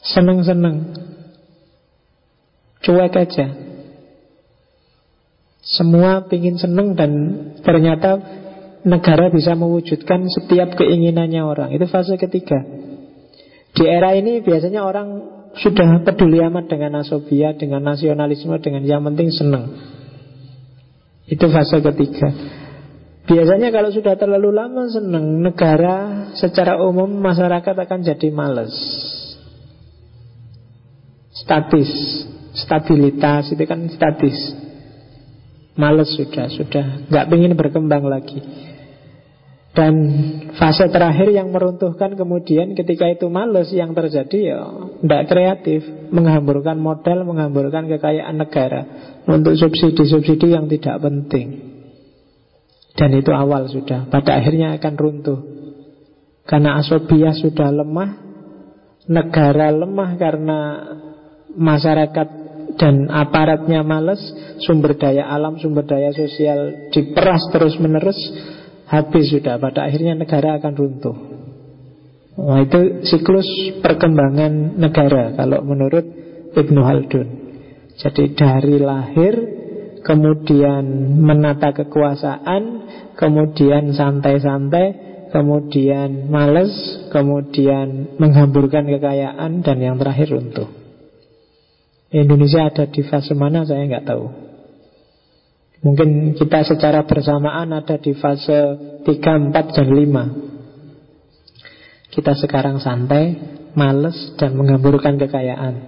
[0.00, 1.06] seneng-seneng.
[2.82, 3.46] Cuek aja.
[5.62, 7.10] Semua pingin seneng dan
[7.60, 8.16] ternyata
[8.86, 11.74] negara bisa mewujudkan setiap keinginannya orang.
[11.74, 12.62] Itu fase ketiga.
[13.74, 15.08] Di era ini biasanya orang
[15.58, 19.64] sudah peduli amat dengan asobia, dengan nasionalisme, dengan yang penting seneng.
[21.28, 22.32] Itu fase ketiga.
[23.28, 28.72] Biasanya kalau sudah terlalu lama seneng Negara secara umum masyarakat akan jadi males.
[31.36, 32.24] Statis
[32.64, 34.36] stabilitas itu kan statis.
[35.78, 37.06] Males sudah sudah.
[37.06, 38.42] Nggak ingin berkembang lagi.
[39.78, 39.94] Dan
[40.58, 44.60] fase terakhir yang meruntuhkan kemudian ketika itu males yang terjadi ya
[44.98, 48.82] tidak kreatif, menghamburkan modal, menghamburkan kekayaan negara
[49.30, 51.78] untuk subsidi-subsidi yang tidak penting.
[52.98, 55.40] Dan itu awal sudah, pada akhirnya akan runtuh.
[56.42, 58.10] Karena asobia sudah lemah,
[59.06, 60.58] negara lemah karena
[61.54, 62.28] masyarakat
[62.78, 64.22] dan aparatnya males,
[64.62, 68.16] sumber daya alam, sumber daya sosial diperas terus-menerus,
[68.86, 69.58] habis sudah.
[69.58, 71.16] Pada akhirnya negara akan runtuh.
[72.38, 73.50] Nah, itu siklus
[73.82, 76.06] perkembangan negara kalau menurut
[76.54, 77.28] Ibnu Haldun.
[77.98, 79.34] Jadi dari lahir
[80.06, 80.86] kemudian
[81.18, 82.62] menata kekuasaan,
[83.18, 84.86] kemudian santai-santai,
[85.34, 86.70] kemudian males,
[87.10, 90.77] kemudian menghamburkan kekayaan dan yang terakhir runtuh.
[92.08, 94.24] Indonesia ada di fase mana saya nggak tahu.
[95.78, 98.74] Mungkin kita secara bersamaan ada di fase
[99.06, 103.38] 3, 4, dan 5 Kita sekarang santai,
[103.78, 105.86] males, dan menghamburkan kekayaan.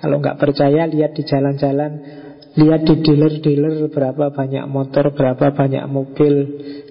[0.00, 1.92] Kalau nggak percaya, lihat di jalan-jalan
[2.56, 6.34] Lihat di dealer-dealer berapa banyak motor, berapa banyak mobil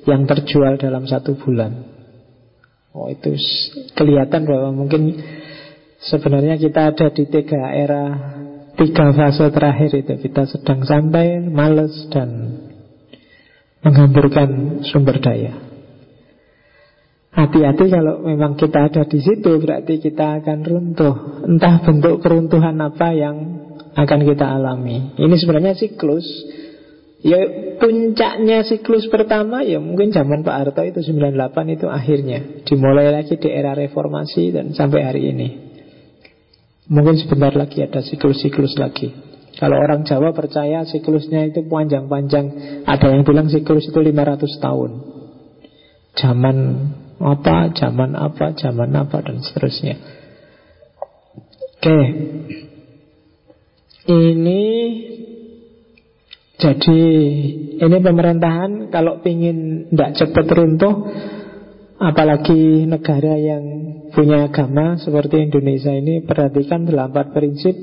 [0.05, 1.89] yang terjual dalam satu bulan.
[2.93, 3.33] Oh itu
[3.97, 5.17] kelihatan bahwa mungkin
[6.09, 8.05] sebenarnya kita ada di tiga era
[8.75, 10.13] Tiga fase terakhir itu.
[10.19, 12.59] Kita sedang santai, males dan
[13.85, 15.61] Menghamburkan sumber daya.
[17.35, 21.15] Hati-hati kalau memang kita ada di situ Berarti kita akan runtuh.
[21.45, 23.35] Entah bentuk keruntuhan apa yang
[23.93, 25.13] Akan kita alami.
[25.15, 26.25] Ini sebenarnya siklus.
[27.21, 27.39] Ya
[27.77, 32.39] puncaknya siklus pertama Ya mungkin zaman Pak Harto itu 98 itu akhirnya.
[32.65, 35.64] Dimulai lagi di era reformasi Dan sampai hari ini
[36.85, 39.09] Mungkin sebentar lagi ada siklus-siklus lagi.
[39.55, 42.45] Kalau orang Jawa percaya siklusnya itu panjang-panjang.
[42.83, 44.91] Ada yang bilang siklus itu 500 tahun.
[46.15, 46.57] Zaman
[47.23, 49.95] apa, zaman apa, zaman apa dan seterusnya.
[51.79, 51.99] Oke.
[54.05, 54.63] Ini
[56.55, 57.01] Jadi
[57.75, 60.93] Ini pemerintahan Kalau ingin tidak cepat runtuh
[61.95, 63.63] Apalagi negara yang
[64.11, 67.75] punya agama seperti Indonesia ini Perhatikan delapan prinsip.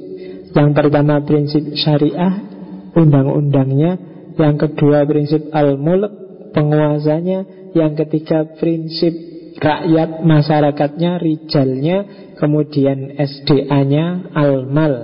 [0.53, 2.45] Yang pertama prinsip syariah
[2.93, 3.97] Undang-undangnya.
[4.37, 6.13] Yang kedua prinsip al-mulk
[6.53, 7.73] Penguasanya.
[7.73, 9.17] Yang ketiga prinsip
[9.57, 11.99] rakyat masyarakatnya Rijalnya.
[12.37, 14.95] Kemudian SDA-nya al-mal.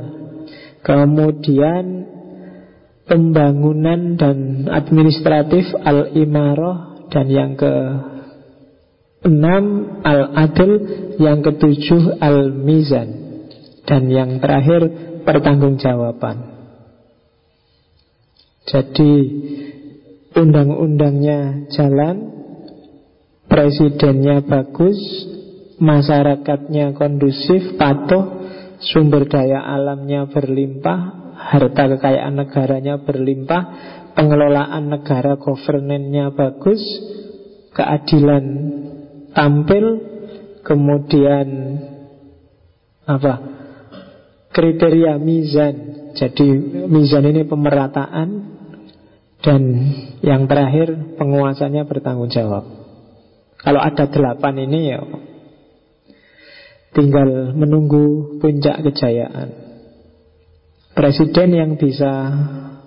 [0.84, 2.04] Kemudian
[3.08, 7.08] Pembangunan dan administratif al-imarah.
[7.08, 7.72] Dan yang ke
[9.26, 10.72] Enam Al-Adl
[11.18, 13.08] Yang ketujuh Al-Mizan
[13.82, 14.86] Dan yang terakhir
[15.26, 16.36] Pertanggungjawaban.
[18.68, 19.14] Jadi
[20.38, 22.16] Undang-undangnya jalan
[23.50, 24.98] Presidennya bagus
[25.82, 28.38] Masyarakatnya kondusif Patuh
[28.78, 30.98] Sumber daya alamnya berlimpah
[31.34, 33.62] Harta kekayaan negaranya berlimpah
[34.14, 36.82] Pengelolaan negara governance bagus
[37.74, 38.44] Keadilan
[39.38, 39.84] tampil
[40.66, 41.78] kemudian
[43.06, 43.34] apa?
[44.50, 46.10] Kriteria mizan.
[46.18, 46.46] Jadi
[46.90, 48.28] mizan ini pemerataan
[49.38, 49.62] dan
[50.26, 52.66] yang terakhir penguasanya bertanggung jawab.
[53.62, 54.98] Kalau ada delapan ini ya
[56.90, 59.70] tinggal menunggu puncak kejayaan.
[60.98, 62.10] Presiden yang bisa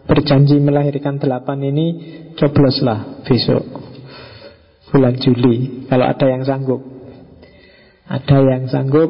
[0.03, 1.87] berjanji melahirkan delapan ini
[2.35, 3.90] cobloslah besok
[4.91, 6.83] bulan Juli kalau ada yang sanggup.
[8.11, 9.07] Ada yang sanggup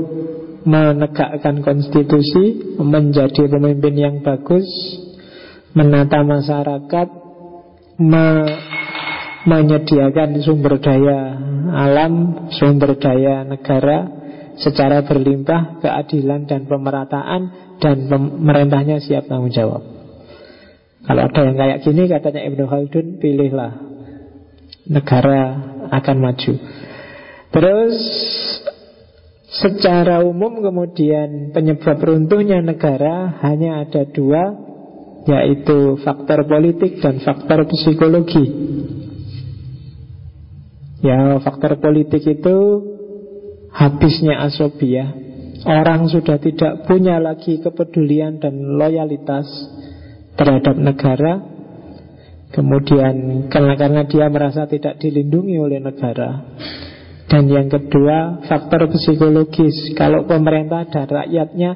[0.62, 4.70] menegakkan konstitusi, menjadi pemimpin yang bagus,
[5.74, 7.08] menata masyarakat,
[7.98, 8.26] me
[9.42, 11.34] menyediakan sumber daya
[11.74, 14.06] alam, sumber daya negara
[14.62, 17.42] secara berlimpah, keadilan dan pemerataan
[17.82, 19.82] dan pemerintahnya siap tanggung jawab.
[21.02, 23.91] Kalau ada yang kayak gini katanya Ibnu Khaldun pilihlah
[24.88, 26.54] negara akan maju.
[27.52, 27.98] Terus
[29.52, 34.72] secara umum kemudian penyebab runtuhnya negara hanya ada dua
[35.28, 38.46] yaitu faktor politik dan faktor psikologi.
[41.02, 42.58] Ya, faktor politik itu
[43.74, 45.14] habisnya asobia.
[45.62, 49.46] Orang sudah tidak punya lagi kepedulian dan loyalitas
[50.34, 51.61] terhadap negara
[52.52, 56.52] Kemudian karena karena dia merasa tidak dilindungi oleh negara.
[57.32, 59.96] Dan yang kedua faktor psikologis.
[59.96, 61.72] Kalau pemerintah dan rakyatnya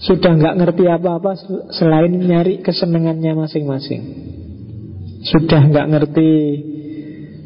[0.00, 1.30] sudah nggak ngerti apa-apa
[1.76, 4.02] selain nyari kesenangannya masing-masing.
[5.20, 6.30] Sudah nggak ngerti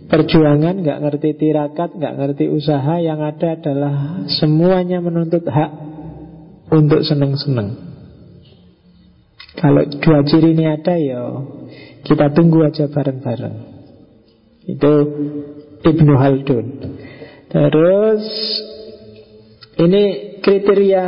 [0.06, 5.70] perjuangan, nggak ngerti tirakat, nggak ngerti usaha, yang ada adalah semuanya menuntut hak
[6.70, 7.74] untuk seneng-seneng.
[9.58, 11.22] Kalau dua ciri ini ada ya
[12.04, 13.56] kita tunggu aja bareng-bareng.
[14.68, 14.92] Itu
[15.84, 16.66] Ibnu Haldun.
[17.48, 18.24] Terus
[19.80, 20.02] ini
[20.44, 21.04] kriteria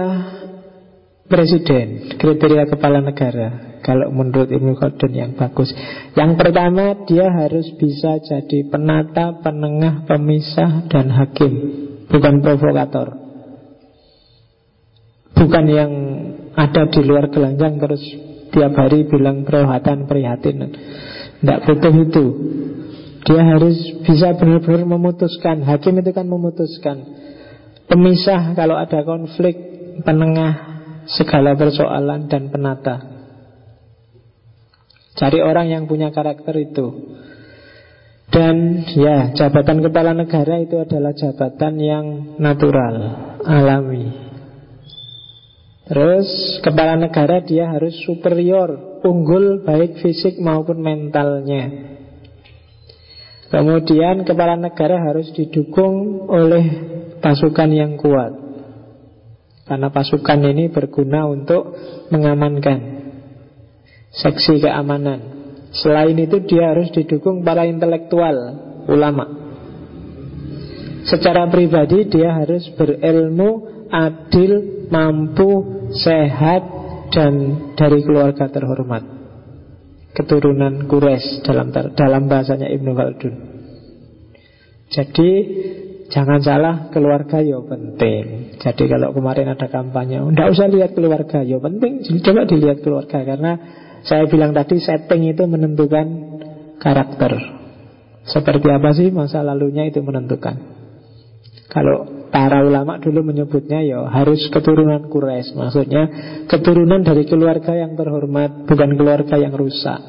[1.29, 3.79] presiden, kriteria kepala negara.
[3.85, 5.71] Kalau menurut Ibnu Khaldun yang bagus.
[6.19, 11.53] Yang pertama dia harus bisa jadi penata, penengah, pemisah dan hakim,
[12.11, 13.15] bukan provokator.
[15.37, 15.93] Bukan yang
[16.57, 18.03] ada di luar gelanjang terus
[18.57, 20.73] tiap hari bilang perhatian prihatin.
[21.45, 22.27] Tidak butuh itu.
[23.29, 25.61] Dia harus bisa benar-benar memutuskan.
[25.69, 26.97] Hakim itu kan memutuskan.
[27.85, 29.55] Pemisah kalau ada konflik,
[30.01, 32.97] penengah segala persoalan dan penata.
[35.17, 36.87] Cari orang yang punya karakter itu.
[38.27, 42.07] Dan ya, jabatan kepala negara itu adalah jabatan yang
[42.43, 42.95] natural,
[43.47, 44.26] alami.
[45.87, 51.95] Terus kepala negara dia harus superior, unggul baik fisik maupun mentalnya.
[53.47, 56.67] Kemudian kepala negara harus didukung oleh
[57.23, 58.35] pasukan yang kuat.
[59.67, 61.75] Karena pasukan ini berguna untuk
[62.11, 62.97] mengamankan
[64.17, 65.21] Seksi keamanan.
[65.77, 69.29] Selain itu dia harus didukung para intelektual Ulama.
[71.05, 75.51] Secara pribadi dia harus berilmu Adil, mampu,
[75.95, 76.63] sehat
[77.07, 77.35] Dan
[77.79, 79.17] dari keluarga terhormat
[80.17, 83.35] keturunan Quraisy dalam dalam bahasanya Ibnu Khaldun.
[84.89, 85.31] Jadi
[86.09, 88.57] jangan salah keluarga ya penting.
[88.57, 92.01] Jadi kalau kemarin ada kampanye, tidak usah lihat keluarga ya penting.
[92.25, 93.53] Coba dilihat keluarga karena
[94.09, 96.07] saya bilang tadi setting itu menentukan
[96.81, 97.37] karakter.
[98.27, 100.57] Seperti apa sih masa lalunya itu menentukan.
[101.69, 106.03] Kalau para ulama dulu menyebutnya ya harus keturunan Quraisy, maksudnya
[106.51, 110.01] keturunan dari keluarga yang terhormat, bukan keluarga yang rusak.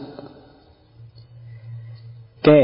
[2.38, 2.64] Oke,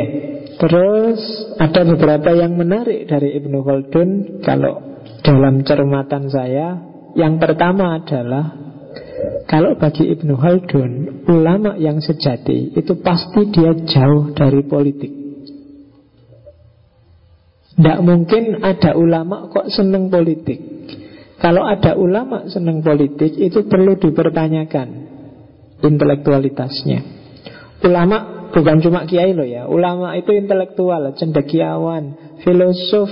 [0.64, 1.20] terus
[1.60, 4.80] ada beberapa yang menarik dari Ibnu Khaldun kalau
[5.20, 6.68] dalam cermatan saya.
[7.14, 8.64] Yang pertama adalah
[9.46, 10.92] kalau bagi Ibnu Khaldun,
[11.28, 15.23] ulama yang sejati itu pasti dia jauh dari politik.
[17.74, 20.62] Tidak mungkin ada ulama kok seneng politik.
[21.41, 24.88] Kalau ada ulama seneng politik Itu perlu dipertanyakan
[25.84, 27.00] Intelektualitasnya.
[27.84, 33.12] Ulama bukan cuma kiai loh ya Ulama itu intelektual, cendekiawan Filosof.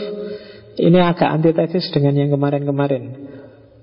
[0.79, 3.27] Ini agak antitesis dengan yang kemarin-kemarin.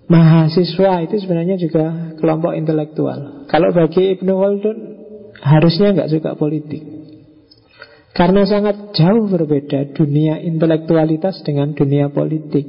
[0.08, 3.44] Mahasiswa itu sebenarnya juga kelompok intelektual.
[3.44, 4.78] Kalau bagi Ibnu Khaldun
[5.38, 6.97] Harusnya nggak suka politik
[8.18, 12.66] karena sangat jauh berbeda dunia intelektualitas dengan dunia politik.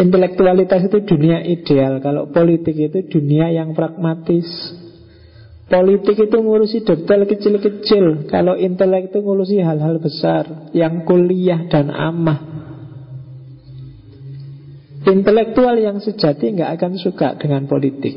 [0.00, 4.48] Intelektualitas itu dunia ideal, kalau politik itu dunia yang pragmatis.
[5.68, 12.40] Politik itu ngurusi detail kecil-kecil, kalau intelek itu ngurusi hal-hal besar yang kuliah dan amah.
[15.04, 18.16] Intelektual yang sejati nggak akan suka dengan politik.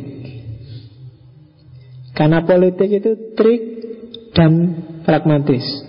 [2.16, 3.64] Karena politik itu trik
[4.32, 4.52] dan
[5.04, 5.87] pragmatis.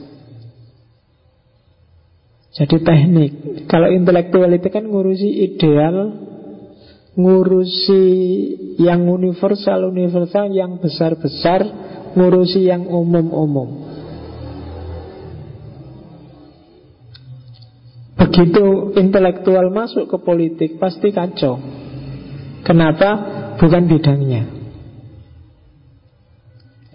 [2.48, 3.32] Jadi teknik.
[3.68, 5.96] Kalau intelektual itu kan ngurusi ideal,
[7.18, 8.04] ngurusi
[8.80, 11.60] yang universal-universal, yang besar-besar,
[12.16, 13.90] ngurusi yang umum-umum.
[18.18, 21.58] Begitu intelektual masuk ke politik pasti kacau.
[22.62, 23.10] Kenapa?
[23.58, 24.42] Bukan bidangnya.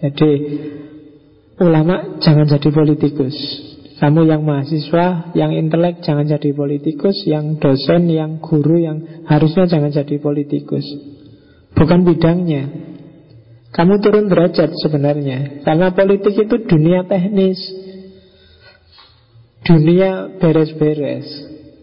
[0.04, 0.32] Jadi
[1.60, 3.36] ulama jangan jadi politikus.
[3.94, 7.14] Kamu yang mahasiswa, yang intelek jangan jadi politikus.
[7.30, 10.82] Yang dosen, yang guru, yang harusnya jangan jadi politikus.
[11.78, 12.90] Bukan bidangnya.
[13.70, 15.62] Kamu turun derajat sebenarnya.
[15.62, 17.58] Karena politik itu dunia teknis.
[19.62, 21.26] Dunia beres-beres.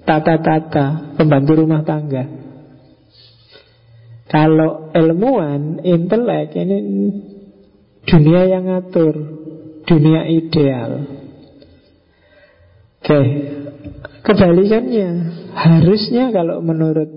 [0.04, 2.28] Tata-tata Pembantu rumah tangga.
[4.28, 6.78] Kalau ilmuwan, intelek Ini
[8.04, 9.16] dunia yang ngatur.
[9.88, 11.21] Dunia ideal
[13.02, 13.20] Oke,
[14.22, 15.10] kebalikannya
[15.58, 17.10] harusnya kalau menurut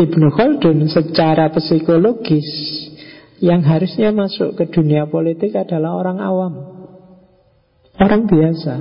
[0.00, 2.48] Ibnu Khaldun secara psikologis
[3.44, 6.52] yang harusnya masuk ke dunia politik adalah orang awam,
[8.00, 8.74] orang biasa,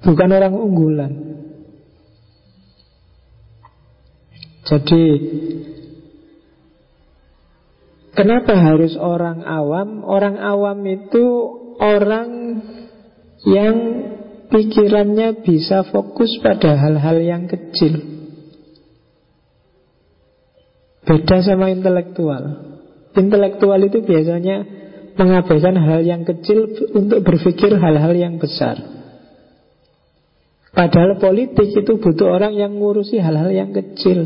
[0.00, 1.12] bukan orang unggulan.
[4.64, 5.04] Jadi
[8.12, 10.04] Kenapa harus orang awam?
[10.04, 11.24] Orang awam itu
[11.80, 12.60] orang
[13.48, 13.76] yang
[14.52, 17.98] pikirannya bisa fokus pada hal-hal yang kecil.
[21.08, 22.68] Beda sama intelektual.
[23.16, 24.56] Intelektual itu biasanya
[25.16, 29.02] mengabaikan hal yang kecil untuk berpikir hal-hal yang besar.
[30.72, 34.24] Padahal politik itu butuh orang yang ngurusi hal-hal yang kecil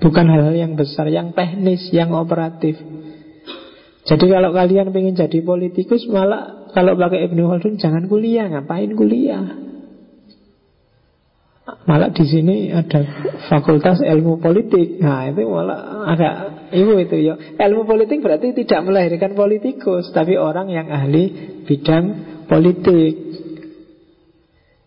[0.00, 2.80] Bukan hal-hal yang besar, yang teknis, yang operatif
[4.08, 9.44] Jadi kalau kalian ingin jadi politikus Malah kalau pakai Ibnu Khaldun Jangan kuliah, ngapain kuliah
[11.86, 13.06] Malah di sini ada
[13.46, 16.34] fakultas ilmu politik Nah itu malah agak
[16.74, 21.30] Ibu itu ya Ilmu politik berarti tidak melahirkan politikus Tapi orang yang ahli
[21.68, 22.04] bidang
[22.50, 23.32] politik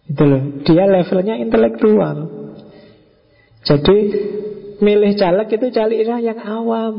[0.05, 2.29] itu loh, dia levelnya intelektual.
[3.65, 3.97] Jadi
[4.77, 6.93] milih caleg itu carilah yang awam.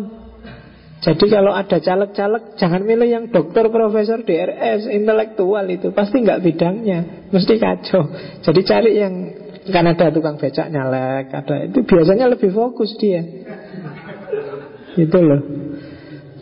[1.06, 7.30] Jadi kalau ada caleg-caleg jangan milih yang dokter, profesor, DRS, intelektual itu pasti nggak bidangnya,
[7.30, 8.10] mesti kacau.
[8.42, 9.14] Jadi cari yang
[9.70, 13.22] kan ada tukang becak nyalek, ada itu biasanya lebih fokus dia.
[14.98, 15.42] Itu loh.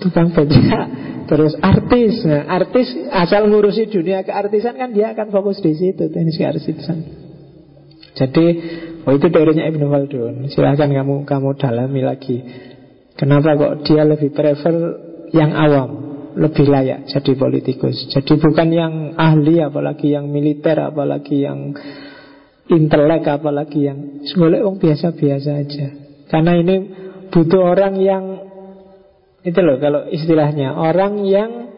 [0.01, 5.73] Tukang becak Terus artis, nah, artis asal ngurusi dunia keartisan kan dia akan fokus di
[5.73, 7.01] situ teknis keartisan.
[8.15, 8.47] Jadi,
[9.09, 10.35] oh itu teorinya Ibnu Khaldun.
[10.53, 12.37] Silahkan kamu kamu dalami lagi.
[13.15, 14.75] Kenapa kok dia lebih prefer
[15.31, 15.91] yang awam,
[16.35, 18.11] lebih layak jadi politikus.
[18.11, 21.75] Jadi bukan yang ahli, apalagi yang militer, apalagi yang
[22.71, 23.99] intelek, apalagi yang
[24.35, 25.87] boleh orang biasa-biasa aja.
[26.27, 26.77] Karena ini
[27.31, 28.25] butuh orang yang
[29.45, 31.77] itu loh kalau istilahnya Orang yang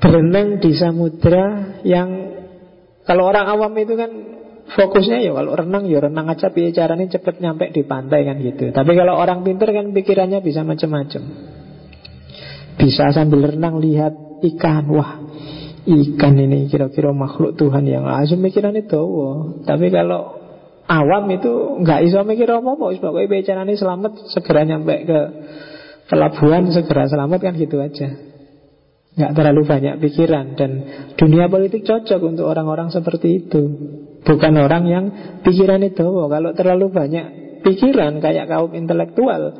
[0.00, 2.40] berenang di samudra Yang
[3.04, 4.10] Kalau orang awam itu kan
[4.66, 8.74] Fokusnya ya kalau renang ya renang aja Biar caranya cepet nyampe di pantai kan gitu.
[8.74, 11.22] Tapi kalau orang pinter kan pikirannya bisa macam-macam
[12.74, 14.90] Bisa sambil renang lihat ikan.
[14.90, 15.22] Wah
[15.86, 19.02] ikan ini kira-kira makhluk Tuhan yang langsung pikirannya itu
[19.62, 20.34] Tapi kalau
[20.90, 22.90] awam itu nggak iso mikir apa-apa.
[22.98, 25.20] Pokoknya bicaranya selamat segera nyampe ke
[26.10, 28.18] pelabuhan segera selamat kan gitu aja.
[29.14, 30.58] Nggak terlalu banyak pikiran.
[30.58, 30.70] Dan
[31.14, 33.62] dunia politik cocok untuk orang-orang seperti itu
[34.26, 35.04] bukan orang yang
[35.46, 36.04] pikiran itu.
[36.04, 37.26] Kalau terlalu banyak
[37.62, 39.54] pikiran kayak kaum intelektual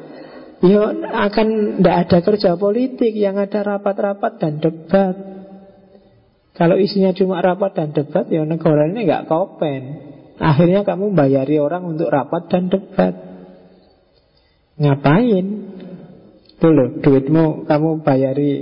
[0.65, 0.89] ya
[1.29, 5.15] akan tidak ada kerja politik yang ada rapat-rapat dan debat.
[6.57, 9.83] Kalau isinya cuma rapat dan debat ya negara ini nggak kopen.
[10.37, 13.15] Akhirnya kamu bayari orang untuk rapat dan debat.
[14.77, 15.47] Ngapain?
[16.57, 18.53] Itu loh, duitmu kamu bayari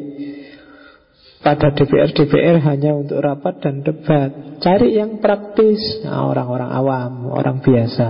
[1.45, 4.33] pada DPR-DPR hanya untuk rapat dan debat.
[4.65, 6.01] Cari yang praktis.
[6.01, 8.09] Nah, orang-orang awam, orang biasa.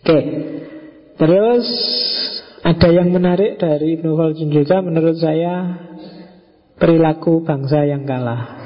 [0.00, 0.20] Oke.
[1.20, 1.66] Terus
[2.64, 5.76] ada yang menarik dari Ibnu Khaldun juga menurut saya
[6.80, 8.64] perilaku bangsa yang kalah.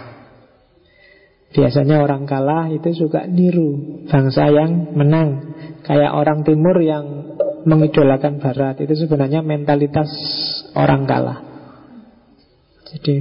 [1.51, 5.59] Biasanya orang kalah itu suka niru bangsa yang menang.
[5.82, 7.35] Kayak orang timur yang
[7.66, 10.06] mengidolakan barat itu sebenarnya mentalitas
[10.78, 11.49] orang kalah.
[12.91, 13.17] Jadi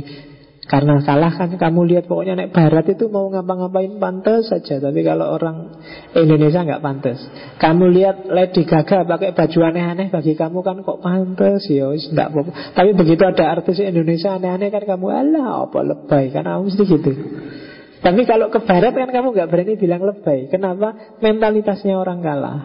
[0.69, 4.77] karena kalah kan kamu lihat pokoknya naik barat itu mau ngapa-ngapain pantas saja.
[4.77, 5.81] Tapi kalau orang
[6.13, 7.17] Indonesia nggak pantas
[7.57, 12.39] Kamu lihat Lady Gaga pakai baju aneh-aneh Bagi kamu kan kok pantas ya nggak apa
[12.77, 16.29] Tapi begitu ada artis Indonesia aneh-aneh kan kamu Alah apa lebay?
[16.29, 17.11] Kan kamu mesti gitu.
[17.99, 20.53] Tapi kalau ke barat kan kamu nggak berani bilang lebay.
[20.53, 21.17] Kenapa?
[21.17, 22.59] Mentalitasnya orang kalah.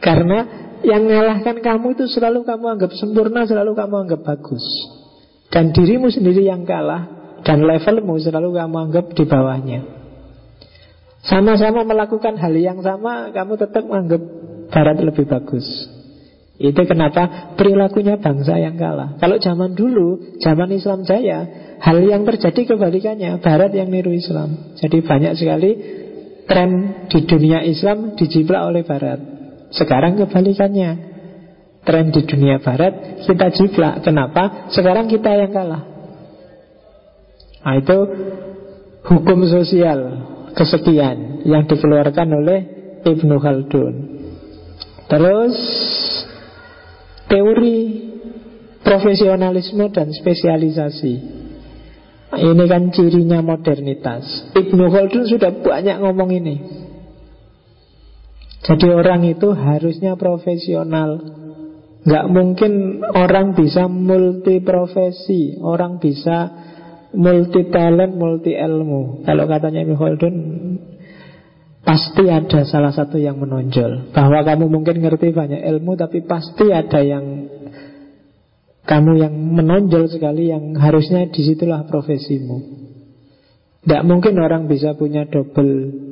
[0.00, 0.38] Karena
[0.80, 4.64] yang mengalahkan kamu itu selalu kamu anggap sempurna, selalu kamu anggap bagus.
[5.50, 9.80] Dan dirimu sendiri yang kalah dan levelmu selalu kamu anggap di bawahnya.
[11.26, 14.22] Sama-sama melakukan hal yang sama, kamu tetap menganggap
[14.72, 15.66] barat lebih bagus.
[16.60, 19.16] Itu kenapa perilakunya bangsa yang kalah.
[19.16, 21.48] Kalau zaman dulu, zaman Islam jaya,
[21.80, 24.76] hal yang terjadi kebalikannya, barat yang niru Islam.
[24.76, 25.70] Jadi banyak sekali
[26.44, 26.70] tren
[27.08, 29.18] di dunia Islam dijiplak oleh barat.
[29.72, 31.09] Sekarang kebalikannya
[31.80, 34.04] Tren di dunia barat kita jiplak.
[34.04, 34.68] Kenapa?
[34.68, 35.82] Sekarang kita yang kalah.
[37.60, 37.98] Nah itu
[39.00, 40.00] Hukum sosial
[40.52, 42.60] Kesekian yang dikeluarkan oleh
[43.06, 43.94] Ibnu Khaldun.
[45.08, 45.56] Terus
[47.30, 48.10] Teori
[48.80, 51.14] Profesionalisme dan spesialisasi.
[52.30, 54.50] Ini kan cirinya modernitas.
[54.56, 56.56] Ibnu Khaldun sudah banyak ngomong ini.
[58.66, 61.22] Jadi orang itu harusnya profesional
[62.00, 66.48] Gak mungkin orang bisa multi profesi Orang bisa
[67.12, 69.96] multi talent, multi ilmu Kalau katanya Ibn
[71.80, 77.04] Pasti ada salah satu yang menonjol Bahwa kamu mungkin ngerti banyak ilmu Tapi pasti ada
[77.04, 77.48] yang
[78.84, 82.56] Kamu yang menonjol sekali Yang harusnya di situlah profesimu
[83.84, 86.08] Tidak mungkin orang bisa punya double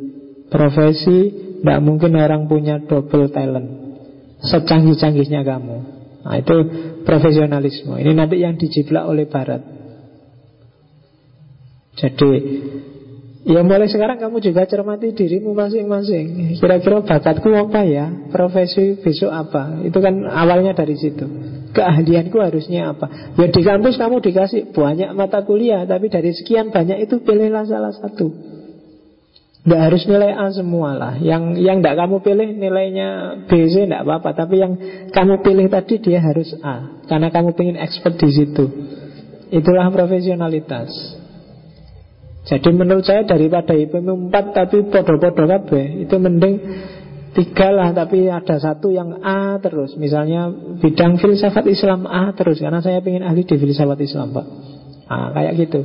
[0.48, 1.18] profesi,
[1.60, 3.68] tidak mungkin orang punya double talent.
[4.42, 5.77] Secanggih-canggihnya kamu.
[6.28, 6.56] Nah, itu
[7.08, 7.96] profesionalisme.
[7.96, 9.64] Ini nanti yang dijiplak oleh Barat.
[11.96, 12.30] Jadi
[13.48, 16.60] Ya mulai sekarang kamu juga cermati dirimu masing-masing.
[16.60, 18.28] Kira-kira bakatku apa ya?
[18.28, 19.80] Profesi besok apa?
[19.88, 21.24] Itu kan awalnya dari situ.
[21.72, 23.08] Keahlianku harusnya apa?
[23.40, 27.96] Ya di kampus kamu dikasih banyak mata kuliah Tapi dari sekian banyak itu pilihlah salah
[27.96, 28.57] satu
[29.58, 33.08] Tidak harus nilai A semua lah Yang yang tidak kamu pilih nilainya
[33.50, 34.30] B, C Tidak apa-apa.
[34.32, 34.72] Tapi yang
[35.10, 37.04] kamu pilih tadi dia harus A.
[37.04, 38.64] Karena kamu ingin expert di situ.
[39.48, 40.88] Itulah profesionalitas.
[42.48, 46.54] Jadi menurut saya daripada IPM 4 tapi podo-podo kabeh itu mending
[47.36, 47.92] tiga lah.
[47.92, 49.98] Tapi ada satu yang A terus.
[50.00, 50.48] Misalnya
[50.80, 52.62] bidang filsafat Islam A terus.
[52.62, 54.46] Karena saya ingin ahli di filsafat Islam pak.
[55.08, 55.80] Ah kayak gitu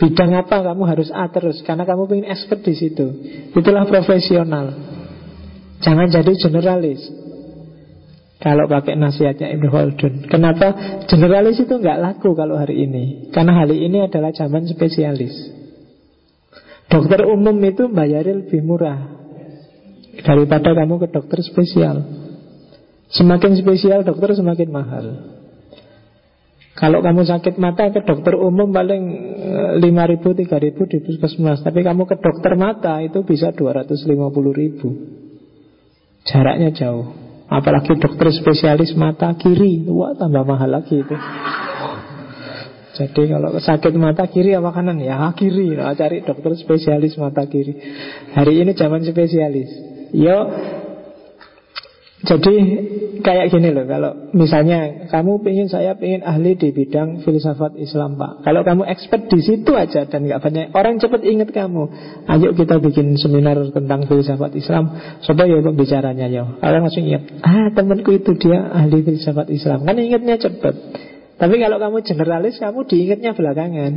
[0.00, 1.60] bidang apa kamu harus A terus?
[1.62, 3.06] Karena kamu ingin expert di situ.
[3.52, 4.72] Itulah profesional.
[5.84, 7.00] Jangan jadi generalis.
[8.40, 10.24] Kalau pakai nasihatnya Ibnu Khaldun.
[10.24, 10.72] Kenapa?
[11.04, 13.28] Generalis itu nggak laku kalau hari ini.
[13.28, 15.36] Karena hari ini adalah zaman spesialis.
[16.88, 19.20] Dokter umum itu bayarnya lebih murah
[20.20, 22.02] Daripada kamu ke dokter spesial.
[23.14, 25.06] Semakin spesial dokter semakin mahal
[26.80, 29.02] Kalau kamu sakit mata ke dokter umum paling
[29.76, 34.08] 5 eh, ribu, 3 ribu di puskesmas Tapi kamu ke dokter mata itu bisa 250
[34.56, 34.88] ribu
[36.24, 37.12] Jaraknya jauh
[37.52, 41.16] Apalagi dokter spesialis mata kiri Wah tambah mahal lagi itu
[42.90, 45.00] jadi kalau sakit mata kiri apa kanan?
[45.00, 45.72] Ya kiri.
[45.72, 47.72] Nah, cari dokter spesialis mata kiri.
[48.36, 49.72] Hari ini zaman spesialis.
[50.12, 50.36] Yo,
[52.20, 52.52] jadi
[53.24, 53.88] kayak gini loh.
[53.88, 58.44] Kalau misalnya kamu ingin saya ingin ahli di bidang filsafat Islam pak.
[58.44, 61.88] Kalau kamu expert di situ aja dan nggak banyak orang cepat ingat kamu.
[62.28, 64.92] Ayo kita bikin seminar tentang filsafat Islam.
[65.24, 66.44] Coba ya pembicaranya ya.
[66.60, 67.24] Orang langsung ingat.
[67.40, 69.88] Ah temanku itu dia ahli filsafat Islam.
[69.88, 70.76] Kan ingatnya cepat.
[71.40, 73.92] Tapi kalau kamu generalis, kamu diingatnya belakangan.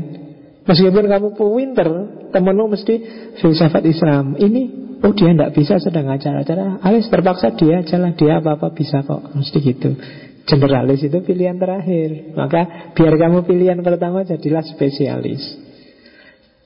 [0.64, 1.90] Meskipun kamu pinter,
[2.32, 2.96] temenmu mesti
[3.44, 4.40] filsafat Islam.
[4.40, 6.80] Ini, oh dia tidak bisa sedang acara-acara.
[6.80, 9.36] Alis terpaksa dia jalan, dia apa-apa bisa kok.
[9.36, 10.00] Mesti gitu.
[10.48, 12.36] Generalis itu pilihan terakhir.
[12.36, 15.44] Maka biar kamu pilihan pertama jadilah spesialis.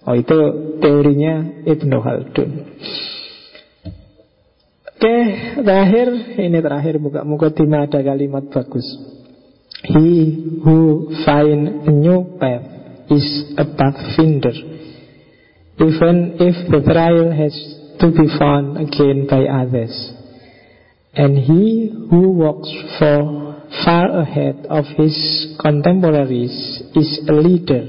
[0.08, 0.38] Oh itu
[0.80, 2.52] teorinya Ibnu Khaldun.
[4.98, 5.18] Oke,
[5.62, 6.08] terakhir
[6.42, 8.88] ini terakhir muka-muka timah ada kalimat bagus.
[9.86, 12.66] He who find a new path
[13.14, 14.58] is a pathfinder,
[15.78, 17.54] even if the trail has
[17.99, 19.94] to be found again by others.
[21.14, 22.69] And he who walks
[22.99, 23.48] for
[23.84, 25.15] far ahead of his
[25.60, 27.84] contemporaries is a leader,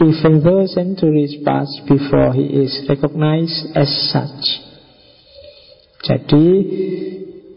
[0.00, 4.44] even though centuries pass before he is recognized as such.
[6.00, 6.48] Jadi,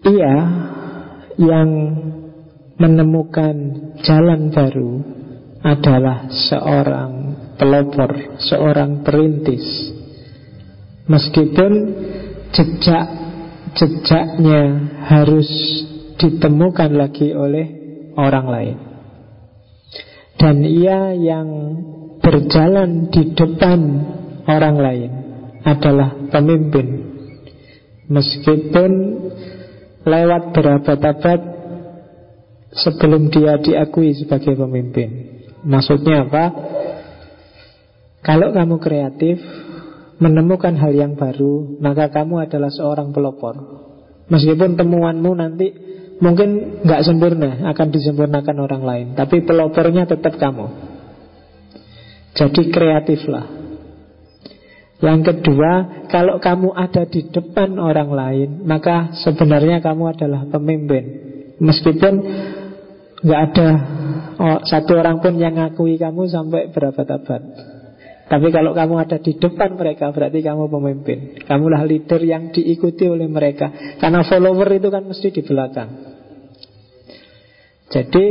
[0.03, 0.39] ia
[1.39, 1.71] yang
[2.75, 3.55] menemukan
[4.03, 4.91] jalan baru
[5.63, 7.13] adalah seorang
[7.55, 9.92] pelopor, seorang perintis.
[11.03, 11.71] Meskipun
[12.55, 14.61] jejak-jejaknya
[15.03, 15.51] harus
[16.15, 17.67] ditemukan lagi oleh
[18.15, 18.79] orang lain.
[20.39, 21.75] Dan ia yang
[22.23, 23.79] berjalan di depan
[24.47, 25.11] orang lain
[25.63, 26.87] adalah pemimpin.
[28.07, 28.91] Meskipun
[30.03, 31.39] lewat berabad-abad
[32.75, 35.43] sebelum dia diakui sebagai pemimpin.
[35.63, 36.45] Maksudnya apa?
[38.23, 39.39] Kalau kamu kreatif,
[40.23, 43.59] menemukan hal yang baru, maka kamu adalah seorang pelopor.
[44.31, 45.67] Meskipun temuanmu nanti
[46.23, 50.71] mungkin nggak sempurna, akan disempurnakan orang lain, tapi pelopornya tetap kamu.
[52.33, 53.45] Jadi kreatiflah.
[55.03, 55.71] Yang kedua,
[56.07, 61.03] kalau kamu ada di depan orang lain, maka sebenarnya kamu adalah pemimpin.
[61.59, 62.13] Meskipun
[63.19, 63.69] nggak ada
[64.39, 67.72] oh, satu orang pun yang ngakui kamu sampai berabad-abad.
[68.33, 71.37] Tapi kalau kamu ada di depan mereka berarti kamu pemimpin.
[71.45, 73.69] Kamulah leader yang diikuti oleh mereka.
[74.01, 75.89] Karena follower itu kan mesti di belakang.
[77.93, 78.25] Jadi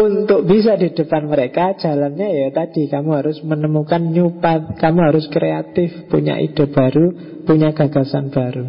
[0.00, 5.28] untuk bisa di depan mereka jalannya ya tadi kamu harus menemukan new path, kamu harus
[5.28, 7.12] kreatif, punya ide baru,
[7.44, 8.64] punya gagasan baru.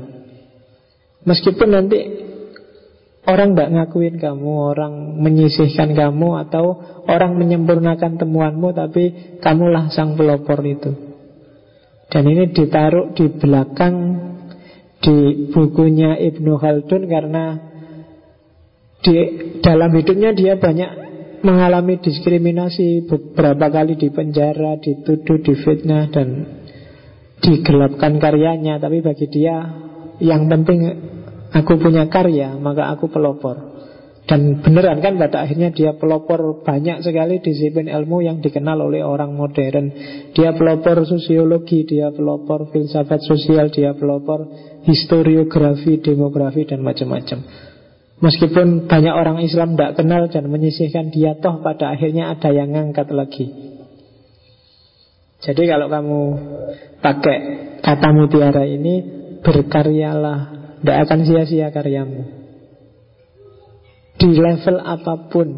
[1.24, 2.00] Meskipun nanti
[3.26, 6.78] Orang tidak ngakuin kamu, orang menyisihkan kamu Atau
[7.10, 9.04] orang menyempurnakan temuanmu Tapi
[9.42, 10.94] kamulah sang pelopor itu.
[12.14, 13.96] Dan ini ditaruh di belakang
[15.02, 17.46] Di bukunya Ibnu Khaldun Karena
[19.06, 19.16] di
[19.62, 21.06] dalam hidupnya dia banyak
[21.46, 26.28] mengalami diskriminasi beberapa kali di penjara, dituduh, difitnah dan
[27.38, 29.62] digelapkan karyanya, tapi bagi dia
[30.18, 31.14] yang penting
[31.56, 33.76] aku punya karya, maka aku pelopor.
[34.26, 39.38] Dan beneran kan pada akhirnya dia pelopor banyak sekali disiplin ilmu yang dikenal oleh orang
[39.38, 39.94] modern.
[40.34, 44.50] Dia pelopor sosiologi, dia pelopor filsafat sosial, dia pelopor
[44.82, 47.40] historiografi, demografi dan macam-macam.
[48.16, 53.14] Meskipun banyak orang Islam tidak kenal dan menyisihkan dia toh pada akhirnya ada yang ngangkat
[53.14, 53.76] lagi.
[55.46, 56.22] Jadi kalau kamu
[57.06, 57.38] pakai
[57.86, 59.06] kata mutiara ini
[59.46, 62.46] berkaryalah, tidak akan sia-sia karyamu.
[64.22, 65.50] Di level apa pun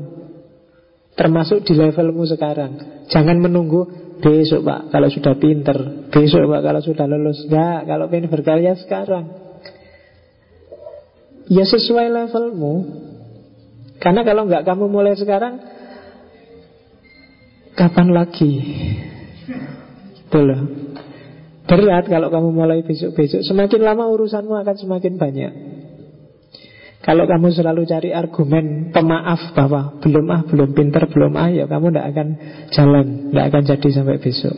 [1.20, 3.86] termasuk di levelmu sekarang jangan menunggu
[4.24, 7.44] besok pak kalau sudah pinter besok pak kalau sudah lulus.
[7.44, 9.28] Enggak kalau pengen berkarya sekarang.
[11.52, 12.74] Ya sesuai levelmu.
[14.00, 15.60] Karena kalau enggak kamu mulai sekarang
[17.76, 18.64] kapan lagi?
[20.24, 20.87] Itu loh
[21.68, 25.54] berat kalau kamu mulai besok-besok semakin lama urusanmu akan semakin banyak
[27.08, 31.96] kalau kamu selalu cari argumen pemaaf bahwa belum ah, belum pinter, belum ah, ya kamu
[31.96, 32.28] tidak akan
[32.68, 34.58] jalan, tidak akan jadi sampai besok.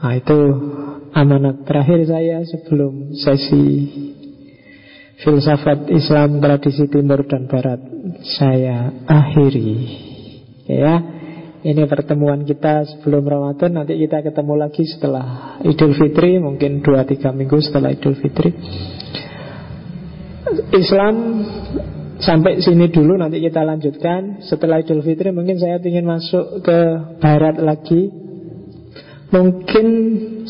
[0.00, 0.38] Nah itu
[1.12, 3.64] amanat terakhir saya sebelum sesi
[5.20, 7.84] filsafat Islam tradisi Timur dan Barat
[8.40, 9.76] saya akhiri.
[10.64, 11.19] Ya,
[11.60, 17.60] ini pertemuan kita sebelum Ramadan Nanti kita ketemu lagi setelah Idul Fitri Mungkin 2-3 minggu
[17.60, 18.48] setelah Idul Fitri.
[20.72, 21.14] Islam
[22.18, 24.42] sampai sini dulu nanti kita lanjutkan.
[24.42, 26.78] Setelah Idul Fitri mungkin saya ingin masuk ke
[27.20, 28.08] Barat lagi.
[29.30, 29.86] Mungkin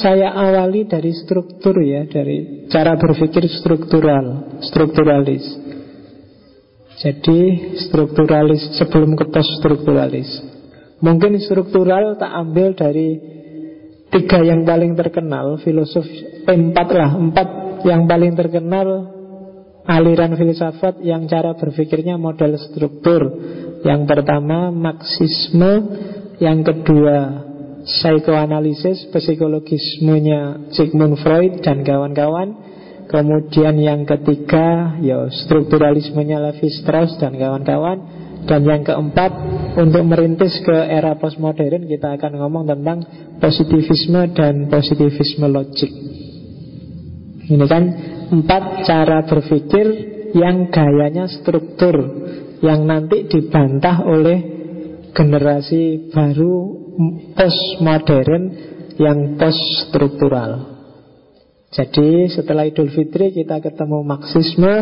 [0.00, 5.44] saya awali dari struktur ya dari cara berpikir struktural strukturalis.
[6.96, 7.40] Jadi
[7.76, 10.49] strukturalis sebelum ke post strukturalis
[11.00, 13.20] mungkin struktural tak ambil dari
[14.10, 17.48] tiga yang paling terkenal filosof eh, empat lah empat
[17.84, 19.20] yang paling terkenal
[19.90, 23.22] aliran filsafat yang cara berpikirnya model struktur.
[23.80, 25.72] Yang pertama Marxisme,
[26.36, 27.48] yang kedua
[27.80, 32.68] psikoanalisis, psikologismenya Sigmund Freud dan kawan-kawan.
[33.10, 38.19] Kemudian yang ketiga ya strukturalismenya Levi Strauss dan kawan-kawan.
[38.50, 39.30] Dan yang keempat
[39.78, 42.98] untuk merintis ke era postmodern kita akan ngomong tentang
[43.38, 45.92] positivisme dan positivisme logik.
[47.50, 47.84] Ini kan
[48.30, 49.86] Empat cara berpikir
[50.38, 51.94] yang gayanya struktur
[52.62, 54.38] Yang nanti dibantah oleh
[55.10, 56.54] generasi baru
[57.34, 58.42] postmodern
[59.02, 60.50] Yang post-struktural
[61.74, 64.74] Jadi setelah Idul Fitri kita ketemu Marxisme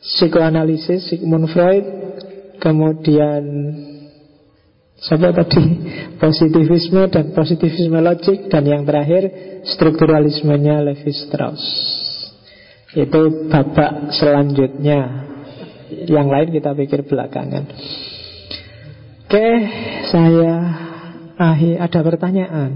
[0.00, 2.01] Psikoanalisis Sigmund Freud
[2.62, 3.42] Kemudian
[5.02, 5.62] Siapa tadi?
[6.14, 9.26] Positivisme dan positivisme logik Dan yang terakhir
[9.66, 11.62] Strukturalismenya Levi Strauss.
[12.94, 15.26] Itu babak selanjutnya.
[16.06, 17.64] Yang lain kita pikir belakangan.
[19.26, 19.48] Oke,
[20.12, 20.54] saya
[21.38, 22.70] akhir ada pertanyaan.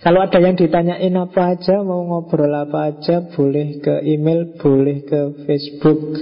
[0.00, 5.44] Kalau ada yang ditanyain apa aja Mau ngobrol apa aja Boleh ke email, boleh ke
[5.44, 6.16] Facebook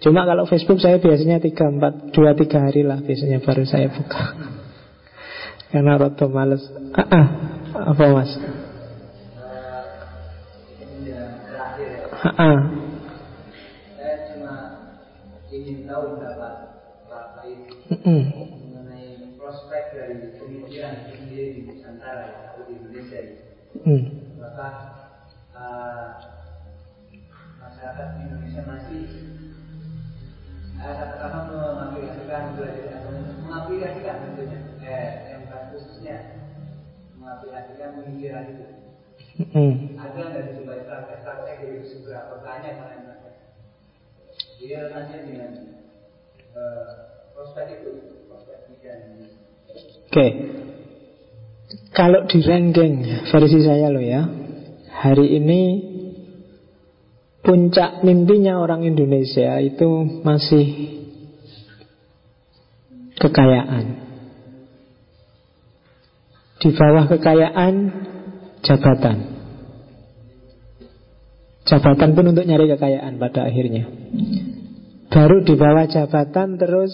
[0.00, 4.24] Cuma kalau Facebook saya biasanya 3, 4, 2, 3 hari lah Biasanya baru saya buka.
[5.70, 6.64] Karena rada males.
[6.96, 7.26] Ah, ah,
[7.94, 8.32] Apa mas?
[12.20, 12.52] Ha-ha.
[13.96, 14.54] Saya cuma
[15.48, 16.54] ingin tahu pendapat
[17.88, 20.36] mengenai prospek dari
[21.16, 23.20] sendiri di Nusantara atau di Indonesia
[25.56, 26.19] uh,
[30.96, 32.42] katakanlah mengaplikasikan
[33.46, 35.42] mengaplikasikan tentunya eh yang
[35.74, 36.16] khususnya
[37.18, 38.66] mengaplikasikan pemikiran itu.
[39.96, 43.14] Ada nggak di praktek-praktek itu seberapa banyak mana
[44.60, 45.52] Dia relasinya dengan
[46.52, 46.88] uh,
[47.32, 47.90] prospek itu,
[48.28, 49.00] prospek dan
[49.70, 50.12] Oke.
[50.12, 50.30] Okay.
[51.94, 54.26] Kalau di ranking versi saya loh ya,
[54.90, 55.89] hari ini
[57.40, 60.66] puncak mimpinya orang Indonesia itu masih
[63.16, 64.08] kekayaan.
[66.60, 67.74] Di bawah kekayaan
[68.60, 69.40] jabatan.
[71.70, 73.84] Jabatan pun untuk nyari kekayaan pada akhirnya
[75.06, 76.90] Baru di bawah jabatan terus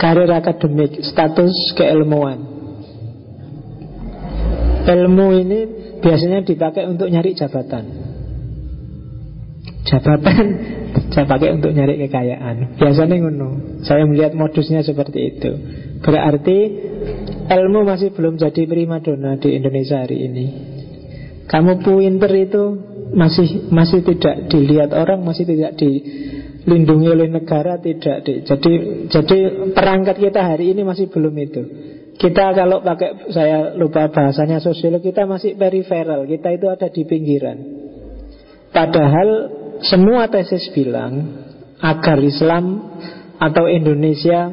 [0.00, 2.40] Karir akademik, status keilmuan
[4.88, 5.60] Ilmu ini
[6.00, 7.99] biasanya dipakai untuk nyari jabatan
[9.90, 10.46] Jabatan.
[11.10, 12.78] Saya pakai untuk nyari kekayaan.
[12.78, 13.82] Biasanya ngono.
[13.82, 15.50] Saya melihat modusnya seperti itu.
[16.00, 16.58] Berarti
[17.50, 20.46] ilmu masih belum jadi primadona di Indonesia hari ini.
[21.50, 22.62] Kamu pinter itu
[23.10, 28.72] masih masih tidak dilihat orang, masih tidak dilindungi oleh negara, tidak di, jadi
[29.10, 29.38] jadi
[29.74, 31.62] perangkat kita hari ini masih belum itu.
[32.20, 37.58] Kita kalau pakai saya lupa bahasanya sosiolog kita masih periferal, kita itu ada di pinggiran.
[38.70, 41.44] Padahal semua tesis bilang
[41.80, 42.64] agar Islam
[43.40, 44.52] atau Indonesia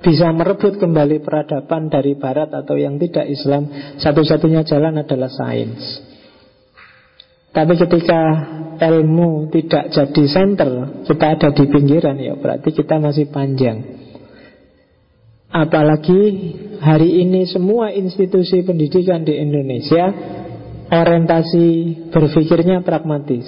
[0.00, 3.68] bisa merebut kembali peradaban dari barat atau yang tidak Islam,
[4.00, 6.00] satu-satunya jalan adalah sains.
[7.50, 8.20] Tapi ketika
[8.78, 14.00] ilmu tidak jadi center, kita ada di pinggiran ya berarti kita masih panjang.
[15.50, 16.22] Apalagi
[16.78, 20.14] hari ini semua institusi pendidikan di Indonesia
[20.90, 21.66] orientasi
[22.14, 23.46] berpikirnya pragmatis.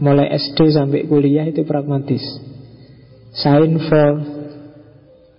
[0.00, 2.24] Mulai SD sampai kuliah itu pragmatis.
[3.36, 4.10] Sign for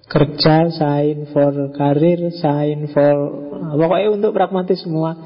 [0.05, 3.15] kerja, sign for karir, sign for
[3.75, 5.17] pokoknya untuk pragmatis semua.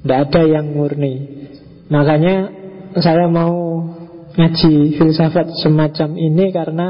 [0.00, 1.46] Tidak ada yang murni.
[1.92, 2.48] Makanya
[2.98, 3.84] saya mau
[4.32, 6.86] ngaji filsafat semacam ini karena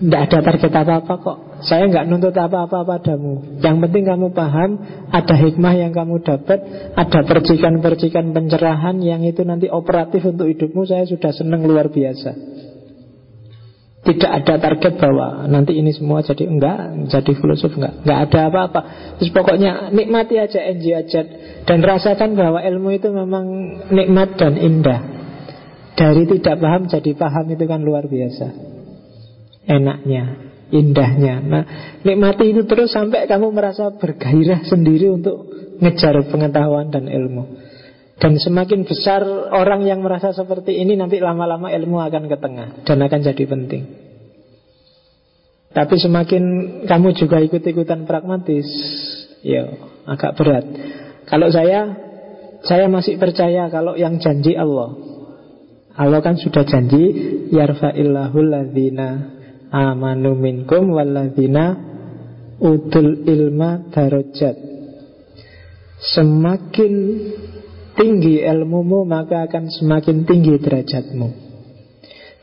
[0.00, 4.76] tidak ada target apa-apa kok Saya nggak nuntut apa-apa padamu Yang penting kamu paham
[5.08, 6.60] Ada hikmah yang kamu dapat
[6.92, 12.54] Ada percikan-percikan pencerahan Yang itu nanti operatif untuk hidupmu Saya sudah senang luar biasa
[14.04, 18.80] tidak ada target bahwa nanti ini semua jadi enggak, jadi filosof enggak, enggak ada apa-apa.
[19.16, 21.24] Terus pokoknya nikmati aja, enjoy aja
[21.64, 23.46] dan rasakan bahwa ilmu itu memang
[23.88, 25.00] nikmat dan indah.
[25.96, 28.46] Dari tidak paham jadi paham itu kan luar biasa.
[29.72, 31.40] Enaknya, indahnya.
[31.42, 31.64] Nah,
[32.06, 35.50] nikmati itu terus sampai kamu merasa bergairah sendiri untuk
[35.82, 37.64] ngejar pengetahuan dan ilmu.
[38.14, 43.02] Dan semakin besar orang yang merasa seperti ini Nanti lama-lama ilmu akan ke tengah Dan
[43.02, 43.82] akan jadi penting
[45.74, 46.42] Tapi semakin
[46.86, 48.70] kamu juga ikut-ikutan pragmatis
[49.42, 49.66] Ya
[50.06, 50.62] agak berat
[51.26, 51.90] Kalau saya
[52.62, 54.94] Saya masih percaya kalau yang janji Allah
[55.94, 57.02] Allah kan sudah janji
[57.50, 59.33] Yarfa'illahu ladhina
[59.74, 61.74] amanu minkum Walladhina
[62.62, 64.54] utul ilma darajat.
[66.14, 66.94] Semakin
[67.98, 71.28] tinggi ilmumu maka akan semakin tinggi derajatmu.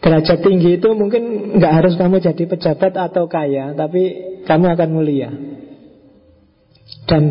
[0.02, 4.02] Derajat tinggi itu mungkin nggak harus kamu jadi pejabat atau kaya Tapi
[4.50, 5.30] kamu akan mulia.
[7.06, 7.24] Dan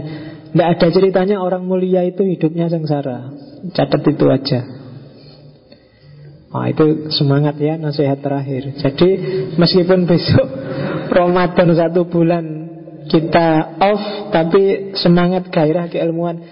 [0.54, 3.34] nggak ada ceritanya orang mulia itu hidupnya sengsara.
[3.74, 4.79] Catat itu aja
[6.50, 9.08] Nah, itu semangat ya nasihat terakhir Jadi
[9.54, 10.50] meskipun besok
[11.14, 12.44] Ramadan satu bulan
[13.06, 16.42] kita off Tapi semangat gairah keilmuan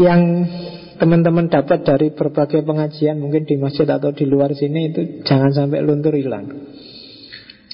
[0.00, 0.48] yang
[0.96, 5.80] teman-teman dapat dari berbagai pengajian mungkin di masjid atau di luar sini itu jangan sampai
[5.84, 6.48] luntur hilang.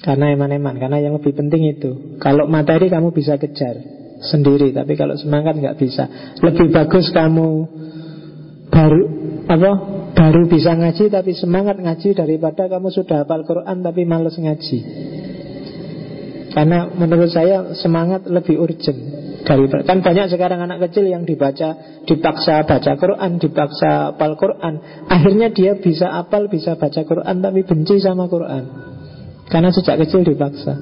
[0.03, 2.19] Karena eman-eman, karena yang lebih penting itu.
[2.23, 3.75] Kalau materi kamu bisa kejar
[4.23, 6.07] sendiri, tapi kalau semangat nggak bisa.
[6.39, 7.49] Lebih bagus kamu
[8.71, 9.03] baru
[9.51, 9.73] apa?
[10.17, 14.79] Baru bisa ngaji tapi semangat ngaji daripada kamu sudah hafal Quran tapi males ngaji.
[16.57, 19.17] Karena menurut saya semangat lebih urgent
[19.47, 25.07] dari kan banyak sekarang anak kecil yang dibaca dipaksa baca Quran, dipaksa apal Quran.
[25.07, 28.65] Akhirnya dia bisa apal, bisa baca Quran tapi benci sama Quran.
[29.47, 30.75] Karena sejak kecil dipaksa.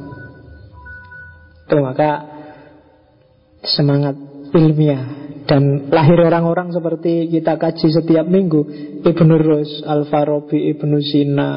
[1.69, 2.25] Tuh maka
[3.67, 4.17] semangat
[4.57, 8.65] ilmiah dan lahir orang-orang seperti kita kaji setiap minggu
[9.05, 11.51] Ibnu Rus, Al-Farabi, Ibnu Sina,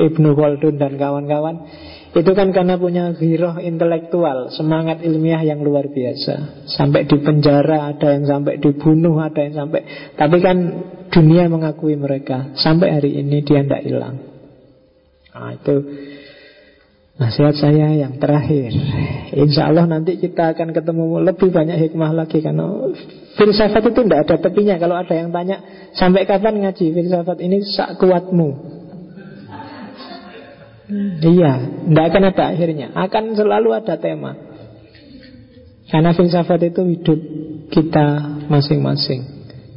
[0.00, 1.68] Ibnu Khaldun dan kawan-kawan
[2.08, 6.64] itu kan karena punya giroh intelektual Semangat ilmiah yang luar biasa.
[6.64, 9.80] Sampai di penjara Ada yang sampai dibunuh Ada yang sampai
[10.16, 10.56] Tapi kan
[11.12, 12.56] dunia mengakui mereka.
[12.56, 14.16] Sampai hari ini dia tidak hilang.
[15.36, 15.76] Nah itu
[17.18, 18.70] Nasihat saya yang terakhir.
[19.34, 22.94] Insya Allah nanti kita akan ketemu Lebih banyak hikmah lagi Karena
[23.34, 24.78] filsafat itu tidak ada tepinya.
[24.78, 25.58] Kalau ada yang tanya
[25.98, 27.58] Sampai kapan ngaji filsafat ini?
[27.66, 28.78] Sak kuatmu
[31.20, 32.88] Iya, tidak akan ada akhirnya.
[32.96, 34.32] Akan selalu ada tema.
[35.92, 37.20] Karena filsafat itu hidup
[37.68, 38.06] kita
[38.48, 39.20] masing-masing.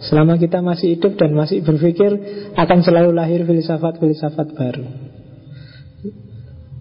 [0.08, 2.16] Selama kita masih hidup dan masih berpikir
[2.56, 5.01] Akan selalu lahir filsafat-filsafat baru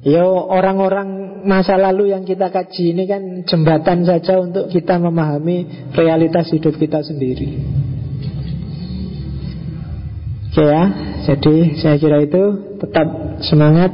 [0.01, 6.49] Yo orang-orang masa lalu yang kita kaji ini kan jembatan saja untuk kita memahami realitas
[6.49, 7.61] hidup kita sendiri.
[10.51, 10.83] Oke ya,
[11.31, 12.43] jadi saya kira itu
[12.81, 13.07] tetap
[13.45, 13.93] semangat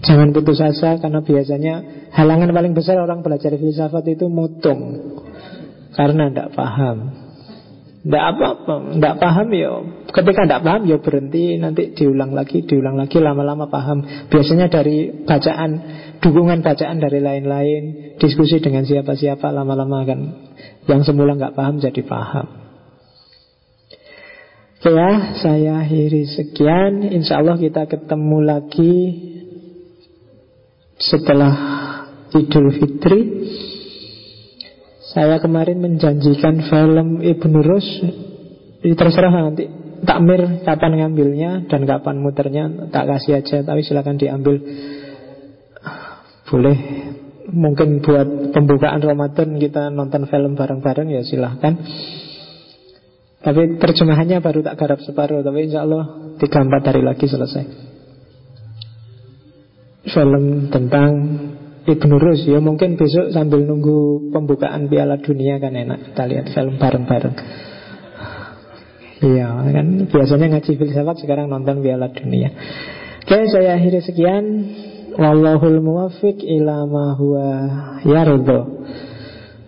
[0.00, 1.74] Jangan putus asa karena biasanya
[2.16, 4.96] halangan paling besar orang belajar filsafat itu mutung
[5.92, 7.19] karena tidak paham.
[8.00, 9.72] Tidak apa-apa, tidak paham ya
[10.08, 14.00] Ketika tidak paham ya berhenti Nanti diulang lagi, diulang lagi Lama-lama paham.
[14.32, 15.70] Biasanya dari bacaan
[16.24, 20.20] Dukungan bacaan dari lain-lain Diskusi dengan siapa-siapa Lama-lama kan
[20.88, 22.48] Yang semula nggak paham jadi paham.
[24.80, 27.04] Oke ya, saya akhiri sekian.
[27.04, 28.96] Insya Allah kita ketemu lagi
[30.96, 31.52] Setelah
[32.32, 33.20] Idul Fitri
[35.10, 37.88] saya kemarin menjanjikan film Ibnu Rus.
[38.80, 39.66] Terserah nanti.
[40.00, 44.56] Takmir kapan ngambilnya dan kapan muternya tak kasih aja tapi silakan diambil.
[46.48, 46.78] Boleh.
[47.50, 51.76] Mungkin buat pembukaan Ramadan kita nonton film bareng-bareng ya silahkan
[53.40, 57.64] tapi terjemahannya baru tak garap separuh tapi insya Allah 3-4 hari lagi selesai.
[60.12, 61.10] Film tentang
[61.80, 66.76] Ibnu Rus ya mungkin besok sambil nunggu pembukaan Piala Dunia kan enak kita lihat film
[66.76, 67.36] bareng-bareng.
[69.20, 72.52] Iya kan biasanya ngaji filsafat sekarang nonton Piala Dunia.
[73.24, 74.44] Oke saya akhiri sekian.
[75.10, 77.48] Wallahul muwafiq ila ma huwa
[78.06, 78.80] yardo.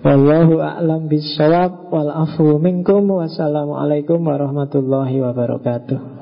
[0.02, 6.21] Wallahu a'lam bisawab wal afu minkum wassalamualaikum warahmatullahi wabarakatuh.